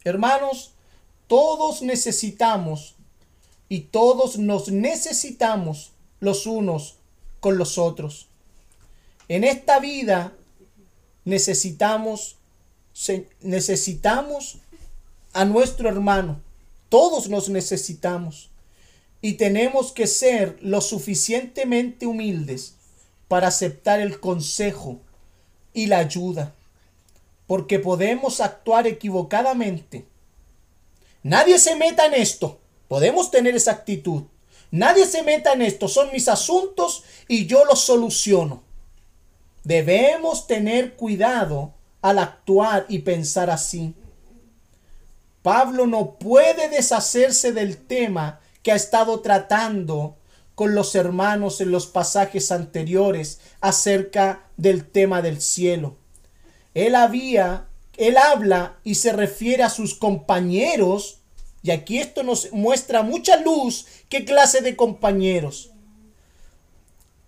[0.03, 0.71] Hermanos,
[1.27, 2.95] todos necesitamos
[3.69, 6.95] y todos nos necesitamos los unos
[7.39, 8.27] con los otros.
[9.27, 10.33] En esta vida
[11.25, 12.37] necesitamos
[13.41, 14.57] necesitamos
[15.33, 16.39] a nuestro hermano.
[16.89, 18.49] Todos nos necesitamos
[19.23, 22.75] y tenemos que ser lo suficientemente humildes
[23.27, 24.99] para aceptar el consejo
[25.73, 26.53] y la ayuda
[27.47, 30.05] porque podemos actuar equivocadamente.
[31.21, 32.59] Nadie se meta en esto.
[32.87, 34.23] Podemos tener esa actitud.
[34.71, 35.87] Nadie se meta en esto.
[35.87, 38.63] Son mis asuntos y yo los soluciono.
[39.63, 43.93] Debemos tener cuidado al actuar y pensar así.
[45.41, 50.17] Pablo no puede deshacerse del tema que ha estado tratando
[50.55, 55.97] con los hermanos en los pasajes anteriores acerca del tema del cielo.
[56.73, 57.67] Él había,
[57.97, 61.19] él habla y se refiere a sus compañeros,
[61.61, 65.71] y aquí esto nos muestra mucha luz qué clase de compañeros.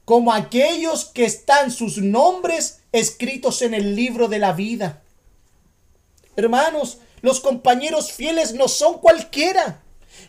[0.04, 5.02] Como aquellos que están sus nombres escritos en el libro de la vida.
[6.36, 9.82] Hermanos, los compañeros fieles no son cualquiera.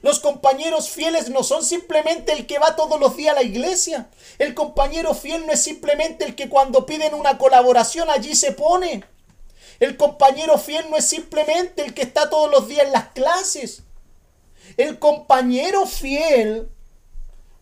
[0.02, 4.08] Los compañeros fieles no son simplemente el que va todos los días a la iglesia.
[4.38, 9.04] El compañero fiel no es simplemente el que cuando piden una colaboración allí se pone.
[9.80, 13.82] El compañero fiel no es simplemente el que está todos los días en las clases.
[14.76, 16.68] El compañero fiel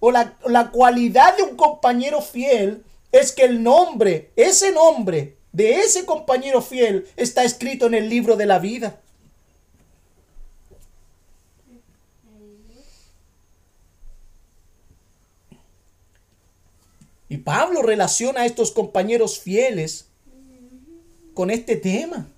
[0.00, 5.80] o la, la cualidad de un compañero fiel es que el nombre, ese nombre de
[5.80, 9.00] ese compañero fiel está escrito en el libro de la vida.
[17.34, 20.06] Y Pablo relaciona a estos compañeros fieles
[21.34, 22.28] con este tema.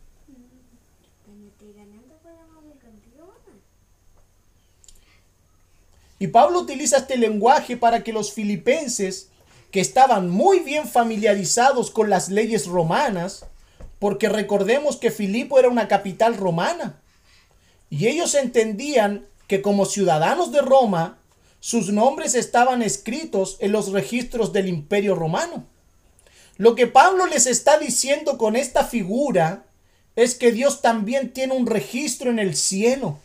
[6.19, 9.29] Y Pablo utiliza este lenguaje para que los filipenses,
[9.71, 13.45] que estaban muy bien familiarizados con las leyes romanas,
[13.99, 16.99] porque recordemos que Filipo era una capital romana,
[17.91, 21.19] y ellos entendían que como ciudadanos de Roma,
[21.67, 25.67] sus nombres estaban escritos en los registros del imperio romano.
[26.59, 29.67] Lo que Pablo les está diciendo con esta figura
[30.15, 33.19] es que Dios también tiene un registro en el cielo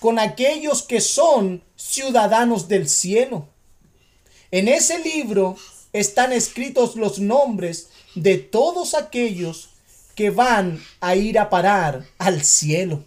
[0.00, 3.46] con aquellos que son ciudadanos del cielo.
[4.50, 5.58] En ese libro
[5.92, 9.68] están escritos los nombres de todos aquellos
[10.14, 13.04] que van a ir a parar al cielo.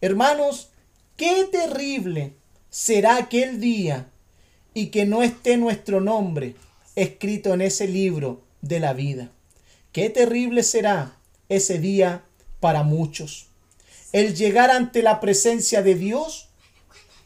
[0.00, 0.70] Hermanos,
[1.18, 2.32] qué terrible
[2.76, 4.10] será aquel día
[4.74, 6.56] y que no esté nuestro nombre
[6.94, 9.30] escrito en ese libro de la vida.
[9.92, 11.16] Qué terrible será
[11.48, 12.26] ese día
[12.60, 13.46] para muchos.
[14.12, 16.50] El llegar ante la presencia de Dios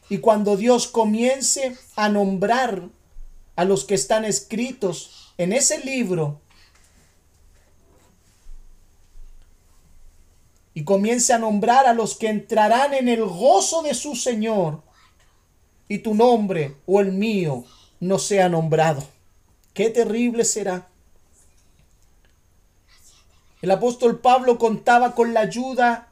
[0.07, 2.87] y cuando Dios comience a nombrar
[3.57, 6.39] a los que están escritos en ese libro
[10.73, 14.89] y comience a nombrar a los que entrarán en el gozo de su Señor
[15.91, 17.65] y tu nombre o el mío
[17.99, 19.03] no sea nombrado.
[19.73, 20.87] Qué terrible será.
[23.61, 26.07] El apóstol Pablo contaba con la ayuda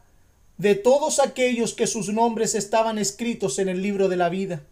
[0.58, 4.64] de todos aquellos que sus nombres estaban escritos en el libro de la vida.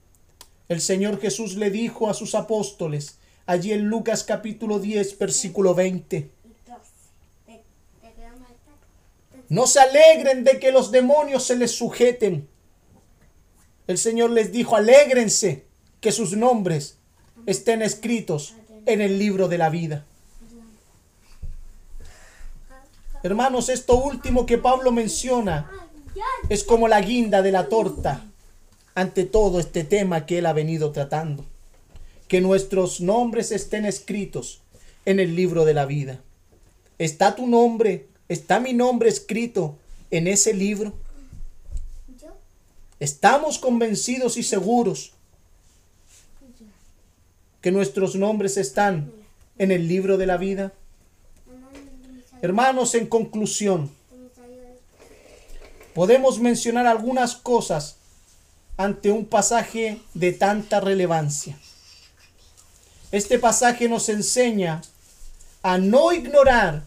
[0.68, 6.30] El Señor Jesús le dijo a sus apóstoles, allí en Lucas capítulo 10, versículo 20,
[9.48, 12.50] no se alegren de que los demonios se les sujeten
[13.88, 15.66] el Señor les dijo, alégrense
[16.02, 16.98] que sus nombres
[17.46, 18.56] estén escritos
[18.86, 20.06] en el libro de la vida.
[23.24, 25.72] Hermanos, esto último que Pablo menciona
[26.50, 28.26] es como la guinda de la torta
[28.96, 31.46] ante todo este tema que él ha venido tratando.
[32.28, 34.62] Que nuestros nombres estén escritos
[35.06, 36.20] en el libro de la vida.
[36.98, 39.78] ¿Está tu nombre, está mi nombre escrito
[40.12, 40.94] en ese libro?
[43.00, 45.14] Estamos convencidos y seguros
[47.62, 49.12] que nuestros nombres están
[49.58, 50.74] en el libro de la vida.
[52.42, 53.92] Hermanos, en conclusión,
[55.94, 57.98] podemos mencionar algunas cosas
[58.78, 61.58] ante un pasaje de tanta relevancia.
[63.12, 64.82] Este pasaje nos enseña
[65.64, 66.84] a no ignorar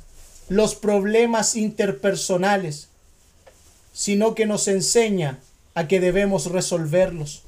[0.49, 2.89] los problemas interpersonales,
[3.93, 5.39] sino que nos enseña
[5.81, 7.43] a que debemos resolverlos,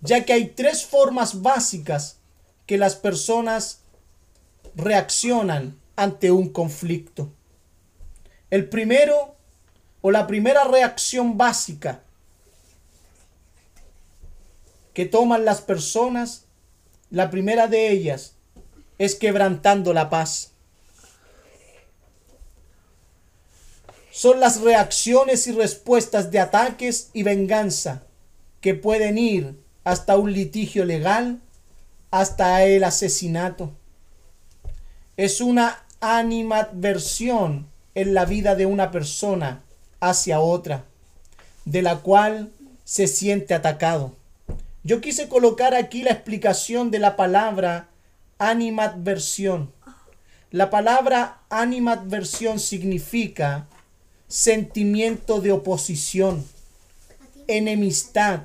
[0.00, 2.16] ya que hay tres formas básicas
[2.66, 3.78] que las personas
[4.74, 7.30] reaccionan ante un conflicto.
[8.50, 9.36] El primero
[10.02, 12.00] o la primera reacción básica
[14.92, 16.46] que toman las personas,
[17.12, 18.32] la primera de ellas
[18.98, 20.50] es quebrantando la paz.
[24.14, 28.04] Son las reacciones y respuestas de ataques y venganza
[28.60, 31.40] que pueden ir hasta un litigio legal,
[32.12, 33.72] hasta el asesinato.
[35.16, 37.66] Es una animadversión
[37.96, 39.64] en la vida de una persona
[39.98, 40.84] hacia otra,
[41.64, 42.52] de la cual
[42.84, 44.14] se siente atacado.
[44.84, 47.88] Yo quise colocar aquí la explicación de la palabra
[48.38, 49.72] animadversión.
[50.52, 53.66] La palabra animadversión significa
[54.28, 56.46] sentimiento de oposición,
[57.46, 58.42] enemistad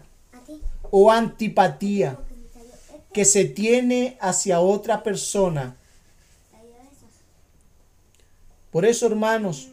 [0.92, 2.18] o antipatía
[3.14, 5.76] que se tiene hacia otra persona.
[8.72, 9.70] Por eso, hermanos,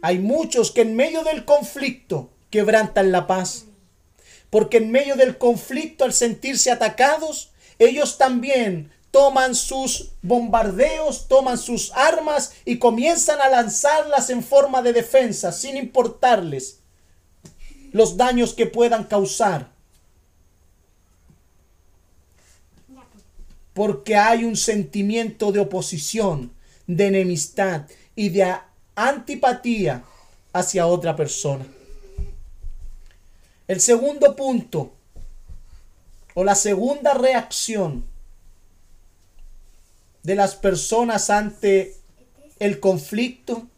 [0.00, 3.66] hay muchos que en medio del conflicto quebrantan la paz.
[4.50, 11.92] Porque en medio del conflicto, al sentirse atacados, ellos también toman sus bombardeos, toman sus
[11.92, 16.80] armas y comienzan a lanzarlas en forma de defensa, sin importarles
[17.92, 19.70] los daños que puedan causar.
[23.72, 26.52] Porque hay un sentimiento de oposición,
[26.88, 27.86] de enemistad
[28.16, 28.52] y de
[28.96, 30.02] antipatía
[30.52, 31.64] hacia otra persona.
[33.68, 34.92] El segundo punto,
[36.34, 38.12] o la segunda reacción,
[40.24, 41.94] de las personas ante
[42.58, 43.68] el conflicto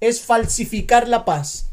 [0.00, 1.66] es falsificar la paz.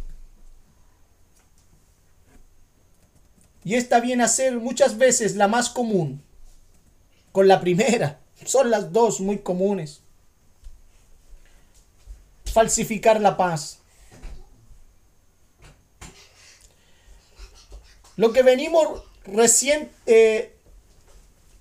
[3.66, 6.24] Y esta viene a ser muchas veces la más común.
[7.34, 10.02] Con la primera, son las dos muy comunes.
[12.46, 13.80] Falsificar la paz.
[18.16, 20.56] Lo que venimos recién eh,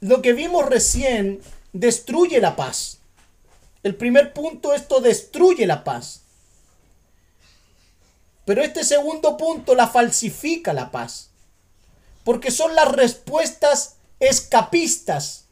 [0.00, 1.40] lo que vimos recién
[1.72, 2.98] destruye la paz.
[3.82, 6.22] El primer punto, esto destruye la paz.
[8.44, 11.30] Pero este segundo punto la falsifica la paz.
[12.24, 15.44] Porque son las respuestas escapistas.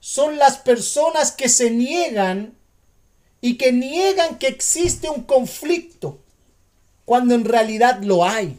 [0.00, 2.56] Son las personas que se niegan
[3.40, 6.18] y que niegan que existe un conflicto
[7.04, 8.58] cuando en realidad lo hay.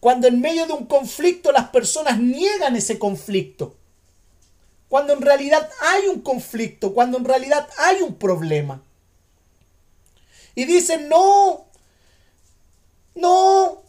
[0.00, 3.74] Cuando en medio de un conflicto las personas niegan ese conflicto.
[4.88, 8.80] cuando en realidad hay un conflicto, cuando en realidad hay un problema.
[10.54, 11.66] Y dicen, no,
[13.14, 13.82] no,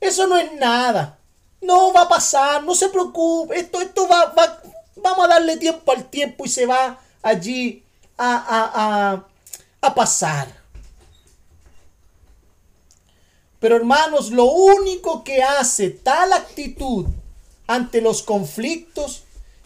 [0.00, 1.18] eso no es nada.
[1.60, 4.62] No va a pasar, no se preocupe, esto, esto va, va
[4.96, 7.84] vamos a darle tiempo al tiempo y se va allí
[8.16, 9.26] a, a, a,
[9.80, 10.61] a pasar.
[13.62, 17.06] Pero hermanos, lo único que hace tal actitud
[17.68, 19.22] ante los conflictos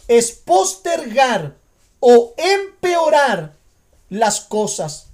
[0.06, 1.56] es postergar
[1.98, 3.54] o empeorar
[4.10, 5.06] las cosas.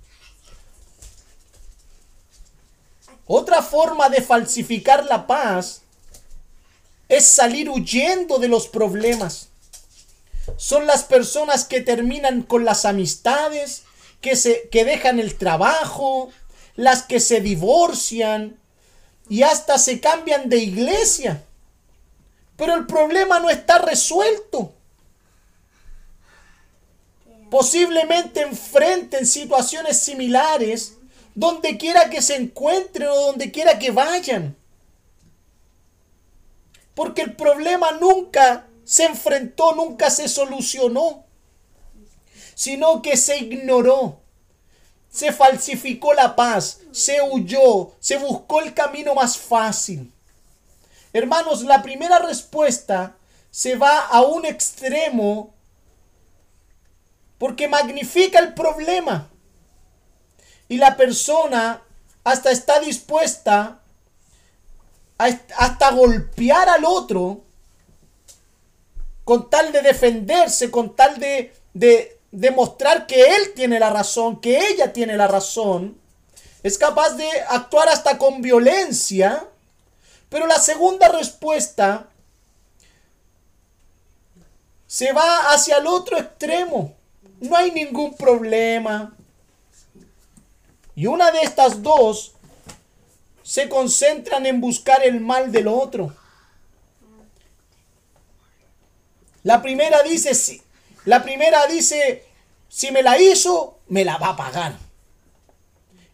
[3.25, 5.83] Otra forma de falsificar la paz
[7.09, 9.51] es salir huyendo de los problemas.
[10.57, 13.85] Son las personas que terminan con las amistades,
[14.21, 16.31] que, se, que dejan el trabajo,
[16.75, 18.59] las que se divorcian
[19.29, 21.43] y hasta se cambian de iglesia.
[22.57, 24.73] Pero el problema no está resuelto.
[27.51, 30.95] Posiblemente enfrenten situaciones similares
[31.35, 34.57] donde quiera que se encuentren o donde quiera que vayan.
[36.95, 41.25] Porque el problema nunca se enfrentó, nunca se solucionó,
[42.55, 44.22] sino que se ignoró.
[45.13, 50.11] Se falsificó la paz, se huyó, se buscó el camino más fácil.
[51.13, 53.15] Hermanos, la primera respuesta
[53.51, 55.55] se va a un extremo
[57.37, 59.29] porque magnifica el problema.
[60.69, 61.83] Y la persona
[62.25, 63.83] hasta está dispuesta
[65.19, 65.25] a
[65.59, 67.43] hasta golpear al otro
[69.25, 74.59] con tal de defenderse, con tal de, de demostrar que él tiene la razón, que
[74.69, 75.97] ella tiene la razón.
[76.65, 79.47] Es capaz de actuar hasta con violencia
[80.33, 82.09] pero la segunda respuesta
[84.87, 86.97] se va hacia el otro extremo.
[87.39, 89.15] No hay ningún problema.
[90.95, 92.33] Y una de estas dos
[93.43, 96.17] se concentran en buscar el mal del otro.
[99.43, 100.63] La primera dice, si,
[101.05, 102.25] la primera dice,
[102.69, 104.79] si me la hizo, me la va a pagar.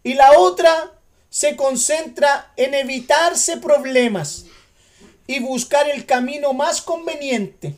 [0.03, 0.93] Y la otra
[1.29, 4.45] se concentra en evitarse problemas
[5.27, 7.75] y buscar el camino más conveniente.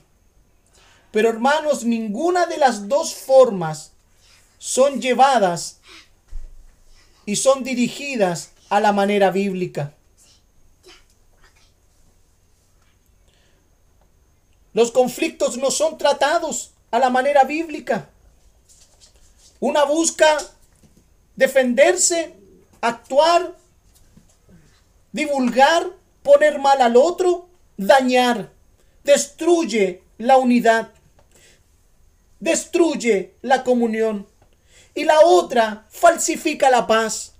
[1.12, 3.92] Pero hermanos, ninguna de las dos formas
[4.58, 5.80] son llevadas
[7.26, 9.94] y son dirigidas a la manera bíblica.
[14.74, 18.10] Los conflictos no son tratados a la manera bíblica.
[19.60, 20.38] Una busca
[21.36, 22.36] defenderse
[22.82, 23.56] actuar,
[25.12, 25.88] divulgar,
[26.24, 27.48] poner mal al otro,
[27.78, 28.52] dañar,
[29.04, 30.90] destruye la unidad,
[32.40, 34.28] destruye la comunión.
[34.94, 37.31] Y la otra falsifica la paz.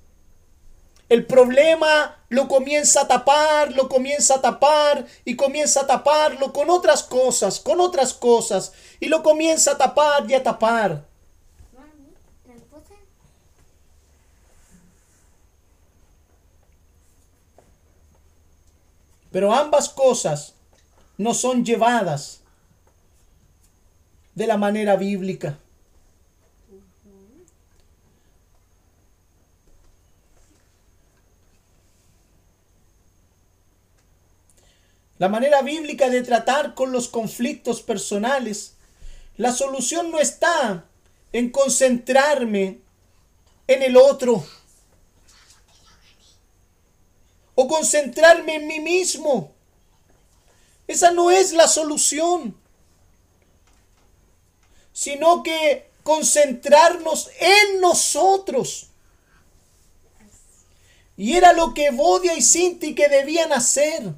[1.12, 6.70] El problema lo comienza a tapar, lo comienza a tapar y comienza a taparlo con
[6.70, 8.72] otras cosas, con otras cosas.
[9.02, 11.06] Y lo comienza a tapar y a tapar.
[19.34, 20.54] Pero ambas cosas
[21.18, 22.40] no son llevadas
[24.34, 25.60] de la manera bíblica.
[35.22, 38.74] La manera bíblica de tratar con los conflictos personales,
[39.38, 40.86] la solución no está
[41.32, 42.80] en concentrarme
[43.68, 44.44] en el otro
[47.54, 49.54] o concentrarme en mí mismo.
[50.88, 52.58] Esa no es la solución,
[54.92, 58.88] sino que concentrarnos en nosotros.
[61.16, 64.16] Y era lo que Evodia y Sinti que debían hacer.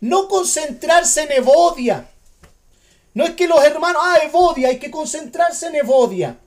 [0.00, 2.10] No concentrarse en Evodia.
[3.12, 6.38] No es que los hermanos, ah, Evodia, hay que concentrarse en Evodia.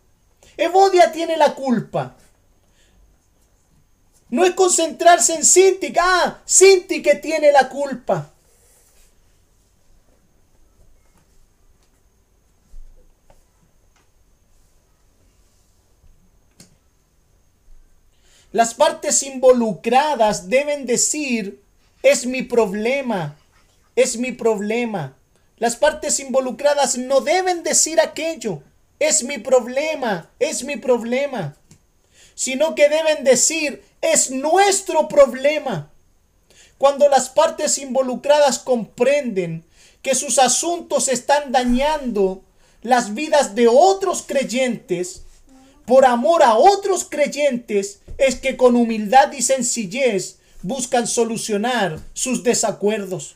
[0.57, 2.15] Evodia tiene la culpa.
[4.29, 5.93] No es concentrarse en Cinti.
[5.99, 8.31] Ah, Cinti que tiene la culpa.
[18.51, 21.63] Las partes involucradas deben decir,
[22.03, 23.35] es mi problema,
[23.95, 25.17] es mi problema.
[25.57, 28.61] Las partes involucradas no deben decir aquello,
[28.99, 31.55] es mi problema, es mi problema.
[32.35, 35.91] Sino que deben decir, es nuestro problema.
[36.77, 39.63] Cuando las partes involucradas comprenden
[40.01, 42.43] que sus asuntos están dañando
[42.81, 45.23] las vidas de otros creyentes,
[45.85, 53.35] por amor a otros creyentes, es que con humildad y sencillez buscan solucionar sus desacuerdos.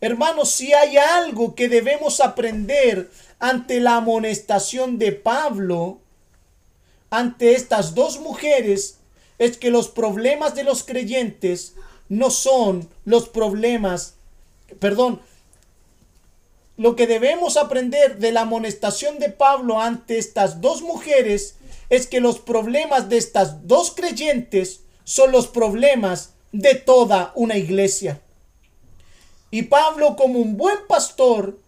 [0.00, 3.10] Hermanos, si hay algo que debemos aprender
[3.40, 5.98] ante la amonestación de Pablo,
[7.10, 8.98] ante estas dos mujeres,
[9.38, 11.74] es que los problemas de los creyentes
[12.08, 14.14] no son los problemas,
[14.78, 15.20] perdón,
[16.76, 21.56] lo que debemos aprender de la amonestación de Pablo ante estas dos mujeres
[21.90, 28.20] es que los problemas de estas dos creyentes son los problemas de toda una iglesia.
[29.50, 31.58] Y Pablo como un buen pastor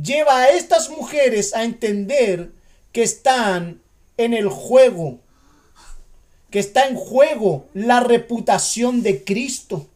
[0.00, 2.52] lleva a estas mujeres a entender
[2.92, 3.80] que están
[4.16, 5.18] en el juego,
[6.50, 9.86] que está en juego la reputación de Cristo.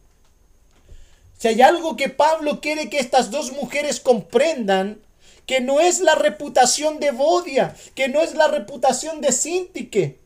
[1.37, 4.99] Si hay algo que Pablo quiere que estas dos mujeres comprendan,
[5.45, 10.17] que no es la reputación de Bodia, que no es la reputación de Sintique,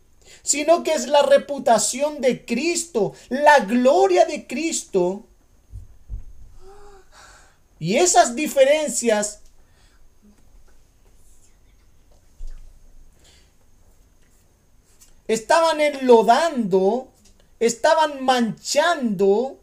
[0.43, 5.25] sino que es la reputación de Cristo, la gloria de Cristo.
[7.79, 9.39] Y esas diferencias
[15.27, 17.07] estaban enlodando,
[17.59, 19.59] estaban manchando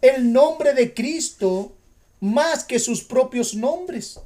[0.00, 1.72] el nombre de Cristo
[2.20, 4.20] más que sus propios nombres.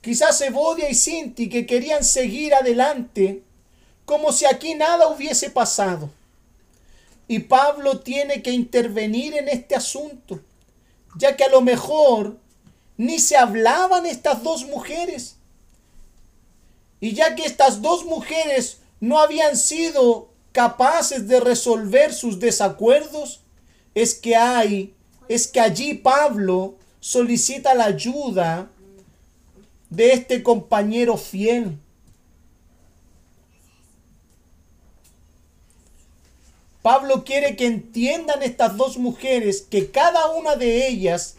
[0.00, 3.42] Quizás Evodia y Sinti que querían seguir adelante
[4.06, 6.08] como si aquí nada hubiese pasado.
[7.28, 10.40] Y Pablo tiene que intervenir en este asunto,
[11.18, 12.38] ya que a lo mejor
[12.96, 15.36] ni se hablaban estas dos mujeres.
[17.00, 23.40] Y ya que estas dos mujeres no habían sido capaces de resolver sus desacuerdos,
[23.94, 24.94] es que hay,
[25.28, 28.70] es que allí Pablo solicita la ayuda
[29.90, 31.78] de este compañero fiel.
[36.86, 41.34] Pablo quiere que entiendan estas dos mujeres que cada una de ellas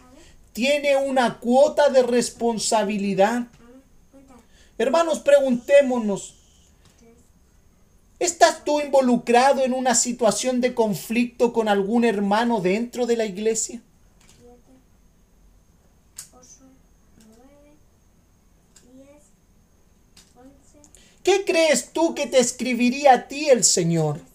[0.52, 3.46] tiene una cuota de responsabilidad.
[4.76, 6.34] Hermanos, preguntémonos,
[8.18, 13.80] ¿estás tú involucrado en una situación de conflicto con algún hermano dentro de la iglesia?
[21.22, 24.27] ¿Qué crees tú que te escribiría a ti el Señor?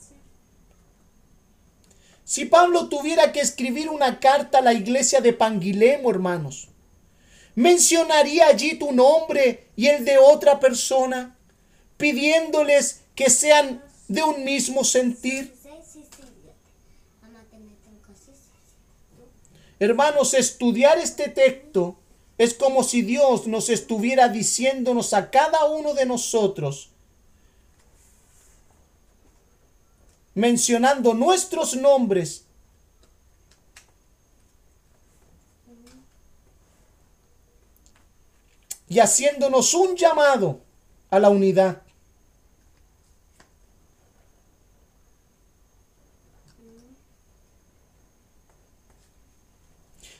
[2.33, 6.69] Si Pablo tuviera que escribir una carta a la iglesia de Panguilemo, hermanos,
[7.53, 11.37] ¿mencionaría allí tu nombre y el de otra persona,
[11.97, 15.53] pidiéndoles que sean de un mismo sentir?
[19.77, 21.99] Hermanos, estudiar este texto
[22.39, 26.92] es como si Dios nos estuviera diciéndonos a cada uno de nosotros,
[30.35, 32.45] mencionando nuestros nombres,
[38.93, 40.61] y haciéndonos un llamado
[41.09, 41.81] a la unidad.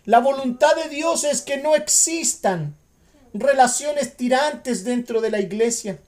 [0.05, 2.75] La voluntad de Dios es que no existan
[3.33, 5.99] relaciones tirantes dentro de la iglesia.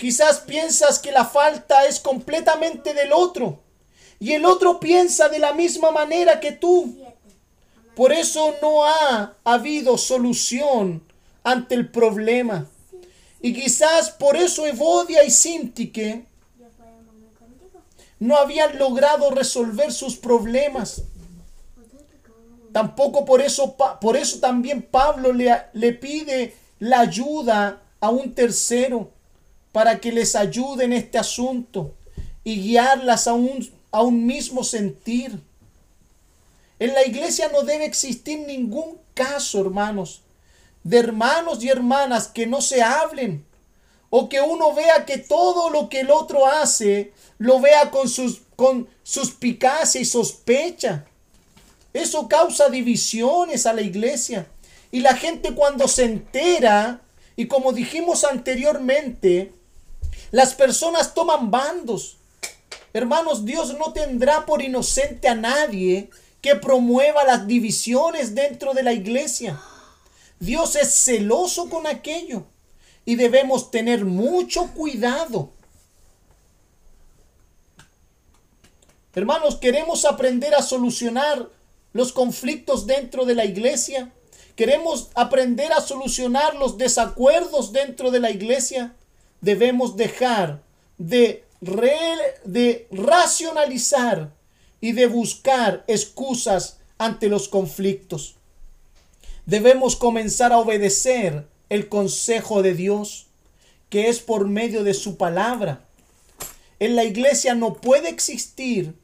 [0.00, 3.60] Quizás piensas que la falta es completamente del otro
[4.18, 6.96] y el otro piensa de la misma manera que tú.
[7.94, 11.02] Por eso no ha habido solución
[11.44, 12.66] ante el problema.
[13.42, 16.24] Y quizás por eso Evodia y Sintique
[18.20, 21.02] no habían logrado resolver sus problemas.
[22.72, 29.19] Tampoco por eso, por eso también Pablo le, le pide la ayuda a un tercero
[29.72, 31.94] para que les ayude en este asunto
[32.44, 35.40] y guiarlas a un, a un mismo sentir.
[36.78, 40.22] En la iglesia no debe existir ningún caso, hermanos,
[40.82, 43.44] de hermanos y hermanas que no se hablen
[44.08, 48.42] o que uno vea que todo lo que el otro hace lo vea con sus
[48.56, 51.06] con suspicacia y sospecha.
[51.94, 54.46] Eso causa divisiones a la iglesia.
[54.90, 57.00] Y la gente cuando se entera,
[57.36, 59.54] y como dijimos anteriormente,
[60.30, 62.16] las personas toman bandos.
[62.92, 68.92] Hermanos, Dios no tendrá por inocente a nadie que promueva las divisiones dentro de la
[68.92, 69.60] iglesia.
[70.38, 72.44] Dios es celoso con aquello
[73.04, 75.50] y debemos tener mucho cuidado.
[79.14, 81.48] Hermanos, queremos aprender a solucionar
[81.92, 84.12] los conflictos dentro de la iglesia.
[84.56, 88.94] Queremos aprender a solucionar los desacuerdos dentro de la iglesia.
[89.40, 90.62] Debemos dejar
[90.98, 94.32] de, de racionalizar
[94.80, 98.36] y de buscar excusas ante los conflictos.
[99.46, 103.26] Debemos comenzar a obedecer el consejo de Dios,
[103.88, 105.84] que es por medio de su palabra.
[106.78, 108.94] En la iglesia no puede existir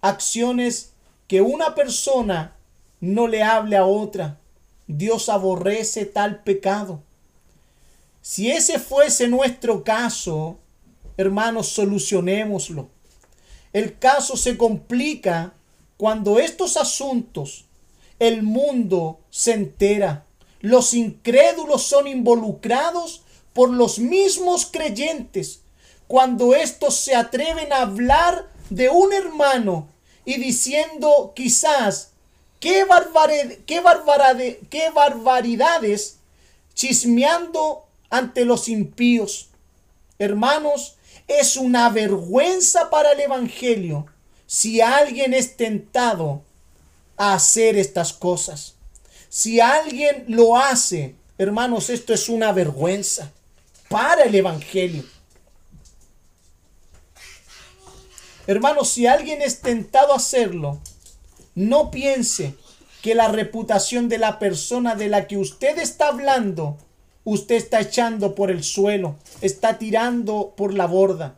[0.00, 0.92] acciones
[1.26, 2.56] que una persona
[3.00, 4.38] no le hable a otra.
[4.86, 7.02] Dios aborrece tal pecado.
[8.28, 10.58] Si ese fuese nuestro caso,
[11.16, 12.88] hermanos, solucionémoslo.
[13.72, 15.54] El caso se complica
[15.96, 17.66] cuando estos asuntos
[18.18, 20.26] el mundo se entera.
[20.60, 23.22] Los incrédulos son involucrados
[23.52, 25.60] por los mismos creyentes.
[26.08, 29.86] Cuando estos se atreven a hablar de un hermano
[30.24, 32.10] y diciendo quizás
[32.58, 32.84] qué,
[33.66, 33.80] qué,
[34.68, 36.18] qué barbaridades
[36.74, 39.48] chismeando ante los impíos.
[40.18, 40.96] Hermanos,
[41.28, 44.06] es una vergüenza para el Evangelio
[44.46, 46.42] si alguien es tentado
[47.16, 48.74] a hacer estas cosas.
[49.28, 53.32] Si alguien lo hace, hermanos, esto es una vergüenza
[53.88, 55.04] para el Evangelio.
[58.46, 60.80] Hermanos, si alguien es tentado a hacerlo,
[61.56, 62.54] no piense
[63.02, 66.78] que la reputación de la persona de la que usted está hablando,
[67.26, 71.34] usted está echando por el suelo, está tirando por la borda.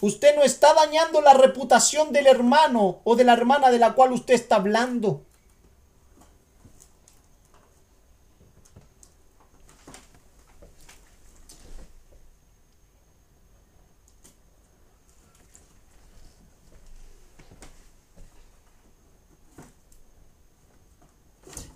[0.00, 4.12] Usted no está dañando la reputación del hermano o de la hermana de la cual
[4.12, 5.22] usted está hablando.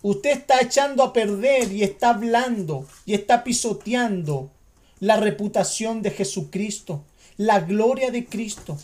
[0.02, 4.50] Usted está echando a perder y está hablando y está pisoteando
[4.98, 7.04] la reputación de Jesucristo,
[7.36, 8.76] la gloria de Cristo.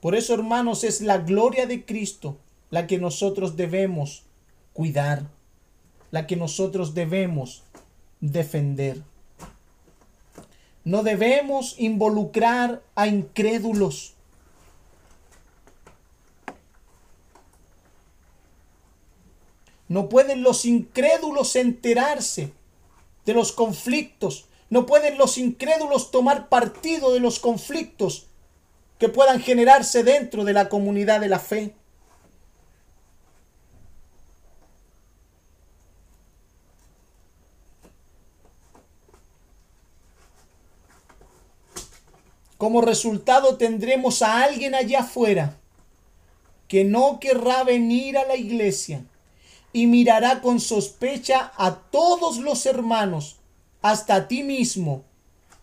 [0.00, 2.36] Por eso, hermanos, es la gloria de Cristo
[2.70, 4.22] la que nosotros debemos
[4.72, 5.26] cuidar,
[6.10, 7.62] la que nosotros debemos
[8.20, 9.02] defender.
[10.84, 14.14] No debemos involucrar a incrédulos.
[19.88, 22.52] No pueden los incrédulos enterarse
[23.24, 24.46] de los conflictos.
[24.70, 28.26] No pueden los incrédulos tomar partido de los conflictos
[28.98, 31.74] que puedan generarse dentro de la comunidad de la fe.
[42.58, 45.56] Como resultado tendremos a alguien allá afuera
[46.66, 49.04] que no querrá venir a la iglesia
[49.78, 53.36] y mirará con sospecha a todos los hermanos,
[53.80, 55.04] hasta a ti mismo,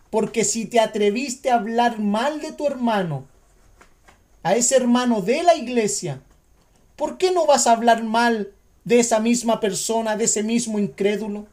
[0.08, 3.26] porque si te atreviste a hablar mal de tu hermano,
[4.42, 6.22] a ese hermano de la iglesia,
[6.96, 11.46] ¿por qué no vas a hablar mal de esa misma persona, de ese mismo incrédulo?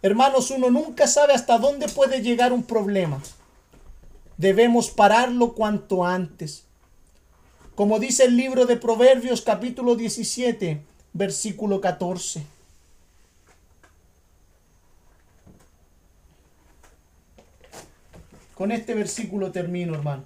[0.00, 3.20] Hermanos, uno nunca sabe hasta dónde puede llegar un problema.
[4.36, 6.67] Debemos pararlo cuanto antes.
[7.78, 10.82] Como dice el libro de Proverbios capítulo 17,
[11.12, 12.44] versículo 14.
[18.56, 20.24] Con este versículo termino, hermano.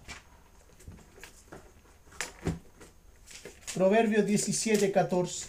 [3.74, 5.48] Proverbios 17, 14.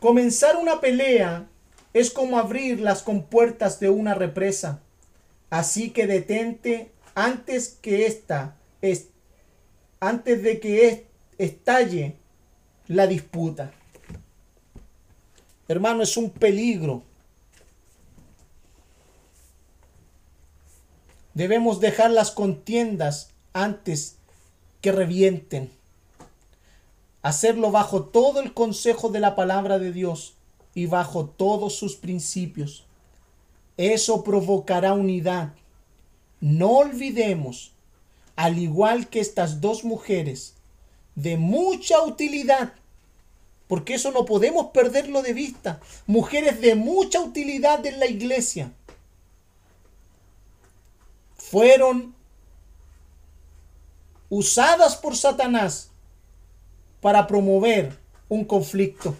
[0.00, 1.46] Comenzar una pelea
[1.94, 4.80] es como abrir las compuertas de una represa.
[5.50, 9.08] Así que detente antes que esta, es,
[9.98, 12.14] antes de que estalle
[12.86, 13.72] la disputa.
[15.66, 17.02] Hermano, es un peligro.
[21.34, 24.18] Debemos dejar las contiendas antes
[24.80, 25.72] que revienten.
[27.22, 30.34] Hacerlo bajo todo el consejo de la palabra de Dios
[30.72, 32.86] y bajo todos sus principios.
[33.76, 35.52] Eso provocará unidad
[36.40, 37.72] no olvidemos,
[38.36, 40.54] al igual que estas dos mujeres,
[41.14, 42.72] de mucha utilidad,
[43.66, 48.72] porque eso no podemos perderlo de vista, mujeres de mucha utilidad en la iglesia,
[51.36, 52.14] fueron
[54.28, 55.90] usadas por Satanás
[57.00, 57.98] para promover
[58.28, 59.16] un conflicto.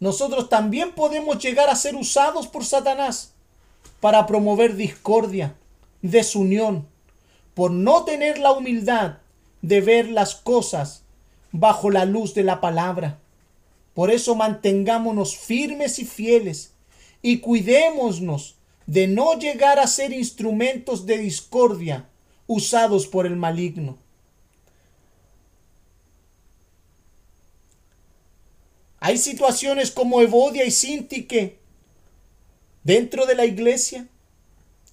[0.00, 3.34] Nosotros también podemos llegar a ser usados por Satanás
[4.00, 5.56] para promover discordia,
[6.02, 6.86] desunión,
[7.54, 9.18] por no tener la humildad
[9.62, 11.02] de ver las cosas
[11.50, 13.18] bajo la luz de la palabra.
[13.94, 16.74] Por eso mantengámonos firmes y fieles
[17.20, 18.56] y cuidémonos
[18.86, 22.08] de no llegar a ser instrumentos de discordia
[22.46, 23.98] usados por el maligno.
[29.00, 31.58] Hay situaciones como Evodia y Sintique
[32.82, 34.08] dentro de la iglesia.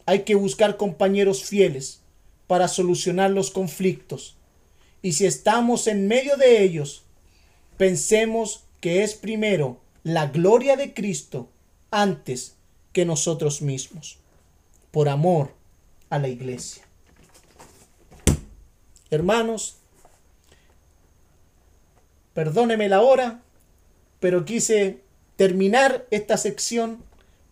[0.05, 2.01] Hay que buscar compañeros fieles
[2.47, 4.37] para solucionar los conflictos.
[5.01, 7.03] Y si estamos en medio de ellos,
[7.77, 11.49] pensemos que es primero la gloria de Cristo
[11.89, 12.55] antes
[12.93, 14.19] que nosotros mismos,
[14.91, 15.53] por amor
[16.09, 16.83] a la iglesia.
[19.09, 19.77] Hermanos,
[22.33, 23.41] perdóneme la hora,
[24.25, 25.01] pero quise
[25.35, 26.97] terminar esta sección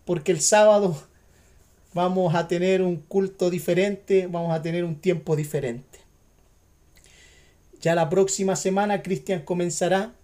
[0.04, 1.00] porque el sábado
[1.92, 6.00] vamos a tener un culto diferente, vamos a tener un tiempo diferente.
[7.80, 10.14] Ya la próxima semana Cristian comenzará